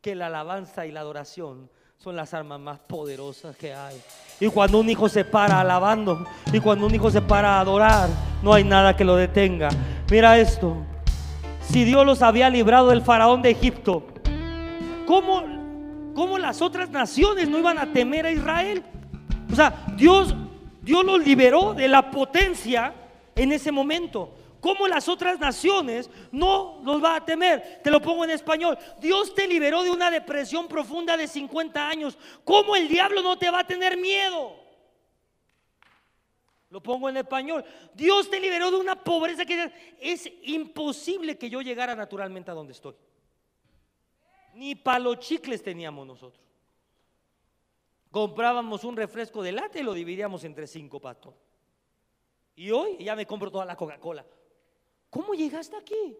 que 0.00 0.14
la 0.14 0.26
alabanza 0.26 0.86
y 0.86 0.92
la 0.92 1.00
adoración 1.00 1.70
son 1.98 2.16
las 2.16 2.34
armas 2.34 2.58
más 2.58 2.80
poderosas 2.80 3.56
que 3.56 3.72
hay. 3.72 4.00
Y 4.40 4.48
cuando 4.48 4.80
un 4.80 4.90
hijo 4.90 5.08
se 5.08 5.24
para 5.24 5.60
alabando 5.60 6.26
y 6.52 6.58
cuando 6.58 6.86
un 6.86 6.94
hijo 6.94 7.10
se 7.10 7.22
para 7.22 7.58
a 7.58 7.60
adorar, 7.60 8.08
no 8.42 8.52
hay 8.52 8.64
nada 8.64 8.96
que 8.96 9.04
lo 9.04 9.14
detenga. 9.14 9.68
Mira 10.10 10.38
esto. 10.38 10.76
Si 11.60 11.84
Dios 11.84 12.04
los 12.04 12.22
había 12.22 12.50
librado 12.50 12.88
del 12.88 13.02
faraón 13.02 13.40
de 13.40 13.50
Egipto, 13.50 14.04
¿cómo, 15.06 15.44
cómo 16.14 16.38
las 16.38 16.60
otras 16.60 16.90
naciones 16.90 17.48
no 17.48 17.58
iban 17.58 17.78
a 17.78 17.92
temer 17.92 18.26
a 18.26 18.32
Israel? 18.32 18.82
O 19.52 19.54
sea, 19.54 19.86
Dios, 19.96 20.34
Dios 20.82 21.04
los 21.04 21.24
liberó 21.24 21.74
de 21.74 21.88
la 21.88 22.10
potencia 22.10 22.92
en 23.34 23.52
ese 23.52 23.70
momento. 23.70 24.34
¿Cómo 24.60 24.86
las 24.86 25.08
otras 25.08 25.40
naciones 25.40 26.10
no 26.30 26.80
los 26.84 27.02
va 27.02 27.16
a 27.16 27.24
temer? 27.24 27.80
Te 27.82 27.90
lo 27.90 28.00
pongo 28.00 28.24
en 28.24 28.30
español. 28.30 28.78
Dios 29.00 29.34
te 29.34 29.48
liberó 29.48 29.82
de 29.82 29.90
una 29.90 30.10
depresión 30.10 30.68
profunda 30.68 31.16
de 31.16 31.26
50 31.26 31.88
años. 31.88 32.18
¿Cómo 32.44 32.76
el 32.76 32.86
diablo 32.86 33.22
no 33.22 33.36
te 33.38 33.50
va 33.50 33.60
a 33.60 33.66
tener 33.66 33.96
miedo? 33.96 34.56
Lo 36.70 36.82
pongo 36.82 37.08
en 37.08 37.16
español. 37.16 37.64
Dios 37.92 38.30
te 38.30 38.40
liberó 38.40 38.70
de 38.70 38.76
una 38.76 39.02
pobreza 39.02 39.44
que 39.44 39.72
es 40.00 40.30
imposible 40.44 41.36
que 41.36 41.50
yo 41.50 41.60
llegara 41.60 41.94
naturalmente 41.94 42.50
a 42.50 42.54
donde 42.54 42.72
estoy. 42.72 42.94
Ni 44.54 44.74
palo 44.74 45.14
chicles 45.16 45.62
teníamos 45.62 46.06
nosotros. 46.06 46.51
Comprábamos 48.12 48.84
un 48.84 48.94
refresco 48.94 49.42
de 49.42 49.52
lata 49.52 49.80
y 49.80 49.82
lo 49.82 49.94
dividíamos 49.94 50.44
entre 50.44 50.66
cinco 50.66 51.00
patos. 51.00 51.32
Y 52.54 52.70
hoy 52.70 53.02
ya 53.02 53.16
me 53.16 53.26
compro 53.26 53.50
toda 53.50 53.64
la 53.64 53.74
Coca-Cola. 53.74 54.26
¿Cómo 55.08 55.32
llegaste 55.32 55.76
aquí? 55.76 56.14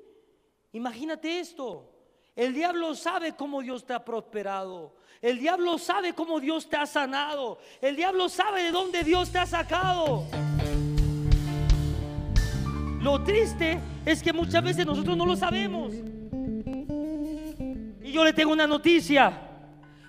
Imagínate 0.73 1.39
esto. 1.39 1.93
El 2.35 2.55
diablo 2.55 2.95
sabe 2.95 3.37
cómo 3.37 3.61
Dios 3.61 3.85
te 3.85 3.93
ha 3.93 4.03
prosperado. 4.03 4.95
El 5.21 5.39
diablo 5.39 5.77
sabe 5.77 6.15
cómo 6.15 6.41
Dios 6.41 6.67
te 6.67 6.79
ha 6.79 6.87
sanado. 6.87 7.59
El 7.83 7.95
diablo 7.95 8.31
sabe 8.31 8.63
de 8.63 8.71
dónde 8.71 9.05
Dios 9.05 9.31
te 9.31 9.39
ha 9.39 9.47
sacado. 9.47 10.25
Lo 13.03 13.23
triste 13.23 13.79
es 14.07 14.23
que 14.23 14.33
muchas 14.33 14.65
veces 14.65 14.87
nosotros 14.87 15.15
no 15.15 15.27
lo 15.27 15.37
sabemos. 15.37 15.93
Y 18.03 18.13
yo 18.13 18.25
le 18.25 18.33
tengo 18.33 18.51
una 18.53 18.67
noticia. 18.67 19.52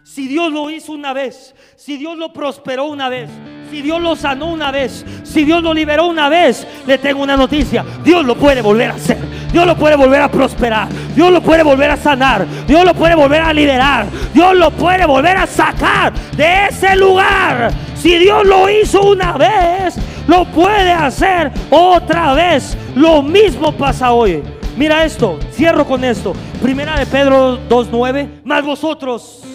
Si 0.04 0.28
Dios 0.28 0.52
lo 0.52 0.70
hizo 0.70 0.92
una 0.92 1.14
vez, 1.14 1.56
si 1.78 1.96
Dios 1.98 2.18
lo 2.18 2.34
prosperó 2.34 2.86
una 2.86 3.08
vez, 3.08 3.30
si 3.72 3.82
Dios 3.82 4.02
lo 4.02 4.18
sanó 4.18 4.48
una 4.48 4.70
vez, 4.70 5.06
si 5.24 5.46
Dios 5.46 5.64
lo 5.64 5.74
liberó 5.74 6.08
una 6.08 6.28
vez, 6.28 6.68
le 6.86 6.98
tengo 6.98 7.24
una 7.24 7.38
noticia. 7.38 7.86
Dios 8.04 8.26
lo 8.26 8.36
puede 8.36 8.62
volver 8.62 8.92
a 8.92 8.96
hacer. 8.96 9.18
Dios 9.54 9.66
lo 9.66 9.78
puede 9.78 9.96
volver 9.96 10.22
a 10.22 10.30
prosperar. 10.30 10.90
Dios 11.16 11.32
lo 11.32 11.42
puede 11.42 11.64
volver 11.64 11.92
a 11.92 11.96
sanar. 11.96 12.46
Dios 12.68 12.84
lo 12.84 12.94
puede 12.94 13.16
volver 13.16 13.42
a 13.42 13.54
liberar. 13.54 14.06
Dios 14.34 14.56
lo 14.58 14.72
puede 14.72 15.06
volver 15.06 15.38
a 15.38 15.48
sacar 15.48 16.12
de 16.36 16.66
ese 16.66 16.96
lugar. 16.98 17.72
Si 17.96 18.18
Dios 18.18 18.46
lo 18.46 18.70
hizo 18.70 19.10
una 19.10 19.38
vez, 19.38 19.96
lo 20.28 20.44
puede 20.46 20.92
hacer 20.92 21.50
otra 21.70 22.34
vez. 22.34 22.78
Lo 22.94 23.22
mismo 23.22 23.72
pasa 23.72 24.12
hoy. 24.12 24.44
Mira 24.76 25.06
esto, 25.06 25.40
cierro 25.54 25.86
con 25.86 26.04
esto. 26.04 26.34
Primera 26.62 27.00
de 27.00 27.06
Pedro 27.06 27.58
2.9. 27.70 28.42
Más 28.44 28.66
vosotros. 28.66 29.53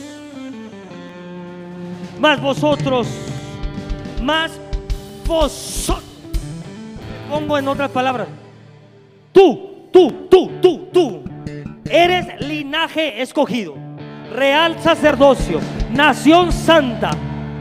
Más 2.19 2.41
vosotros 2.41 3.07
más 4.23 4.53
vosotros. 5.27 6.05
Pongo 7.31 7.59
en 7.59 7.69
otras 7.69 7.91
palabras. 7.91 8.29
Tú, 9.33 9.89
tú, 9.93 10.29
tú, 10.31 10.51
tú, 10.61 10.89
tú. 10.93 11.23
Eres 11.91 12.41
linaje 12.41 13.23
escogido, 13.23 13.75
real 14.35 14.77
sacerdocio, 14.81 15.61
nación 15.91 16.53
santa, 16.53 17.11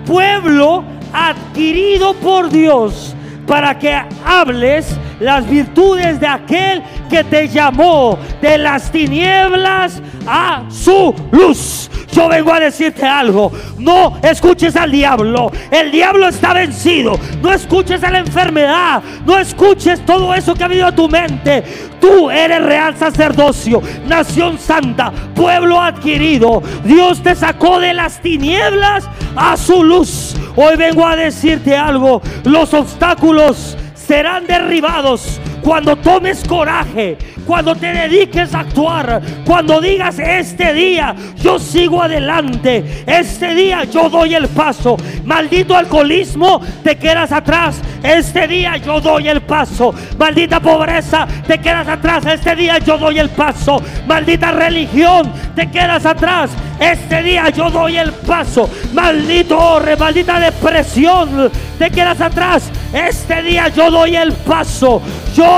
pueblo 0.05 0.84
adquirido 1.14 2.14
por 2.16 2.49
Dios 2.49 3.16
para 3.48 3.80
que 3.80 3.98
hables 4.26 4.95
las 5.20 5.50
virtudes 5.50 6.20
de 6.20 6.28
aquel 6.28 6.84
que 7.10 7.24
te 7.24 7.48
llamó 7.48 8.20
de 8.41 8.58
las 8.58 8.91
tinieblas 8.91 10.02
a 10.28 10.64
su 10.70 11.16
luz. 11.32 11.89
Yo 12.12 12.28
vengo 12.28 12.52
a 12.52 12.60
decirte 12.60 13.06
algo. 13.06 13.52
No 13.78 14.18
escuches 14.24 14.76
al 14.76 14.91
diablo. 14.91 15.52
El 15.70 15.91
diablo 15.91 16.28
está 16.28 16.54
vencido. 16.54 17.20
No 17.41 17.54
escuches 17.54 18.04
a 18.04 18.10
la 18.10 18.20
enfermedad. 18.20 19.04
No 19.26 19.38
escuches 19.38 20.04
todo 20.06 20.34
eso 20.34 20.56
que 20.56 20.64
ha 20.64 20.68
venido 20.68 20.88
a 20.88 20.95
tu 20.95 21.08
mente. 21.08 21.64
Tú 22.00 22.30
eres 22.30 22.64
real 22.64 22.95
sacerdocio, 22.95 23.82
nación 24.08 24.58
santa, 24.58 25.12
pueblo 25.36 25.82
adquirido. 25.82 26.62
Dios 26.84 27.22
te 27.24 27.36
sacó 27.36 27.80
de 27.80 27.93
las 27.93 28.22
tinieblas 28.22 29.10
a 29.36 29.58
su 29.58 29.84
luz. 29.84 30.36
Hoy 30.56 30.76
vengo 30.76 31.06
a 31.06 31.16
decirte 31.16 31.76
algo. 31.76 32.22
Los 32.43 32.74
obstáculos 32.74 33.78
serán 33.95 34.48
derribados 34.48 35.39
cuando 35.68 35.97
tomes 35.97 36.47
coraje, 36.47 37.18
cuando 37.45 37.76
te 37.76 37.88
dediques 37.88 38.55
a 38.55 38.61
actuar, 38.61 39.22
cuando 39.45 39.82
digas 39.82 40.18
este 40.18 40.74
día 40.74 41.13
yo 41.36 41.59
sigo 41.59 42.01
adelante, 42.01 43.03
este 43.05 43.53
día 43.53 43.84
yo 43.84 44.09
doy 44.09 44.34
el 44.36 44.47
paso, 44.47 44.95
maldito 45.26 45.76
alcoholismo, 45.76 46.61
te 46.86 46.95
quedas 46.95 47.34
atrás, 47.34 47.82
este 48.01 48.47
día 48.47 48.78
yo 48.78 49.01
doy 49.01 49.28
el 49.28 49.41
paso, 49.41 49.93
maldita 50.18 50.61
pobreza, 50.61 51.28
te 51.45 51.57
quedas 51.57 51.89
atrás, 51.89 52.26
este 52.26 52.55
día 52.55 52.78
yo 52.78 52.97
doy 52.97 53.20
el 53.20 53.30
paso, 53.30 53.82
maldita 54.07 54.53
religión, 54.53 55.34
te 55.53 55.70
quedas 55.70 56.05
atrás, 56.05 56.49
este 56.80 57.24
día 57.24 57.49
yo 57.49 57.70
doy 57.70 57.97
el 57.97 58.13
paso, 58.13 58.70
maldito 58.93 59.57
horre, 59.57 59.97
maldita 59.97 60.39
depresión, 60.39 61.51
te 61.78 61.89
quedas 61.89 62.22
atrás, 62.22 62.72
este 62.93 63.41
día 63.41 63.68
yo 63.68 63.91
doy 63.91 64.15
el 64.15 64.32
paso, 64.32 65.01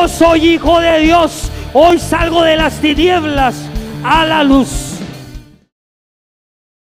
yo 0.02 0.08
soy 0.08 0.52
hijo 0.52 0.80
de 0.80 1.00
Dios. 1.00 1.52
Hoy 1.74 2.00
salgo 2.00 2.44
de 2.44 2.56
las 2.56 2.80
tinieblas 2.80 3.56
a 4.04 4.26
la 4.26 4.44
luz. 4.44 4.89